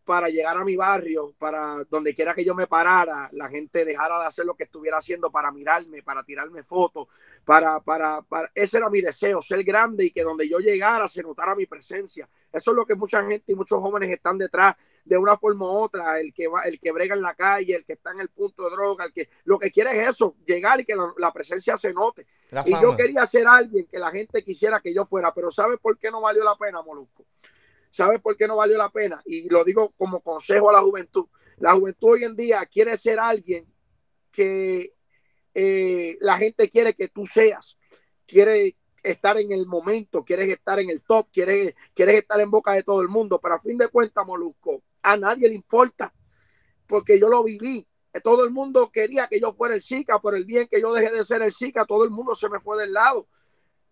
para 0.06 0.30
llegar 0.30 0.56
a 0.56 0.64
mi 0.64 0.76
barrio, 0.76 1.34
para 1.38 1.84
donde 1.90 2.14
quiera 2.14 2.36
que 2.36 2.46
yo 2.46 2.54
me 2.54 2.68
parara, 2.68 3.30
la 3.34 3.50
gente 3.50 3.84
dejara 3.84 4.20
de 4.20 4.28
hacer 4.28 4.46
lo 4.46 4.56
que 4.56 4.66
estuviera 4.66 5.00
haciendo 5.00 5.32
para 5.32 5.52
mirarme, 5.52 6.04
para 6.04 6.24
tirarme 6.24 6.64
fotos, 6.64 7.08
para, 7.44 7.80
para, 7.80 8.22
para, 8.22 8.52
ese 8.54 8.78
era 8.78 8.90
mi 8.90 9.02
deseo, 9.02 9.42
ser 9.42 9.64
grande 9.64 10.06
y 10.06 10.12
que 10.12 10.24
donde 10.24 10.48
yo 10.48 10.60
llegara 10.60 11.08
se 11.08 11.24
notara 11.24 11.56
mi 11.56 11.66
presencia. 11.66 12.30
Eso 12.54 12.72
es 12.72 12.78
lo 12.78 12.86
que 12.86 12.96
mucha 12.96 13.26
gente 13.26 13.52
y 13.52 13.56
muchos 13.56 13.80
jóvenes 13.82 14.12
están 14.12 14.38
detrás 14.38 14.76
de 15.04 15.18
una 15.18 15.38
forma 15.38 15.66
u 15.66 15.70
otra, 15.70 16.20
el 16.20 16.34
que 16.34 16.48
va, 16.48 16.64
el 16.64 16.80
que 16.80 16.92
brega 16.92 17.16
en 17.16 17.22
la 17.22 17.36
calle, 17.36 17.76
el 17.76 17.86
que 17.86 17.94
está 17.94 18.12
en 18.12 18.22
el 18.22 18.30
punto 18.30 18.64
de 18.64 18.72
droga, 18.72 19.06
el 19.06 19.14
que 19.14 19.30
lo 19.44 19.60
que 19.60 19.72
quiere 19.72 20.02
es 20.02 20.10
eso, 20.10 20.36
llegar 20.46 20.80
y 20.80 20.86
que 20.86 20.96
la, 20.96 21.14
la 21.18 21.34
presencia 21.34 21.78
se 21.78 21.94
note. 21.94 22.26
Y 22.66 22.72
yo 22.82 22.96
quería 22.96 23.26
ser 23.26 23.48
alguien 23.48 23.88
que 23.88 24.00
la 24.00 24.12
gente 24.12 24.44
quisiera 24.44 24.80
que 24.80 24.94
yo 24.94 25.06
fuera, 25.06 25.34
pero 25.34 25.52
¿sabes 25.52 25.80
por 25.80 25.98
qué 25.98 26.12
no 26.12 26.22
valió 26.22 26.44
la 26.44 26.56
pena, 26.56 26.82
Molusco? 26.82 27.26
¿Sabes 27.96 28.20
por 28.20 28.36
qué 28.36 28.46
no 28.46 28.58
valió 28.58 28.78
la 28.78 28.90
pena? 28.90 29.22
Y 29.26 29.48
lo 29.48 29.64
digo 29.64 29.94
como 29.96 30.20
consejo 30.20 30.70
a 30.70 30.74
la 30.74 30.82
juventud. 30.82 31.28
La 31.60 31.72
juventud 31.76 32.10
hoy 32.10 32.26
en 32.26 32.36
día 32.36 32.66
quiere 32.66 32.98
ser 32.98 33.20
alguien 33.20 33.74
que 34.34 34.94
eh, 35.54 36.18
la 36.20 36.38
gente 36.38 36.70
quiere 36.70 36.94
que 36.94 37.08
tú 37.08 37.26
seas. 37.26 37.78
Quiere 38.28 38.76
estar 39.02 39.38
en 39.38 39.54
el 39.54 39.66
momento, 39.66 40.26
quieres 40.26 40.50
estar 40.50 40.78
en 40.82 40.90
el 40.90 41.04
top, 41.04 41.30
quieres, 41.32 41.74
quieres 41.94 42.18
estar 42.18 42.42
en 42.42 42.52
boca 42.52 42.74
de 42.74 42.84
todo 42.84 43.02
el 43.02 43.08
mundo. 43.08 43.40
Pero 43.42 43.56
a 43.56 43.62
fin 43.62 43.78
de 43.78 43.88
cuentas, 43.88 44.28
Molusco, 44.28 44.84
a 45.02 45.16
nadie 45.16 45.48
le 45.48 45.56
importa. 45.56 46.14
Porque 46.88 47.18
yo 47.18 47.30
lo 47.30 47.46
viví. 47.46 47.88
Todo 48.22 48.44
el 48.44 48.52
mundo 48.52 48.92
quería 48.92 49.28
que 49.28 49.40
yo 49.40 49.54
fuera 49.54 49.74
el 49.74 49.82
chica, 49.82 50.20
pero 50.22 50.36
el 50.36 50.46
día 50.46 50.64
en 50.64 50.68
que 50.68 50.82
yo 50.82 50.94
dejé 50.94 51.12
de 51.12 51.24
ser 51.24 51.42
el 51.42 51.54
chica, 51.54 51.86
todo 51.86 52.04
el 52.04 52.10
mundo 52.10 52.36
se 52.36 52.50
me 52.50 52.60
fue 52.60 52.78
del 52.78 52.92
lado. 52.92 53.30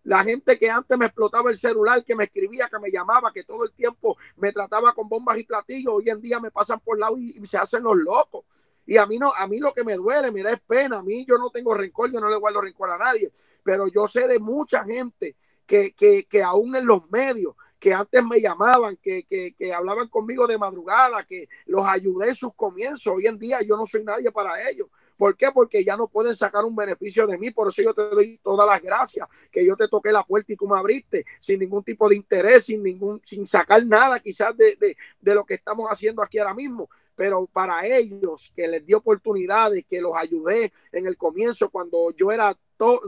La 0.04 0.22
gente 0.22 0.58
que 0.58 0.70
antes 0.70 0.98
me 0.98 1.06
explotaba 1.06 1.50
el 1.50 1.56
celular, 1.56 2.04
que 2.04 2.14
me 2.14 2.24
escribía, 2.24 2.68
que 2.68 2.78
me 2.78 2.90
llamaba, 2.90 3.32
que 3.32 3.42
todo 3.42 3.64
el 3.64 3.72
tiempo 3.72 4.16
me 4.36 4.52
trataba 4.52 4.92
con 4.92 5.08
bombas 5.08 5.38
y 5.38 5.44
platillos, 5.44 5.94
hoy 5.94 6.10
en 6.10 6.20
día 6.20 6.38
me 6.40 6.50
pasan 6.50 6.78
por 6.80 6.98
lado 6.98 7.16
y, 7.16 7.38
y, 7.38 7.46
se 7.46 7.56
hacen 7.56 7.82
los 7.82 7.96
locos. 7.96 8.44
Y 8.86 8.98
a 8.98 9.06
mí 9.06 9.18
no, 9.18 9.32
a 9.34 9.46
mí 9.46 9.58
lo 9.58 9.72
que 9.72 9.82
me 9.82 9.94
duele, 9.94 10.30
me 10.30 10.42
da 10.42 10.54
pena. 10.56 10.98
A 10.98 11.02
mí 11.02 11.24
yo 11.24 11.38
no 11.38 11.48
tengo 11.48 11.72
rencor, 11.74 12.12
yo 12.12 12.20
no 12.20 12.28
le 12.28 12.36
guardo 12.36 12.60
rencor 12.60 12.90
a 12.90 12.98
nadie. 12.98 13.32
Pero 13.62 13.86
yo 13.88 14.06
sé 14.06 14.28
de 14.28 14.38
mucha 14.38 14.84
gente 14.84 15.36
que, 15.66 15.94
que, 15.94 16.24
que 16.24 16.42
aún 16.42 16.76
en 16.76 16.86
los 16.86 17.10
medios, 17.10 17.54
que 17.78 17.94
antes 17.94 18.22
me 18.24 18.40
llamaban, 18.40 18.96
que, 18.96 19.24
que, 19.24 19.54
que 19.54 19.72
hablaban 19.72 20.08
conmigo 20.08 20.46
de 20.46 20.58
madrugada, 20.58 21.24
que 21.24 21.48
los 21.64 21.86
ayudé 21.86 22.28
en 22.28 22.34
sus 22.34 22.54
comienzos. 22.54 23.14
Hoy 23.14 23.26
en 23.26 23.38
día 23.38 23.62
yo 23.62 23.76
no 23.76 23.86
soy 23.86 24.04
nadie 24.04 24.30
para 24.30 24.68
ellos. 24.68 24.88
¿Por 25.16 25.36
qué? 25.36 25.50
Porque 25.52 25.84
ya 25.84 25.96
no 25.96 26.08
pueden 26.08 26.34
sacar 26.34 26.64
un 26.64 26.74
beneficio 26.74 27.26
de 27.26 27.38
mí. 27.38 27.50
Por 27.50 27.68
eso 27.68 27.82
yo 27.82 27.94
te 27.94 28.02
doy 28.08 28.38
todas 28.42 28.68
las 28.68 28.82
gracias, 28.82 29.28
que 29.50 29.64
yo 29.64 29.76
te 29.76 29.88
toqué 29.88 30.12
la 30.12 30.24
puerta 30.24 30.52
y 30.52 30.56
tú 30.56 30.66
me 30.66 30.78
abriste 30.78 31.24
sin 31.40 31.60
ningún 31.60 31.84
tipo 31.84 32.08
de 32.08 32.16
interés, 32.16 32.64
sin 32.64 32.82
ningún, 32.82 33.20
sin 33.24 33.46
sacar 33.46 33.84
nada 33.86 34.20
quizás 34.20 34.56
de, 34.56 34.76
de, 34.76 34.96
de 35.20 35.34
lo 35.34 35.44
que 35.44 35.54
estamos 35.54 35.88
haciendo 35.90 36.22
aquí 36.22 36.38
ahora 36.38 36.54
mismo. 36.54 36.88
Pero 37.16 37.46
para 37.46 37.86
ellos, 37.86 38.52
que 38.56 38.66
les 38.66 38.84
di 38.84 38.92
oportunidades, 38.92 39.84
que 39.88 40.00
los 40.00 40.12
ayudé 40.16 40.72
en 40.90 41.06
el 41.06 41.16
comienzo, 41.16 41.70
cuando 41.70 42.10
yo 42.16 42.32
era 42.32 42.56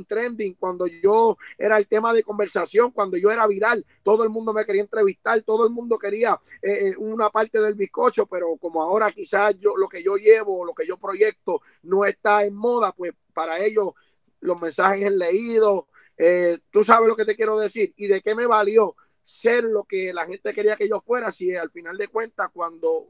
trending, 0.06 0.54
cuando 0.54 0.86
yo 0.86 1.36
era 1.58 1.78
el 1.78 1.86
tema 1.86 2.12
de 2.12 2.22
conversación, 2.22 2.90
cuando 2.90 3.16
yo 3.16 3.30
era 3.30 3.46
viral, 3.46 3.84
todo 4.02 4.24
el 4.24 4.30
mundo 4.30 4.52
me 4.52 4.64
quería 4.64 4.82
entrevistar, 4.82 5.42
todo 5.42 5.66
el 5.66 5.72
mundo 5.72 5.98
quería 5.98 6.40
eh, 6.62 6.94
una 6.98 7.30
parte 7.30 7.60
del 7.60 7.74
bizcocho, 7.74 8.26
pero 8.26 8.56
como 8.56 8.82
ahora 8.82 9.12
quizás 9.12 9.54
yo 9.58 9.76
lo 9.76 9.88
que 9.88 10.02
yo 10.02 10.16
llevo, 10.16 10.64
lo 10.64 10.74
que 10.74 10.86
yo 10.86 10.96
proyecto 10.96 11.60
no 11.82 12.04
está 12.04 12.44
en 12.44 12.54
moda, 12.54 12.92
pues 12.92 13.12
para 13.32 13.58
ellos 13.60 13.94
los 14.40 14.60
mensajes 14.60 15.06
han 15.06 15.18
leído, 15.18 15.88
eh, 16.16 16.58
tú 16.70 16.84
sabes 16.84 17.08
lo 17.08 17.16
que 17.16 17.24
te 17.24 17.36
quiero 17.36 17.58
decir 17.58 17.92
y 17.96 18.06
de 18.06 18.22
qué 18.22 18.34
me 18.34 18.46
valió 18.46 18.96
ser 19.22 19.64
lo 19.64 19.84
que 19.84 20.12
la 20.12 20.24
gente 20.26 20.54
quería 20.54 20.76
que 20.76 20.88
yo 20.88 21.00
fuera, 21.00 21.30
si 21.30 21.54
al 21.54 21.70
final 21.70 21.96
de 21.98 22.08
cuentas 22.08 22.48
cuando 22.52 23.08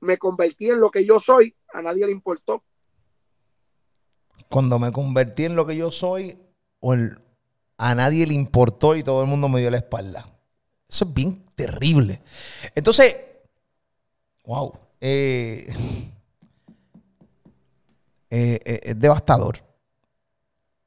me 0.00 0.16
convertí 0.16 0.70
en 0.70 0.80
lo 0.80 0.90
que 0.90 1.04
yo 1.04 1.18
soy, 1.18 1.54
a 1.72 1.82
nadie 1.82 2.06
le 2.06 2.12
importó 2.12 2.64
cuando 4.48 4.78
me 4.78 4.92
convertí 4.92 5.44
en 5.44 5.56
lo 5.56 5.66
que 5.66 5.76
yo 5.76 5.90
soy, 5.90 6.38
o 6.80 6.94
el, 6.94 7.18
a 7.78 7.94
nadie 7.94 8.26
le 8.26 8.34
importó 8.34 8.96
y 8.96 9.02
todo 9.02 9.22
el 9.22 9.28
mundo 9.28 9.48
me 9.48 9.60
dio 9.60 9.70
la 9.70 9.78
espalda. 9.78 10.26
Eso 10.88 11.04
es 11.06 11.14
bien 11.14 11.44
terrible. 11.54 12.20
Entonces, 12.74 13.16
wow, 14.44 14.72
eh, 15.00 15.72
eh, 18.30 18.60
eh, 18.64 18.80
es 18.82 19.00
devastador. 19.00 19.58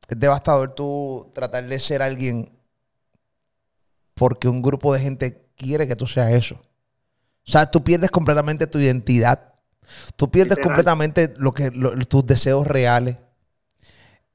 Es 0.07 0.19
devastador 0.19 0.75
tú 0.75 1.31
tratar 1.33 1.65
de 1.65 1.79
ser 1.79 2.01
alguien 2.01 2.51
porque 4.13 4.47
un 4.47 4.61
grupo 4.61 4.93
de 4.93 5.01
gente 5.01 5.49
quiere 5.55 5.87
que 5.87 5.95
tú 5.95 6.07
seas 6.07 6.31
eso. 6.33 6.55
O 6.55 7.51
sea, 7.51 7.69
tú 7.69 7.83
pierdes 7.83 8.09
completamente 8.09 8.67
tu 8.67 8.79
identidad. 8.79 9.53
Tú 10.15 10.31
pierdes 10.31 10.57
Literal. 10.57 10.63
completamente 10.63 11.33
lo 11.37 11.51
que, 11.51 11.69
lo, 11.71 11.95
tus 12.05 12.25
deseos 12.25 12.65
reales. 12.65 13.17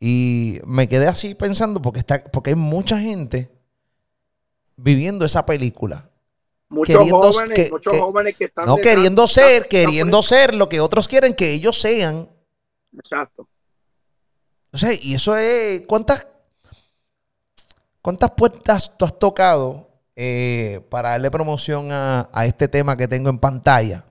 Y 0.01 0.61
me 0.64 0.88
quedé 0.88 1.07
así 1.07 1.34
pensando 1.34 1.82
porque, 1.82 2.01
está, 2.01 2.24
porque 2.24 2.51
hay 2.51 2.57
mucha 2.57 2.98
gente 2.98 3.51
viviendo 4.76 5.26
esa 5.26 5.44
película. 5.44 6.09
Muchos 6.70 6.96
queriendo, 6.96 7.32
jóvenes, 7.32 7.55
que, 7.55 7.70
muchos 7.70 7.92
que, 7.92 7.98
jóvenes 8.01 8.36
que 8.36 8.44
están 8.44 8.66
no 8.66 8.76
queriendo 8.78 9.28
ser, 9.28 9.68
queriendo 9.68 10.22
ser 10.22 10.55
lo 10.55 10.68
que 10.68 10.80
otros 10.80 11.07
quieren 11.07 11.34
que 11.34 11.53
ellos 11.53 11.78
sean. 11.78 12.30
Exacto. 12.96 13.46
O 14.72 14.78
sea, 14.78 14.90
y 14.94 15.14
eso 15.14 15.36
es 15.36 15.82
cuántas 15.86 16.26
cuántas 18.01 18.30
puertas 18.30 18.96
tú 18.96 19.05
has 19.05 19.18
tocado 19.18 19.90
eh, 20.16 20.80
para 20.88 21.11
darle 21.11 21.30
promoción 21.30 21.92
a, 21.92 22.30
a, 22.32 22.46
este 22.46 22.68
tema 22.68 22.96
que 22.96 23.09
tengo 23.09 23.30
en 23.30 23.38
pantalla. 23.38 24.05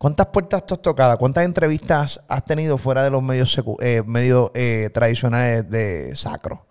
¿Cuántas 0.00 0.28
puertas 0.28 0.64
te 0.64 0.72
has 0.72 0.80
tocado? 0.80 1.18
¿Cuántas 1.18 1.44
entrevistas 1.44 2.24
has 2.26 2.42
tenido 2.46 2.78
fuera 2.78 3.04
de 3.04 3.10
los 3.10 3.22
medios, 3.22 3.54
eh, 3.82 4.02
medios 4.06 4.50
eh, 4.54 4.88
tradicionales 4.94 5.70
de 5.70 6.16
sacro? 6.16 6.66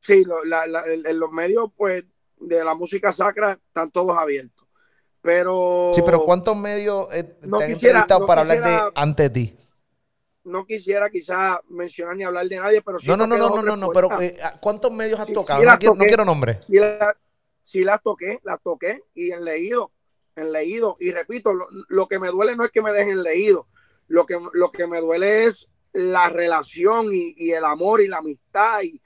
Sí, 0.00 0.24
en 0.24 1.20
los 1.20 1.30
medios 1.30 1.70
pues 1.76 2.04
de 2.40 2.64
la 2.64 2.74
música 2.74 3.12
sacra 3.12 3.60
están 3.66 3.90
todos 3.90 4.16
abiertos. 4.16 4.66
Pero. 5.20 5.90
Sí, 5.92 6.00
pero 6.06 6.24
¿cuántos 6.24 6.56
medios 6.56 7.06
eh, 7.14 7.24
te 7.24 7.64
han 7.64 7.70
entrevistado 7.70 8.24
para 8.26 8.40
hablar 8.40 8.64
de 8.64 8.92
ante 8.94 9.28
ti? 9.28 9.54
No 10.44 10.64
quisiera 10.64 11.10
quizás 11.10 11.58
mencionar 11.68 12.16
ni 12.16 12.24
hablar 12.24 12.48
de 12.48 12.56
nadie, 12.56 12.80
pero 12.80 12.98
sí. 12.98 13.08
No, 13.08 13.18
no, 13.18 13.26
no, 13.26 13.36
no, 13.36 13.62
no, 13.62 13.76
no, 13.76 13.90
pero 13.90 14.08
¿cuántos 14.58 14.90
medios 14.90 15.20
has 15.20 15.30
tocado? 15.30 15.62
no, 15.62 15.78
quiero, 16.06 16.24
nombres. 16.24 16.66
Sí, 17.62 17.84
las 17.84 18.02
toqué, 18.02 18.40
las 18.42 18.58
toqué 18.62 19.02
y 19.14 19.32
en 19.32 19.44
leído 19.44 19.92
en 20.36 20.52
leído. 20.52 20.96
Y 21.00 21.12
repito, 21.12 21.52
lo, 21.88 22.06
que 22.08 22.18
me 22.18 22.28
duele 22.28 22.56
no 22.56 22.64
es 22.64 22.70
que 22.70 22.82
me 22.82 22.92
dejen 22.92 23.22
leído, 23.22 23.68
lo 24.08 24.26
que, 24.26 24.38
lo 24.52 24.70
que 24.70 24.86
me 24.86 25.00
duele 25.00 25.44
es 25.44 25.68
la 25.92 26.28
relación 26.28 27.08
y, 27.12 27.50
el 27.52 27.64
amor 27.64 28.00
y 28.00 28.08
la 28.08 28.18
amistad 28.18 28.82
y, 28.82 29.00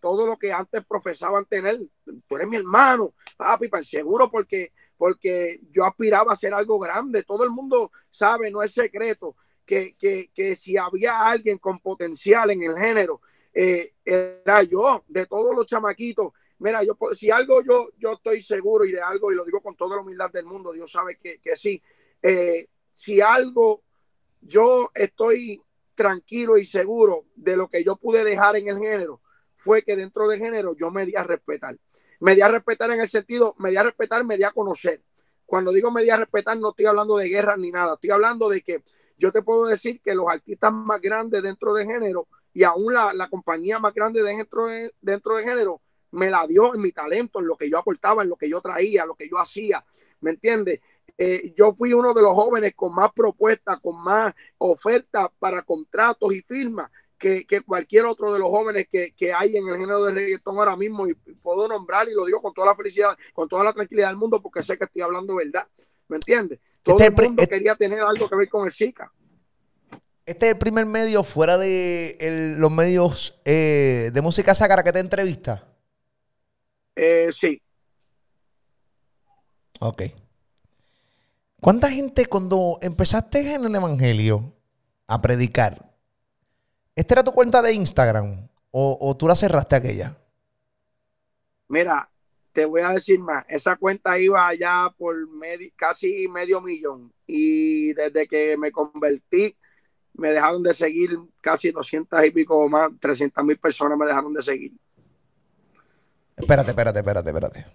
todo 0.00 0.28
lo 0.28 0.36
que 0.36 0.52
antes 0.52 0.84
profesaban 0.84 1.44
tener. 1.44 1.80
Tú 2.04 2.36
eres 2.36 2.48
mi 2.48 2.56
hermano, 2.56 3.14
papi, 3.36 3.66
para 3.66 3.82
seguro 3.82 4.30
porque, 4.30 4.72
porque 4.96 5.60
yo 5.72 5.84
aspiraba 5.84 6.30
a 6.30 6.34
hacer 6.34 6.54
algo 6.54 6.78
grande. 6.78 7.24
Todo 7.24 7.42
el 7.42 7.50
mundo 7.50 7.90
sabe, 8.08 8.52
no 8.52 8.62
es 8.62 8.72
secreto, 8.72 9.34
que, 9.66 9.96
que, 9.98 10.56
si 10.56 10.76
había 10.76 11.26
alguien 11.26 11.58
con 11.58 11.80
potencial 11.80 12.50
en 12.50 12.62
el 12.62 12.76
género, 12.76 13.20
eh, 13.52 13.94
era 14.04 14.62
yo, 14.62 15.04
de 15.08 15.26
todos 15.26 15.54
los 15.54 15.66
chamaquitos 15.66 16.32
Mira, 16.62 16.84
yo 16.84 16.96
si 17.12 17.28
algo 17.28 17.60
yo, 17.60 17.88
yo 17.98 18.12
estoy 18.12 18.40
seguro 18.40 18.84
y 18.84 18.92
de 18.92 19.00
algo, 19.00 19.32
y 19.32 19.34
lo 19.34 19.44
digo 19.44 19.60
con 19.60 19.74
toda 19.74 19.96
la 19.96 20.02
humildad 20.02 20.30
del 20.30 20.46
mundo, 20.46 20.72
Dios 20.72 20.92
sabe 20.92 21.16
que, 21.16 21.40
sí. 21.56 21.82
Eh, 22.22 22.68
si 22.92 23.20
algo 23.20 23.82
yo 24.40 24.92
estoy 24.94 25.60
tranquilo 25.96 26.56
y 26.56 26.64
seguro 26.64 27.26
de 27.34 27.56
lo 27.56 27.68
que 27.68 27.82
yo 27.82 27.96
pude 27.96 28.22
dejar 28.22 28.54
en 28.54 28.68
el 28.68 28.78
género, 28.78 29.20
fue 29.56 29.82
que 29.82 29.96
dentro 29.96 30.28
del 30.28 30.38
género 30.38 30.76
yo 30.76 30.92
me 30.92 31.04
di 31.04 31.16
a 31.16 31.24
respetar. 31.24 31.76
Me 32.20 32.36
di 32.36 32.42
a 32.42 32.48
respetar 32.48 32.92
en 32.92 33.00
el 33.00 33.08
sentido, 33.08 33.56
me 33.58 33.70
di 33.70 33.76
a 33.76 33.82
respetar, 33.82 34.24
me 34.24 34.36
di 34.36 34.44
a 34.44 34.52
conocer. 34.52 35.02
Cuando 35.44 35.72
digo 35.72 35.90
me 35.90 36.04
di 36.04 36.10
a 36.10 36.16
respetar, 36.16 36.56
no 36.58 36.70
estoy 36.70 36.86
hablando 36.86 37.16
de 37.16 37.28
guerra 37.28 37.56
ni 37.56 37.72
nada, 37.72 37.94
estoy 37.94 38.10
hablando 38.10 38.48
de 38.48 38.62
que 38.62 38.84
yo 39.18 39.32
te 39.32 39.42
puedo 39.42 39.66
decir 39.66 40.00
que 40.00 40.14
los 40.14 40.28
artistas 40.28 40.72
más 40.72 41.00
grandes 41.00 41.42
dentro 41.42 41.74
del 41.74 41.88
género 41.88 42.28
y 42.54 42.62
aún 42.62 42.94
la, 42.94 43.12
la 43.12 43.28
compañía 43.28 43.80
más 43.80 43.92
grande 43.94 44.22
dentro, 44.22 44.66
de, 44.66 44.94
dentro 45.00 45.36
del 45.36 45.44
género 45.44 45.81
me 46.12 46.30
la 46.30 46.46
dio 46.46 46.74
en 46.74 46.80
mi 46.80 46.92
talento, 46.92 47.40
en 47.40 47.46
lo 47.46 47.56
que 47.56 47.68
yo 47.68 47.78
aportaba, 47.78 48.22
en 48.22 48.28
lo 48.28 48.36
que 48.36 48.48
yo 48.48 48.60
traía, 48.60 49.04
lo 49.04 49.14
que 49.14 49.28
yo 49.28 49.38
hacía. 49.38 49.84
¿Me 50.20 50.30
entiendes? 50.30 50.80
Eh, 51.18 51.52
yo 51.56 51.74
fui 51.74 51.92
uno 51.92 52.14
de 52.14 52.22
los 52.22 52.32
jóvenes 52.32 52.74
con 52.74 52.94
más 52.94 53.12
propuestas, 53.12 53.80
con 53.80 54.02
más 54.02 54.34
ofertas 54.58 55.28
para 55.38 55.62
contratos 55.62 56.32
y 56.32 56.40
firmas 56.42 56.90
que, 57.18 57.62
cualquier 57.64 58.04
otro 58.06 58.32
de 58.32 58.38
los 58.40 58.48
jóvenes 58.48 58.88
que, 58.90 59.32
hay 59.32 59.56
en 59.56 59.68
el 59.68 59.78
género 59.78 60.04
de 60.04 60.12
reggaetón 60.12 60.58
ahora 60.58 60.76
mismo. 60.76 61.06
Y, 61.06 61.14
puedo 61.14 61.68
nombrar 61.68 62.08
y 62.08 62.14
lo 62.14 62.26
digo 62.26 62.42
con 62.42 62.52
toda 62.52 62.68
la 62.68 62.74
felicidad, 62.74 63.16
con 63.32 63.48
toda 63.48 63.64
la 63.64 63.72
tranquilidad 63.72 64.08
del 64.08 64.16
mundo, 64.16 64.42
porque 64.42 64.62
sé 64.62 64.76
que 64.76 64.84
estoy 64.84 65.02
hablando 65.02 65.36
verdad. 65.36 65.66
¿Me 66.08 66.16
entiendes? 66.16 66.58
Todo 66.82 66.98
este 66.98 67.22
el 67.22 67.28
mundo 67.28 67.46
quería 67.46 67.76
tener 67.76 68.00
algo 68.00 68.28
que 68.28 68.36
ver 68.36 68.48
con 68.48 68.66
el 68.66 68.72
chica. 68.72 69.12
Este 70.26 70.46
es 70.46 70.52
el 70.52 70.58
primer 70.58 70.86
medio 70.86 71.24
fuera 71.24 71.58
de 71.58 72.54
los 72.58 72.70
medios 72.70 73.40
eh, 73.44 74.10
de 74.12 74.20
música 74.20 74.54
sacra 74.54 74.82
que 74.82 74.92
te 74.92 74.98
entrevista. 74.98 75.71
Eh, 76.96 77.30
sí. 77.32 77.60
Ok. 79.80 80.02
¿Cuánta 81.60 81.90
gente 81.90 82.26
cuando 82.26 82.78
empezaste 82.82 83.54
en 83.54 83.64
el 83.64 83.74
Evangelio 83.74 84.52
a 85.06 85.22
predicar, 85.22 85.94
esta 86.96 87.14
era 87.14 87.24
tu 87.24 87.32
cuenta 87.32 87.62
de 87.62 87.72
Instagram 87.72 88.48
o, 88.70 89.16
tú 89.16 89.28
la 89.28 89.36
cerraste 89.36 89.76
aquella? 89.76 90.16
Mira, 91.68 92.10
te 92.52 92.64
voy 92.64 92.82
a 92.82 92.90
decir 92.90 93.18
más, 93.20 93.44
esa 93.48 93.76
cuenta 93.76 94.18
iba 94.18 94.46
allá 94.46 94.92
por 94.98 95.16
casi 95.76 96.26
medio 96.28 96.60
millón 96.60 97.12
y 97.26 97.92
desde 97.94 98.26
que 98.26 98.56
me 98.56 98.72
convertí 98.72 99.56
me 100.14 100.30
dejaron 100.30 100.62
de 100.62 100.74
seguir 100.74 101.18
casi 101.40 101.70
200 101.70 102.24
y 102.24 102.30
pico 102.30 102.68
más, 102.68 102.90
300 103.00 103.44
mil 103.44 103.58
personas 103.58 103.96
me 103.96 104.06
dejaron 104.06 104.34
de 104.34 104.42
seguir. 104.42 104.72
Espérate, 106.36 106.70
espérate, 106.70 106.98
espérate, 106.98 107.28
espérate. 107.28 107.66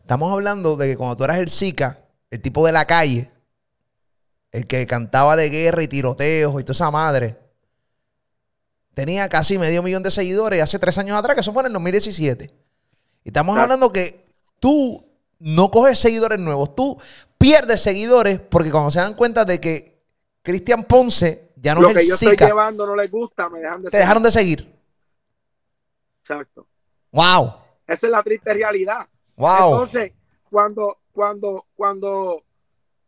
Estamos 0.00 0.32
hablando 0.32 0.76
de 0.76 0.88
que 0.88 0.96
cuando 0.96 1.16
tú 1.16 1.24
eras 1.24 1.38
el 1.38 1.48
Zika, 1.48 1.98
el 2.30 2.40
tipo 2.40 2.64
de 2.64 2.72
la 2.72 2.86
calle, 2.86 3.30
el 4.52 4.66
que 4.66 4.86
cantaba 4.86 5.36
de 5.36 5.50
guerra 5.50 5.82
y 5.82 5.88
tiroteos 5.88 6.60
y 6.60 6.64
toda 6.64 6.72
esa 6.72 6.90
madre, 6.90 7.38
tenía 8.94 9.28
casi 9.28 9.58
medio 9.58 9.82
millón 9.82 10.02
de 10.02 10.10
seguidores 10.10 10.62
hace 10.62 10.78
tres 10.78 10.96
años 10.98 11.18
atrás, 11.18 11.34
que 11.34 11.42
eso 11.42 11.52
fue 11.52 11.62
en 11.62 11.66
el 11.66 11.72
2017. 11.74 12.50
Y 13.24 13.28
estamos 13.28 13.58
hablando 13.58 13.92
que 13.92 14.26
tú 14.58 15.04
no 15.38 15.70
coges 15.70 15.98
seguidores 15.98 16.38
nuevos, 16.38 16.74
tú 16.74 16.98
pierdes 17.36 17.82
seguidores 17.82 18.40
porque 18.40 18.70
cuando 18.70 18.90
se 18.90 19.00
dan 19.00 19.14
cuenta 19.14 19.44
de 19.44 19.60
que 19.60 20.02
Cristian 20.42 20.84
Ponce 20.84 21.52
ya 21.56 21.74
no 21.74 21.82
es 21.82 21.88
el 21.88 21.96
que 21.96 22.06
yo 22.08 22.14
estoy 22.14 22.36
llevando 22.36 22.86
no 22.86 22.96
les 22.96 23.10
gusta, 23.10 23.48
me 23.48 23.60
dejan 23.60 23.82
de 23.82 23.90
Te 23.90 23.98
dejaron 23.98 24.22
de 24.22 24.32
seguir. 24.32 24.74
Exacto. 26.22 26.66
Wow. 27.10 27.54
Esa 27.86 28.06
es 28.06 28.10
la 28.10 28.22
triste 28.22 28.52
realidad. 28.52 29.08
Wow. 29.36 29.72
Entonces, 29.72 30.12
cuando, 30.50 30.98
cuando, 31.12 31.66
cuando, 31.74 32.44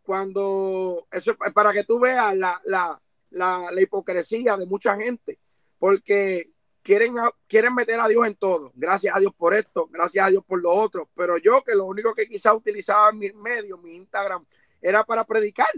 cuando, 0.03 1.07
eso 1.11 1.33
es 1.45 1.53
para 1.53 1.73
que 1.73 1.85
tú 1.85 2.01
veas 2.01 2.37
la, 2.37 2.61
la, 2.65 3.01
la, 3.31 3.71
la 3.71 3.81
hipocresía 3.81 4.57
de 4.57 4.67
mucha 4.67 4.97
gente, 4.97 5.39
porque 5.79 6.51
quieren, 6.83 7.15
quieren 7.47 7.75
meter 7.75 8.01
a 8.01 8.09
Dios 8.09 8.27
en 8.27 8.35
todo. 8.35 8.73
Gracias 8.75 9.15
a 9.15 9.21
Dios 9.21 9.33
por 9.37 9.55
esto, 9.55 9.89
gracias 9.91 10.27
a 10.27 10.31
Dios 10.31 10.45
por 10.45 10.61
lo 10.61 10.73
otro. 10.73 11.09
Pero 11.15 11.39
yo, 11.39 11.63
que 11.63 11.75
lo 11.75 11.87
único 11.87 12.15
que 12.15 12.27
quizá 12.27 12.55
utilizaba 12.55 13.11
en 13.11 13.19
mi 13.19 13.33
medio, 13.33 13.79
mi 13.79 13.97
Instagram, 13.97 14.45
era 14.81 15.05
para 15.05 15.25
predicar 15.25 15.69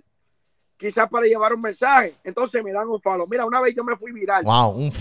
quizás 0.83 1.09
para 1.09 1.27
llevar 1.27 1.55
un 1.55 1.61
mensaje. 1.61 2.17
Entonces 2.25 2.63
me 2.65 2.73
dan 2.73 2.89
un 2.89 3.01
follow. 3.01 3.29
Mira, 3.29 3.47
una 3.47 3.61
vez 3.61 3.73
yo 3.75 3.85
me 3.85 3.97
fui 3.97 4.11
viral. 4.11 4.45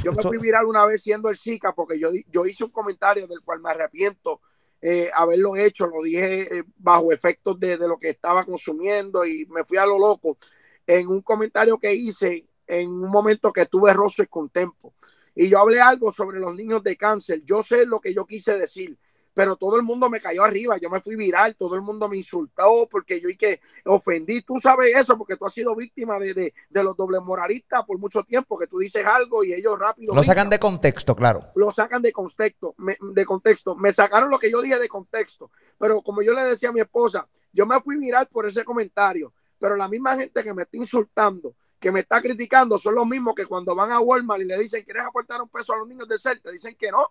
yo 0.03 0.11
me 0.11 0.21
fui 0.21 0.37
viral 0.37 0.65
una 0.67 0.85
vez 0.85 1.01
siendo 1.01 1.27
el 1.29 1.37
Zika 1.37 1.73
porque 1.73 1.99
yo, 1.99 2.11
yo 2.29 2.45
hice 2.45 2.63
un 2.63 2.69
comentario 2.69 3.25
del 3.27 3.41
cual 3.41 3.61
me 3.61 3.71
arrepiento 3.71 4.41
eh, 4.79 5.09
haberlo 5.13 5.55
hecho. 5.55 5.87
Lo 5.87 6.03
dije 6.03 6.59
eh, 6.59 6.63
bajo 6.77 7.11
efectos 7.11 7.59
de, 7.59 7.77
de, 7.77 7.87
lo 7.87 7.97
que 7.97 8.09
estaba 8.09 8.45
consumiendo 8.45 9.25
y 9.25 9.47
me 9.47 9.63
fui 9.63 9.77
a 9.77 9.85
lo 9.87 9.97
loco 9.97 10.37
en 10.85 11.07
un 11.07 11.21
comentario 11.21 11.79
que 11.79 11.93
hice 11.95 12.45
en 12.67 12.89
un 12.89 13.09
momento 13.09 13.51
que 13.51 13.65
tuve 13.65 13.91
roce 13.91 14.27
con 14.27 14.49
Tempo. 14.49 14.93
Y 15.33 15.49
yo 15.49 15.57
hablé 15.57 15.81
algo 15.81 16.11
sobre 16.11 16.39
los 16.39 16.53
niños 16.55 16.83
de 16.83 16.95
cáncer. 16.95 17.41
Yo 17.43 17.63
sé 17.63 17.87
lo 17.87 17.99
que 17.99 18.13
yo 18.13 18.27
quise 18.27 18.55
decir 18.55 18.97
pero 19.33 19.55
todo 19.55 19.77
el 19.77 19.83
mundo 19.83 20.09
me 20.09 20.19
cayó 20.19 20.43
arriba, 20.43 20.77
yo 20.77 20.89
me 20.89 20.99
fui 20.99 21.15
viral, 21.15 21.55
todo 21.55 21.75
el 21.75 21.81
mundo 21.81 22.09
me 22.09 22.17
insultó 22.17 22.87
porque 22.89 23.21
yo 23.21 23.29
y 23.29 23.37
que 23.37 23.61
ofendí, 23.85 24.41
tú 24.41 24.59
sabes 24.59 24.95
eso 24.95 25.17
porque 25.17 25.37
tú 25.37 25.45
has 25.45 25.53
sido 25.53 25.75
víctima 25.75 26.19
de, 26.19 26.53
de, 26.69 26.83
los 26.83 26.97
dobles 26.97 27.21
moralistas 27.21 27.83
por 27.85 27.97
mucho 27.97 28.23
tiempo, 28.23 28.57
que 28.57 28.67
tú 28.67 28.79
dices 28.79 29.05
algo 29.05 29.43
y 29.43 29.53
ellos 29.53 29.79
rápido... 29.79 30.13
Lo 30.13 30.23
sacan 30.23 30.49
de 30.49 30.59
contexto, 30.59 31.15
claro. 31.15 31.51
Lo 31.55 31.71
sacan 31.71 32.01
de 32.01 32.11
contexto, 32.11 32.75
me, 32.77 32.97
de 32.99 33.25
contexto, 33.25 33.75
me 33.75 33.91
sacaron 33.93 34.29
lo 34.29 34.37
que 34.37 34.51
yo 34.51 34.61
dije 34.61 34.79
de 34.79 34.89
contexto, 34.89 35.51
pero 35.77 36.01
como 36.01 36.21
yo 36.21 36.33
le 36.33 36.43
decía 36.43 36.69
a 36.69 36.73
mi 36.73 36.81
esposa, 36.81 37.27
yo 37.53 37.65
me 37.65 37.79
fui 37.81 37.97
viral 37.97 38.27
por 38.27 38.45
ese 38.45 38.65
comentario, 38.65 39.33
pero 39.57 39.75
la 39.75 39.87
misma 39.87 40.17
gente 40.17 40.43
que 40.43 40.53
me 40.53 40.63
está 40.63 40.75
insultando, 40.75 41.55
que 41.79 41.91
me 41.91 42.01
está 42.01 42.21
criticando, 42.21 42.77
son 42.77 42.95
los 42.95 43.07
mismos 43.07 43.33
que 43.33 43.45
cuando 43.45 43.75
van 43.75 43.91
a 43.91 43.99
Walmart 43.99 44.41
y 44.41 44.45
le 44.45 44.57
dicen, 44.57 44.83
¿quieres 44.83 45.03
aportar 45.03 45.41
un 45.41 45.49
peso 45.49 45.73
a 45.73 45.77
los 45.77 45.87
niños 45.87 46.07
de 46.07 46.19
CER? 46.19 46.39
Te 46.39 46.51
dicen 46.51 46.75
que 46.75 46.91
no. 46.91 47.07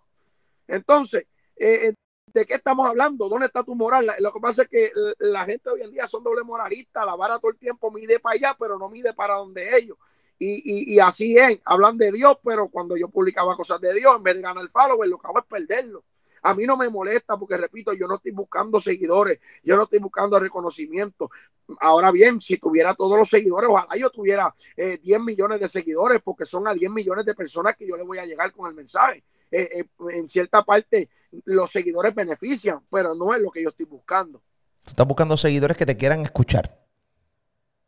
Entonces, 0.67 1.25
eh, 1.57 1.93
¿de 2.33 2.45
qué 2.45 2.55
estamos 2.55 2.87
hablando? 2.87 3.29
¿Dónde 3.29 3.47
está 3.47 3.63
tu 3.63 3.75
moral? 3.75 4.11
Lo 4.19 4.33
que 4.33 4.39
pasa 4.39 4.63
es 4.63 4.69
que 4.69 4.91
la 5.19 5.45
gente 5.45 5.69
hoy 5.69 5.81
en 5.81 5.91
día 5.91 6.07
son 6.07 6.23
doble 6.23 6.43
moralistas, 6.43 7.05
la 7.05 7.15
vara 7.15 7.39
todo 7.39 7.51
el 7.51 7.57
tiempo 7.57 7.91
mide 7.91 8.19
para 8.19 8.35
allá, 8.35 8.55
pero 8.59 8.77
no 8.77 8.89
mide 8.89 9.13
para 9.13 9.35
donde 9.35 9.77
ellos. 9.77 9.97
Y, 10.43 10.97
así 10.99 11.37
es, 11.37 11.59
hablan 11.65 11.99
de 11.99 12.11
Dios, 12.11 12.35
pero 12.43 12.67
cuando 12.67 12.97
yo 12.97 13.09
publicaba 13.09 13.55
cosas 13.55 13.79
de 13.79 13.93
Dios, 13.93 14.15
en 14.15 14.23
vez 14.23 14.35
de 14.35 14.41
ganar 14.41 14.67
follower, 14.69 15.07
lo 15.07 15.19
que 15.19 15.27
hago 15.27 15.37
es 15.37 15.45
perderlo. 15.45 16.03
A 16.41 16.55
mí 16.55 16.65
no 16.65 16.75
me 16.75 16.89
molesta 16.89 17.37
porque, 17.37 17.57
repito, 17.57 17.93
yo 17.93 18.07
no 18.07 18.15
estoy 18.15 18.31
buscando 18.31 18.81
seguidores, 18.81 19.39
yo 19.63 19.77
no 19.77 19.83
estoy 19.83 19.99
buscando 19.99 20.39
reconocimiento. 20.39 21.29
Ahora 21.79 22.11
bien, 22.11 22.41
si 22.41 22.57
tuviera 22.57 22.95
todos 22.95 23.19
los 23.19 23.29
seguidores, 23.29 23.69
ojalá 23.69 23.95
yo 23.95 24.09
tuviera 24.09 24.51
10 24.75 24.99
eh, 25.03 25.19
millones 25.19 25.59
de 25.59 25.69
seguidores, 25.69 26.19
porque 26.23 26.45
son 26.45 26.67
a 26.67 26.73
10 26.73 26.89
millones 26.89 27.23
de 27.23 27.35
personas 27.35 27.77
que 27.77 27.85
yo 27.85 27.95
le 27.95 28.03
voy 28.03 28.17
a 28.17 28.25
llegar 28.25 28.51
con 28.51 28.67
el 28.67 28.73
mensaje. 28.73 29.23
Eh, 29.51 29.79
eh, 29.79 29.85
en 30.11 30.29
cierta 30.29 30.63
parte 30.63 31.09
los 31.45 31.71
seguidores 31.71 32.13
benefician, 32.13 32.81
pero 32.89 33.15
no 33.15 33.33
es 33.33 33.41
lo 33.41 33.51
que 33.51 33.63
yo 33.63 33.69
estoy 33.69 33.85
buscando. 33.85 34.41
estás 34.85 35.07
buscando 35.07 35.37
seguidores 35.37 35.77
que 35.77 35.85
te 35.85 35.97
quieran 35.97 36.21
escuchar. 36.21 36.79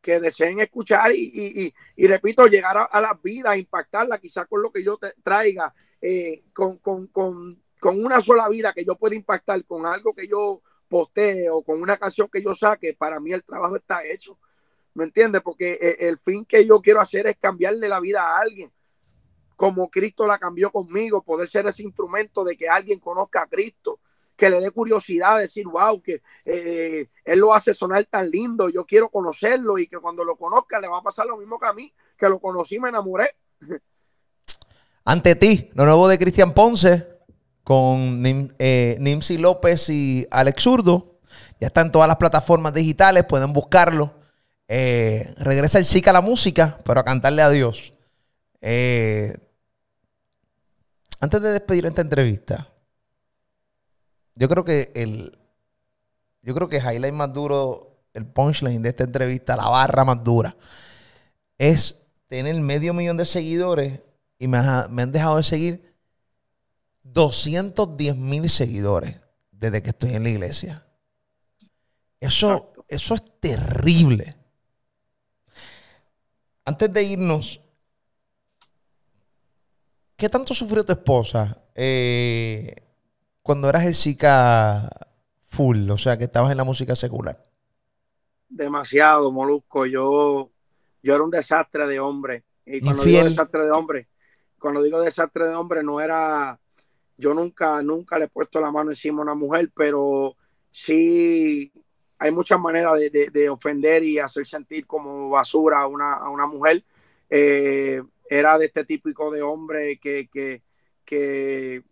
Que 0.02 0.20
deseen 0.20 0.60
escuchar 0.60 1.12
y, 1.14 1.74
repito, 1.98 2.46
llegar 2.48 2.90
a, 2.92 3.02
la 3.02 3.18
vida, 3.24 3.56
impactarla, 3.56 4.18
quizás 4.18 4.48
con 4.48 4.62
lo 4.62 4.72
que 4.72 4.84
yo 4.84 4.98
te 4.98 5.14
traiga, 5.24 5.74
eh, 6.02 6.44
con, 6.52 6.80
una 7.84 8.20
sola 8.20 8.50
vida 8.50 8.74
que 8.74 8.84
yo 8.84 8.96
pueda 8.96 9.16
impactar, 9.16 9.64
con 9.66 9.86
algo 9.86 10.14
que 10.14 10.28
yo 10.28 10.62
postee 10.90 11.50
o 11.50 11.62
con 11.62 11.82
una 11.82 11.98
canción 11.98 12.28
que 12.32 12.44
yo 12.44 12.54
saque, 12.54 12.94
para 12.94 13.20
mí 13.20 13.32
el 13.32 13.44
trabajo 13.44 13.78
está 13.78 14.06
hecho. 14.06 14.38
¿me 14.94 15.06
entiendes? 15.06 15.42
Porque 15.42 15.78
eh, 15.82 16.08
el 16.08 16.18
fin 16.20 16.46
que 16.46 16.66
yo 16.66 16.82
quiero 16.82 17.02
hacer 17.02 17.28
es 17.28 17.38
cambiarle 17.38 17.88
la 17.88 18.00
vida 18.00 18.22
a 18.22 18.40
alguien, 18.40 18.72
como 19.56 19.90
Cristo 19.90 20.26
la 20.28 20.40
cambió 20.40 20.72
conmigo, 20.72 21.22
poder 21.22 21.48
ser 21.48 21.68
ese 21.68 21.84
instrumento 21.84 22.44
de 22.44 22.58
que 22.58 22.68
alguien 22.68 23.00
conozca 23.00 23.44
a 23.44 23.48
Cristo, 23.48 24.00
que 24.36 24.50
le 24.50 24.60
dé 24.60 24.72
curiosidad, 24.72 25.40
decir, 25.40 25.66
wow, 25.68 26.02
que 26.02 26.22
eh, 26.46 27.08
Él 27.24 27.40
lo 27.40 27.54
hace 27.54 27.74
sonar 27.74 28.04
tan 28.06 28.30
lindo, 28.30 28.70
yo 28.70 28.86
quiero 28.86 29.10
conocerlo 29.10 29.78
y 29.78 29.88
que 29.88 30.00
cuando 30.00 30.24
lo 30.24 30.36
conozca 30.36 30.80
le 30.80 30.88
va 30.88 31.00
a 31.00 31.04
pasar 31.04 31.28
lo 31.28 31.38
mismo 31.38 31.60
que 31.60 31.68
a 31.68 31.74
mí, 31.74 31.94
que 32.18 32.30
lo 32.30 32.40
conocí, 32.40 32.80
me 32.80 32.90
enamoré. 32.90 33.36
Ante 35.06 35.36
ti, 35.36 35.70
lo 35.74 35.86
nuevo 35.86 36.08
de 36.08 36.18
Cristian 36.18 36.54
Ponce 36.54 37.08
con 37.64 38.24
eh, 38.60 38.98
Nimsi 39.00 39.38
López 39.38 39.90
y 39.90 40.28
Alex 40.32 40.64
Zurdo. 40.64 41.20
Ya 41.60 41.68
está 41.68 41.82
en 41.82 41.92
todas 41.92 42.08
las 42.08 42.18
plataformas 42.18 42.74
digitales, 42.74 43.26
pueden 43.26 43.54
buscarlo. 43.54 44.14
Eh, 44.68 45.34
regresa 45.38 45.78
el 45.78 45.86
chica 45.86 46.12
a 46.12 46.14
la 46.14 46.22
música, 46.22 46.80
pero 46.86 47.00
a 47.00 47.04
cantarle 47.04 47.42
a 47.42 47.50
Dios. 47.50 47.93
Eh, 48.66 49.36
antes 51.20 51.42
de 51.42 51.52
despedir 51.52 51.86
esta 51.86 52.02
entrevista, 52.02 52.70
yo 54.36 54.48
creo 54.48 54.64
que 54.64 54.92
el. 54.96 55.38
Yo 56.42 56.56
creo 56.56 56.70
que 56.70 56.78
el 56.78 56.84
highlight 56.84 57.14
más 57.14 57.34
duro, 57.34 58.06
el 58.14 58.26
punchline 58.26 58.82
de 58.82 58.90
esta 58.90 59.04
entrevista, 59.04 59.58
la 59.58 59.68
barra 59.68 60.06
más 60.06 60.24
dura, 60.24 60.56
es 61.58 62.02
tener 62.28 62.56
medio 62.56 62.94
millón 62.94 63.18
de 63.18 63.26
seguidores 63.26 64.00
y 64.40 64.48
me, 64.48 64.58
han 64.58 65.12
dejado 65.12 65.38
de 65.38 65.44
seguir 65.44 65.96
210 67.04 68.16
mil 68.16 68.50
seguidores 68.50 69.18
desde 69.52 69.82
que 69.82 69.90
estoy 69.90 70.16
en 70.16 70.24
la 70.24 70.30
iglesia. 70.30 70.86
Eso, 72.20 72.74
eso 72.88 73.16
es 73.16 73.24
terrible. 73.42 74.36
Antes 76.66 76.92
de 76.94 77.04
irnos, 77.04 77.60
¿qué 80.24 80.30
tanto 80.30 80.54
sufrió 80.54 80.86
tu 80.86 80.94
esposa 80.94 81.66
eh, 81.76 82.74
cuando 83.42 83.68
eras 83.68 83.84
el 83.84 83.94
chica 83.94 84.90
full? 85.50 85.90
O 85.90 85.98
sea, 85.98 86.18
que 86.18 86.24
estabas 86.24 86.50
en 86.50 86.60
la 86.60 86.64
música 86.64 86.96
secular. 86.96 87.44
Demasiado, 88.48 89.34
Molusco. 89.34 89.86
Yo, 89.86 90.50
yo 91.02 91.14
era 91.14 91.22
un 91.22 91.30
desastre 91.30 91.88
de 91.88 92.00
hombre. 92.00 92.46
Y 92.66 92.80
cuando 92.80 93.04
digo 93.04 93.22
desastre 93.22 93.64
de 93.64 93.72
hombre, 93.72 94.08
cuando 94.58 94.82
digo 94.82 95.02
desastre 95.02 95.44
de 95.44 95.56
hombre, 95.56 95.84
no 95.84 96.00
era, 96.00 96.58
yo 97.18 97.34
nunca, 97.34 97.82
nunca 97.82 98.18
le 98.18 98.26
he 98.26 98.30
puesto 98.30 98.62
la 98.62 98.72
mano 98.72 98.92
encima 98.92 99.20
a 99.20 99.24
una 99.24 99.36
mujer, 99.36 99.72
pero 99.76 100.38
sí 100.72 101.70
hay 102.18 102.32
muchas 102.32 102.62
maneras 102.62 102.94
de, 102.98 103.50
ofender 103.50 104.06
y 104.06 104.20
hacer 104.20 104.48
sentir 104.48 104.88
como 104.88 105.32
basura 105.32 105.82
a 105.82 105.88
una, 105.88 106.48
mujer. 106.48 106.82
Eh, 107.30 108.02
era 108.40 108.58
de 108.58 108.66
este 108.66 108.84
típico 108.84 109.30
de 109.30 109.44
hombre 109.44 110.00
que, 110.00 110.30
que, 111.06 111.84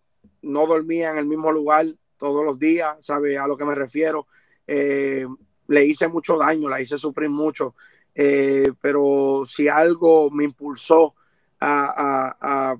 no 0.41 0.65
dormía 0.65 1.11
en 1.11 1.17
el 1.17 1.25
mismo 1.27 1.51
lugar 1.51 1.85
todos 2.17 2.43
los 2.43 2.57
días, 2.57 2.95
¿sabe 2.99 3.37
a 3.37 3.45
lo 3.47 3.55
que 3.55 3.65
me 3.65 3.75
refiero? 3.75 4.27
Eh, 4.65 5.27
le 5.67 5.85
hice 5.85 6.07
mucho 6.07 6.37
daño, 6.37 6.67
la 6.67 6.81
hice 6.81 6.97
sufrir 6.97 7.29
mucho, 7.29 7.75
eh, 8.15 8.71
pero 8.81 9.43
si 9.45 9.67
algo 9.67 10.31
me 10.31 10.43
impulsó 10.43 11.13
a, 11.59 12.75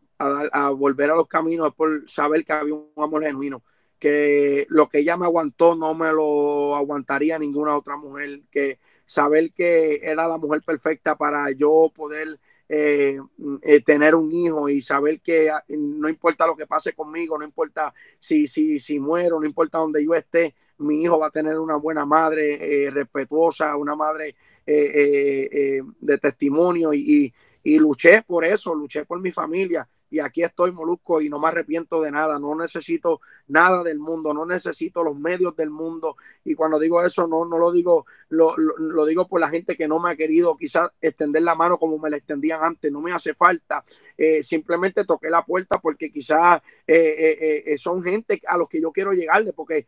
volver 0.75 1.11
a 1.11 1.15
los 1.15 1.27
caminos 1.27 1.67
es 1.67 1.73
por 1.75 2.09
saber 2.09 2.43
que 2.43 2.53
había 2.53 2.73
un 2.73 2.91
amor 2.97 3.23
genuino, 3.23 3.63
que 3.99 4.65
lo 4.69 4.89
que 4.89 4.99
ella 4.99 5.17
me 5.17 5.25
aguantó 5.25 5.75
no 5.75 5.93
me 5.93 6.11
lo 6.11 6.75
aguantaría 6.75 7.37
ninguna 7.37 7.77
otra 7.77 7.95
mujer, 7.97 8.41
que 8.49 8.79
saber 9.05 9.51
que 9.53 9.99
era 10.01 10.27
la 10.27 10.39
mujer 10.39 10.63
perfecta 10.63 11.15
para 11.15 11.51
yo 11.51 11.91
poder 11.93 12.39
eh, 12.73 13.19
eh, 13.63 13.81
tener 13.81 14.15
un 14.15 14.31
hijo 14.31 14.69
y 14.69 14.81
saber 14.81 15.19
que 15.19 15.49
ah, 15.49 15.61
no 15.67 16.07
importa 16.07 16.47
lo 16.47 16.55
que 16.55 16.65
pase 16.65 16.93
conmigo, 16.93 17.37
no 17.37 17.43
importa 17.43 17.93
si, 18.17 18.47
si, 18.47 18.79
si 18.79 18.97
muero, 18.97 19.41
no 19.41 19.45
importa 19.45 19.79
donde 19.79 20.05
yo 20.05 20.13
esté, 20.13 20.55
mi 20.77 21.01
hijo 21.03 21.19
va 21.19 21.27
a 21.27 21.31
tener 21.31 21.59
una 21.59 21.75
buena 21.75 22.05
madre 22.05 22.85
eh, 22.85 22.89
respetuosa, 22.89 23.75
una 23.75 23.95
madre 23.95 24.35
de 24.63 26.17
testimonio 26.21 26.93
y, 26.93 27.33
y 27.63 27.77
luché 27.77 28.21
por 28.21 28.45
eso, 28.45 28.73
luché 28.73 29.03
por 29.03 29.19
mi 29.19 29.31
familia 29.31 29.85
y 30.11 30.19
aquí 30.19 30.43
estoy 30.43 30.73
molusco 30.73 31.21
y 31.21 31.29
no 31.29 31.39
me 31.39 31.47
arrepiento 31.47 32.01
de 32.01 32.11
nada, 32.11 32.37
no 32.37 32.53
necesito 32.53 33.21
nada 33.47 33.81
del 33.81 33.97
mundo, 33.97 34.33
no 34.33 34.45
necesito 34.45 35.03
los 35.03 35.17
medios 35.17 35.55
del 35.55 35.69
mundo. 35.69 36.17
Y 36.43 36.53
cuando 36.53 36.77
digo 36.77 37.01
eso 37.01 37.27
no, 37.27 37.45
no 37.45 37.57
lo 37.57 37.71
digo, 37.71 38.05
lo, 38.27 38.55
lo, 38.57 39.05
digo 39.05 39.25
por 39.25 39.39
la 39.39 39.47
gente 39.47 39.77
que 39.77 39.87
no 39.87 39.99
me 39.99 40.11
ha 40.11 40.15
querido 40.17 40.57
quizás 40.57 40.91
extender 40.99 41.43
la 41.43 41.55
mano 41.55 41.79
como 41.79 41.97
me 41.97 42.09
la 42.09 42.17
extendían 42.17 42.61
antes, 42.61 42.91
no 42.91 42.99
me 42.99 43.13
hace 43.13 43.33
falta, 43.33 43.85
eh, 44.17 44.43
simplemente 44.43 45.05
toqué 45.05 45.29
la 45.29 45.45
puerta 45.45 45.79
porque 45.79 46.11
quizás 46.11 46.61
eh, 46.85 47.63
eh, 47.65 47.77
son 47.77 48.03
gente 48.03 48.41
a 48.45 48.57
los 48.57 48.67
que 48.67 48.81
yo 48.81 48.91
quiero 48.91 49.13
llegarle, 49.13 49.53
porque 49.53 49.87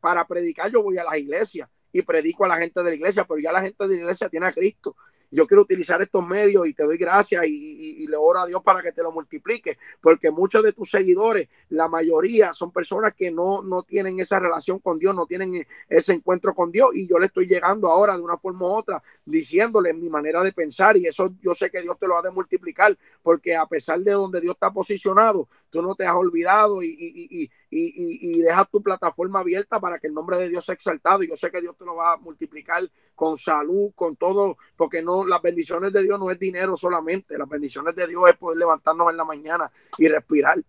para 0.00 0.28
predicar 0.28 0.70
yo 0.70 0.80
voy 0.80 0.96
a 0.96 1.04
las 1.04 1.18
iglesias 1.18 1.68
y 1.92 2.02
predico 2.02 2.44
a 2.44 2.48
la 2.48 2.56
gente 2.56 2.84
de 2.84 2.90
la 2.90 2.94
iglesia, 2.94 3.24
pero 3.24 3.40
ya 3.40 3.50
la 3.50 3.62
gente 3.62 3.88
de 3.88 3.96
la 3.96 4.00
iglesia 4.02 4.28
tiene 4.28 4.46
a 4.46 4.52
Cristo 4.52 4.94
yo 5.30 5.46
quiero 5.46 5.62
utilizar 5.62 6.02
estos 6.02 6.26
medios 6.26 6.66
y 6.66 6.74
te 6.74 6.84
doy 6.84 6.96
gracias 6.96 7.44
y, 7.46 8.06
le 8.10 8.16
oro 8.16 8.40
a 8.40 8.46
Dios 8.46 8.60
para 8.62 8.82
que 8.82 8.90
te 8.90 9.02
lo 9.02 9.12
multiplique, 9.12 9.78
porque 10.00 10.30
muchos 10.30 10.64
de 10.64 10.72
tus 10.72 10.90
seguidores, 10.90 11.48
la 11.68 11.86
mayoría 11.86 12.52
son 12.52 12.72
personas 12.72 13.14
que 13.14 13.30
no, 13.30 13.62
no 13.62 13.84
tienen 13.84 14.18
esa 14.18 14.40
relación 14.40 14.80
con 14.80 14.98
Dios, 14.98 15.14
no 15.14 15.26
tienen 15.26 15.64
ese 15.88 16.12
encuentro 16.12 16.54
con 16.54 16.72
Dios 16.72 16.90
y 16.94 17.06
yo 17.06 17.18
le 17.18 17.26
estoy 17.26 17.46
llegando 17.46 17.88
ahora 17.88 18.16
de 18.16 18.22
una 18.22 18.36
forma 18.36 18.66
u 18.66 18.72
otra 18.74 19.02
diciéndole 19.24 19.92
mi 19.92 20.08
manera 20.08 20.42
de 20.42 20.52
pensar 20.52 20.96
y 20.96 21.06
eso 21.06 21.32
yo 21.40 21.54
sé 21.54 21.70
que 21.70 21.82
Dios 21.82 21.96
te 21.98 22.08
lo 22.08 22.16
ha 22.16 22.22
de 22.22 22.30
multiplicar, 22.30 22.98
porque 23.22 23.54
a 23.54 23.66
pesar 23.66 24.00
de 24.00 24.12
donde 24.12 24.40
Dios 24.40 24.54
está 24.54 24.72
posicionado, 24.72 25.48
tú 25.70 25.82
no 25.82 25.94
te 25.94 26.04
has 26.04 26.14
olvidado 26.14 26.82
y, 26.82 26.88
y, 26.88 27.50
y, 27.70 28.40
dejas 28.40 28.68
tu 28.68 28.82
plataforma 28.82 29.40
abierta 29.40 29.80
para 29.80 29.98
que 29.98 30.08
el 30.08 30.14
nombre 30.14 30.36
de 30.36 30.48
Dios 30.48 30.64
sea 30.64 30.74
exaltado 30.74 31.22
y 31.22 31.28
yo 31.28 31.36
sé 31.36 31.50
que 31.50 31.60
Dios 31.60 31.76
te 31.78 31.84
lo 31.84 31.96
va 31.96 32.12
a 32.12 32.16
multiplicar 32.16 32.90
con 33.14 33.36
salud, 33.36 33.92
con 33.94 34.16
todo, 34.16 34.56
porque 34.76 35.02
no 35.02 35.24
las 35.26 35.42
bendiciones 35.42 35.92
de 35.92 36.02
Dios 36.02 36.18
no 36.18 36.30
es 36.30 36.38
dinero 36.38 36.76
solamente, 36.76 37.38
las 37.38 37.48
bendiciones 37.48 37.94
de 37.94 38.06
Dios 38.06 38.22
es 38.28 38.36
poder 38.36 38.58
levantarnos 38.58 39.10
en 39.10 39.16
la 39.16 39.24
mañana 39.24 39.70
y 39.98 40.08
respirar. 40.08 40.62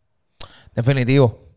Definitivo. 0.74 1.51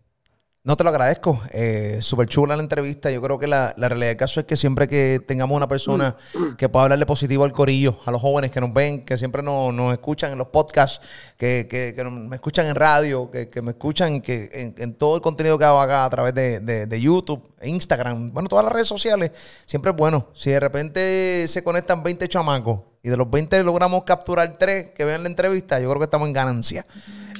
No 0.67 0.77
te 0.77 0.83
lo 0.83 0.89
agradezco. 0.89 1.43
Eh, 1.53 1.99
Súper 2.01 2.27
chula 2.27 2.57
la 2.57 2.63
entrevista. 2.63 3.11
Yo 3.11 3.21
creo 3.21 3.39
que 3.39 3.47
la, 3.47 3.75
realidad 3.77 4.09
del 4.09 4.17
caso 4.17 4.41
es 4.41 4.47
que 4.47 4.57
siempre 4.57 4.89
que 4.89 5.21
tengamos 5.21 5.55
una 5.55 5.69
persona 5.69 6.17
que 6.57 6.71
pueda 6.71 6.85
hablarle 6.85 7.05
positivo 7.05 7.45
al 7.45 7.53
corillo, 7.53 7.99
a 8.07 8.11
los 8.11 8.23
jóvenes 8.23 8.51
que 8.51 8.63
nos 8.63 8.73
ven, 8.73 9.05
que 9.05 9.19
siempre 9.19 9.43
nos, 9.43 9.93
escuchan 9.93 10.33
en 10.33 10.39
los 10.39 10.49
podcasts, 10.49 11.07
que, 11.37 11.69
que, 11.69 12.03
me 12.05 12.37
escuchan 12.37 12.65
en 12.65 12.77
radio, 12.77 13.31
que, 13.31 13.61
me 13.61 13.73
escuchan 13.73 14.23
que 14.23 14.75
en, 14.79 14.95
todo 14.95 15.17
el 15.17 15.21
contenido 15.21 15.59
que 15.59 15.67
hago 15.67 15.83
acá 15.83 16.07
a 16.07 16.09
través 16.09 16.33
de, 16.33 16.61
de, 16.61 17.01
YouTube, 17.01 17.47
Instagram, 17.63 18.33
bueno, 18.33 18.49
todas 18.49 18.65
las 18.65 18.73
redes 18.73 18.89
sociales, 18.89 19.33
siempre 19.67 19.91
es 19.91 19.97
bueno. 19.99 20.29
Si 20.35 20.49
de 20.49 20.61
repente 20.61 21.45
se 21.47 21.63
conectan 21.63 22.03
20 22.03 22.27
chamacos 22.27 22.81
y 23.03 23.11
de 23.11 23.19
los 23.19 23.31
20 23.31 23.63
logramos 23.65 24.05
capturar 24.05 24.57
3 24.57 24.93
que 24.95 25.05
vean 25.05 25.25
la 25.25 25.29
entrevista, 25.29 25.79
yo 25.79 25.91
creo 25.91 26.01
que 26.01 26.05
estamos 26.05 26.27
en 26.27 26.33
ganancia. 26.33 26.87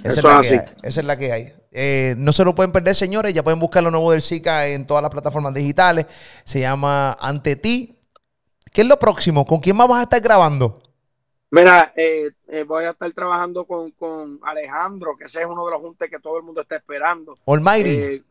Esa, 0.05 0.21
es, 0.21 0.25
la 0.25 0.41
que 0.43 0.49
hay, 0.49 0.61
esa 0.83 1.01
es 1.01 1.07
la 1.07 1.17
que 1.17 1.33
hay. 1.33 1.55
Eh, 1.77 2.15
no 2.17 2.31
se 2.31 2.45
lo 2.45 2.55
pueden 2.55 2.71
perder, 2.71 2.95
señores. 2.95 3.35
Ya 3.35 3.43
pueden 3.43 3.59
buscar 3.59 3.83
lo 3.83 3.91
nuevo 3.91 4.13
del 4.13 4.23
SICA 4.23 4.69
en 4.69 4.87
todas 4.87 5.03
las 5.03 5.11
plataformas 5.11 5.53
digitales. 5.53 6.07
Se 6.45 6.61
llama 6.61 7.13
Ante 7.21 7.57
ti. 7.57 7.99
¿Qué 8.73 8.83
es 8.83 8.87
lo 8.87 8.99
próximo? 8.99 9.45
¿Con 9.45 9.59
quién 9.59 9.77
más 9.77 9.89
vas 9.89 9.99
a 9.99 10.03
estar 10.03 10.21
grabando? 10.21 10.81
Mira, 11.51 11.93
eh, 11.97 12.31
eh, 12.49 12.63
voy 12.63 12.85
a 12.85 12.91
estar 12.91 13.11
trabajando 13.13 13.65
con, 13.65 14.41
Alejandro, 14.43 15.17
que 15.17 15.25
ese 15.25 15.41
es 15.41 15.47
uno 15.47 15.65
de 15.65 15.73
los 15.73 15.81
juntes 15.81 16.09
que 16.09 16.19
todo 16.21 16.39
el 16.39 16.45
mundo 16.45 16.63
está 16.63 16.77
esperando. 16.77 17.35
Almighty. 17.47 18.25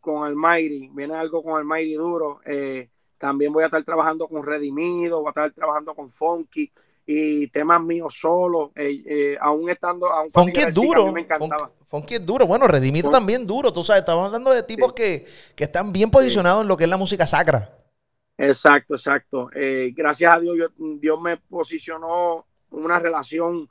con 0.00 0.24
Almighty. 0.24 0.90
Viene 0.92 1.14
algo 1.14 1.42
con 1.42 1.56
Almighty 1.56 1.94
duro. 1.94 2.40
también 3.16 3.52
voy 3.52 3.62
a 3.62 3.66
estar 3.66 3.82
trabajando 3.82 4.28
con 4.28 4.44
Redimido, 4.44 5.20
voy 5.20 5.28
a 5.28 5.30
estar 5.30 5.50
trabajando 5.52 5.94
con 5.94 6.10
Funky 6.10 6.70
y 7.12 7.48
temas 7.48 7.82
míos 7.82 8.16
solos, 8.20 8.70
eh, 8.76 9.02
eh, 9.04 9.38
aún 9.40 9.68
estando... 9.68 10.06
Aún 10.06 10.30
Funky 10.32 10.60
es 10.60 10.72
duro. 10.72 11.10
Me 11.10 11.22
encantaba. 11.22 11.72
Funky 11.88 12.14
es 12.14 12.24
duro. 12.24 12.46
Bueno, 12.46 12.68
Redimido 12.68 13.10
también 13.10 13.48
duro. 13.48 13.72
Tú 13.72 13.82
sabes, 13.82 14.02
estamos 14.02 14.26
hablando 14.26 14.52
de 14.52 14.62
tipos 14.62 14.92
que, 14.92 15.26
están 15.56 15.92
bien 15.92 16.08
posicionados 16.08 16.62
en 16.62 16.68
lo 16.68 16.76
que 16.76 16.84
es 16.84 16.90
la 16.90 16.96
música 16.96 17.26
sacra. 17.26 17.76
Exacto, 18.38 18.94
exacto. 18.94 19.50
Eh, 19.52 19.92
gracias 19.92 20.32
a 20.32 20.38
Dios, 20.38 20.70
Dios 20.78 21.20
me 21.20 21.36
posicionó 21.36 22.46
una 22.70 23.00
relación 23.00 23.68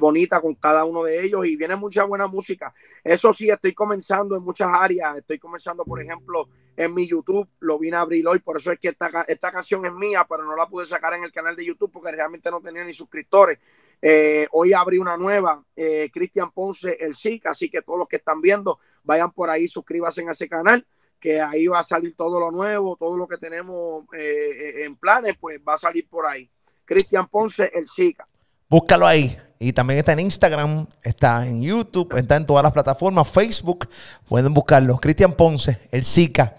bonita 0.00 0.40
con 0.40 0.54
cada 0.56 0.84
uno 0.84 1.04
de 1.04 1.24
ellos 1.24 1.46
y 1.46 1.54
viene 1.54 1.76
mucha 1.76 2.04
buena 2.04 2.26
música. 2.26 2.72
Eso 3.04 3.32
sí, 3.32 3.48
estoy 3.48 3.72
comenzando 3.72 4.36
en 4.36 4.42
muchas 4.42 4.68
áreas. 4.72 5.18
Estoy 5.18 5.38
comenzando, 5.38 5.84
por 5.84 6.00
ejemplo, 6.00 6.48
en 6.76 6.94
mi 6.94 7.06
YouTube, 7.06 7.48
lo 7.60 7.78
vine 7.78 7.96
a 7.96 8.00
abrir 8.00 8.26
hoy, 8.26 8.38
por 8.38 8.58
eso 8.58 8.70
es 8.70 8.78
que 8.78 8.88
esta, 8.88 9.24
esta 9.26 9.50
canción 9.50 9.84
es 9.86 9.92
mía, 9.92 10.26
pero 10.28 10.44
no 10.44 10.54
la 10.54 10.68
pude 10.68 10.86
sacar 10.86 11.14
en 11.14 11.24
el 11.24 11.32
canal 11.32 11.56
de 11.56 11.64
YouTube 11.64 11.90
porque 11.90 12.12
realmente 12.12 12.50
no 12.50 12.60
tenía 12.60 12.84
ni 12.84 12.92
suscriptores. 12.92 13.58
Eh, 14.02 14.46
hoy 14.52 14.72
abrí 14.72 14.98
una 14.98 15.16
nueva, 15.16 15.64
eh, 15.74 16.10
Cristian 16.12 16.50
Ponce, 16.50 16.98
el 17.00 17.14
SIC, 17.14 17.46
así 17.46 17.70
que 17.70 17.82
todos 17.82 17.98
los 17.98 18.08
que 18.08 18.16
están 18.16 18.40
viendo, 18.40 18.78
vayan 19.04 19.30
por 19.32 19.48
ahí, 19.48 19.66
suscríbanse 19.66 20.20
en 20.20 20.28
ese 20.28 20.48
canal, 20.48 20.86
que 21.18 21.40
ahí 21.40 21.66
va 21.66 21.78
a 21.78 21.84
salir 21.84 22.14
todo 22.14 22.38
lo 22.38 22.50
nuevo, 22.50 22.96
todo 22.96 23.16
lo 23.16 23.26
que 23.26 23.38
tenemos 23.38 24.04
eh, 24.12 24.84
en 24.84 24.96
planes, 24.96 25.36
pues 25.40 25.60
va 25.66 25.74
a 25.74 25.78
salir 25.78 26.06
por 26.08 26.26
ahí. 26.26 26.50
Cristian 26.84 27.26
Ponce, 27.26 27.70
el 27.74 27.88
SICA. 27.88 28.28
Búscalo 28.68 29.06
ahí. 29.06 29.36
Y 29.58 29.72
también 29.72 29.98
está 29.98 30.12
en 30.12 30.20
Instagram, 30.20 30.86
está 31.02 31.46
en 31.46 31.62
YouTube, 31.62 32.14
está 32.16 32.36
en 32.36 32.44
todas 32.44 32.62
las 32.62 32.72
plataformas, 32.72 33.28
Facebook. 33.28 33.88
Pueden 34.28 34.52
buscarlo. 34.52 34.98
Cristian 34.98 35.32
Ponce, 35.32 35.78
el 35.90 36.04
SICA. 36.04 36.54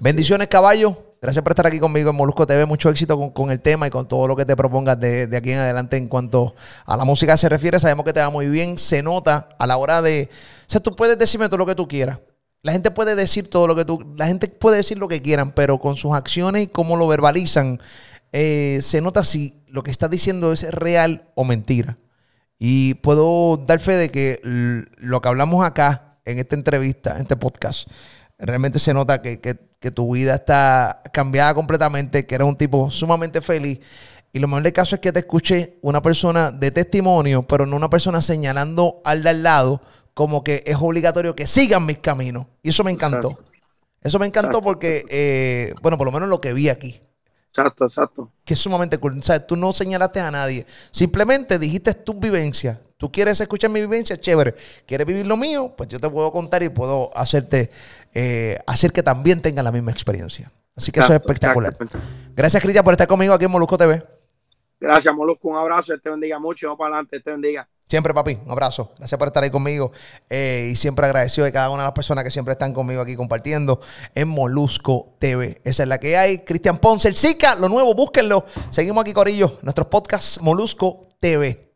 Bendiciones, 0.00 0.46
caballo. 0.46 1.16
Gracias 1.20 1.42
por 1.42 1.50
estar 1.50 1.66
aquí 1.66 1.80
conmigo 1.80 2.10
en 2.10 2.16
Molusco 2.16 2.46
TV. 2.46 2.66
Mucho 2.66 2.88
éxito 2.88 3.32
con, 3.32 3.50
el 3.50 3.60
tema 3.60 3.88
y 3.88 3.90
con 3.90 4.06
todo 4.06 4.28
lo 4.28 4.36
que 4.36 4.44
te 4.44 4.54
propongas 4.54 5.00
de, 5.00 5.28
aquí 5.36 5.50
en 5.50 5.58
adelante 5.58 5.96
en 5.96 6.06
cuanto 6.06 6.54
a 6.86 6.96
la 6.96 7.04
música 7.04 7.36
se 7.36 7.48
refiere. 7.48 7.80
Sabemos 7.80 8.04
que 8.04 8.12
te 8.12 8.20
va 8.20 8.30
muy 8.30 8.46
bien. 8.48 8.78
Se 8.78 9.02
nota 9.02 9.48
a 9.58 9.66
la 9.66 9.76
hora 9.76 10.00
de. 10.00 10.28
O 10.32 10.64
sea, 10.70 10.80
tú 10.80 10.94
puedes 10.94 11.18
decirme 11.18 11.48
todo 11.48 11.58
lo 11.58 11.66
que 11.66 11.74
tú 11.74 11.88
quieras. 11.88 12.20
La 12.62 12.70
gente 12.70 12.92
puede 12.92 13.16
decir 13.16 13.50
todo 13.50 13.66
lo 13.66 13.74
que 13.74 13.84
tú. 13.84 14.14
La 14.16 14.28
gente 14.28 14.46
puede 14.46 14.76
decir 14.76 14.98
lo 14.98 15.08
que 15.08 15.20
quieran, 15.20 15.52
pero 15.52 15.78
con 15.78 15.96
sus 15.96 16.14
acciones 16.14 16.62
y 16.62 16.66
cómo 16.68 16.96
lo 16.96 17.08
verbalizan, 17.08 17.80
eh, 18.30 18.78
se 18.82 19.00
nota 19.00 19.24
si 19.24 19.64
lo 19.66 19.82
que 19.82 19.90
estás 19.90 20.10
diciendo 20.10 20.52
es 20.52 20.70
real 20.70 21.28
o 21.34 21.44
mentira. 21.44 21.98
Y 22.60 22.94
puedo 22.94 23.56
dar 23.56 23.80
fe 23.80 23.94
de 23.94 24.10
que 24.10 24.40
lo 24.44 25.20
que 25.20 25.28
hablamos 25.28 25.66
acá 25.66 26.20
en 26.24 26.38
esta 26.38 26.54
entrevista, 26.54 27.16
en 27.16 27.22
este 27.22 27.36
podcast, 27.36 27.88
realmente 28.38 28.78
se 28.78 28.94
nota 28.94 29.20
que, 29.20 29.38
tu 29.94 30.12
vida 30.12 30.34
está 30.34 31.02
cambiada 31.12 31.54
completamente, 31.54 32.26
que 32.26 32.34
eres 32.34 32.46
un 32.46 32.56
tipo 32.56 32.90
sumamente 32.90 33.40
feliz. 33.40 33.80
Y 34.32 34.38
lo 34.38 34.48
mejor 34.48 34.62
del 34.62 34.72
caso 34.72 34.94
es 34.96 35.00
que 35.00 35.12
te 35.12 35.20
escuche 35.20 35.78
una 35.82 36.02
persona 36.02 36.50
de 36.50 36.70
testimonio, 36.70 37.46
pero 37.46 37.66
no 37.66 37.76
una 37.76 37.90
persona 37.90 38.20
señalando 38.20 39.00
al 39.04 39.22
de 39.22 39.30
al 39.30 39.42
lado 39.42 39.80
como 40.14 40.42
que 40.42 40.64
es 40.66 40.76
obligatorio 40.80 41.34
que 41.34 41.46
sigan 41.46 41.86
mis 41.86 41.98
caminos. 41.98 42.46
Y 42.62 42.70
eso 42.70 42.84
me 42.84 42.90
encantó. 42.90 43.36
Eso 44.02 44.18
me 44.18 44.26
encantó 44.26 44.60
porque, 44.62 45.04
eh, 45.08 45.74
bueno, 45.80 45.96
por 45.96 46.06
lo 46.06 46.12
menos 46.12 46.28
lo 46.28 46.40
que 46.40 46.52
vi 46.52 46.68
aquí. 46.68 47.00
Exacto, 47.48 47.84
exacto. 47.84 48.32
Que 48.44 48.54
es 48.54 48.60
sumamente 48.60 48.98
cool. 48.98 49.18
O 49.18 49.22
sea, 49.22 49.44
tú 49.44 49.56
no 49.56 49.72
señalaste 49.72 50.20
a 50.20 50.30
nadie. 50.30 50.66
Simplemente 50.90 51.58
dijiste 51.58 51.94
tu 51.94 52.14
vivencia. 52.14 52.80
Tú 52.98 53.12
quieres 53.12 53.40
escuchar 53.40 53.70
mi 53.70 53.80
vivencia, 53.80 54.20
chévere. 54.20 54.54
¿Quieres 54.84 55.06
vivir 55.06 55.24
lo 55.24 55.36
mío? 55.36 55.72
Pues 55.76 55.88
yo 55.88 56.00
te 56.00 56.10
puedo 56.10 56.32
contar 56.32 56.64
y 56.64 56.68
puedo 56.68 57.16
hacerte, 57.16 57.70
eh, 58.12 58.58
hacer 58.66 58.92
que 58.92 59.04
también 59.04 59.40
tengan 59.40 59.64
la 59.64 59.70
misma 59.70 59.92
experiencia. 59.92 60.50
Así 60.76 60.90
que 60.90 60.98
eso 60.98 61.12
es 61.12 61.20
espectacular. 61.20 61.76
Gracias, 62.34 62.60
Cristian, 62.60 62.84
por 62.84 62.94
estar 62.94 63.06
conmigo 63.06 63.32
aquí 63.32 63.44
en 63.44 63.52
Molusco 63.52 63.78
TV. 63.78 64.04
Gracias, 64.80 65.14
Molusco. 65.14 65.48
Un 65.48 65.56
abrazo. 65.58 65.96
Te 65.96 66.10
bendiga 66.10 66.40
mucho. 66.40 66.66
Vamos 66.66 66.78
para 66.78 66.96
adelante. 66.96 67.20
Te 67.20 67.30
bendiga. 67.30 67.68
Siempre, 67.86 68.12
papi, 68.12 68.36
un 68.44 68.50
abrazo. 68.50 68.90
Gracias 68.98 69.16
por 69.16 69.28
estar 69.28 69.44
ahí 69.44 69.50
conmigo. 69.50 69.92
Eh, 70.28 70.70
y 70.72 70.76
siempre 70.76 71.06
agradecido 71.06 71.44
de 71.44 71.52
cada 71.52 71.70
una 71.70 71.84
de 71.84 71.86
las 71.86 71.94
personas 71.94 72.24
que 72.24 72.32
siempre 72.32 72.52
están 72.52 72.74
conmigo 72.74 73.00
aquí 73.00 73.14
compartiendo 73.14 73.80
en 74.16 74.26
Molusco 74.26 75.14
TV. 75.20 75.60
Esa 75.62 75.84
es 75.84 75.88
la 75.88 75.98
que 75.98 76.16
hay. 76.16 76.40
Cristian 76.40 76.78
Ponce, 76.78 77.06
el 77.06 77.16
Zika, 77.16 77.54
lo 77.54 77.68
nuevo, 77.68 77.94
búsquenlo. 77.94 78.44
Seguimos 78.70 79.02
aquí, 79.02 79.12
Corillo, 79.12 79.58
nuestros 79.62 79.86
podcasts 79.86 80.40
Molusco 80.40 81.08
TV. 81.20 81.67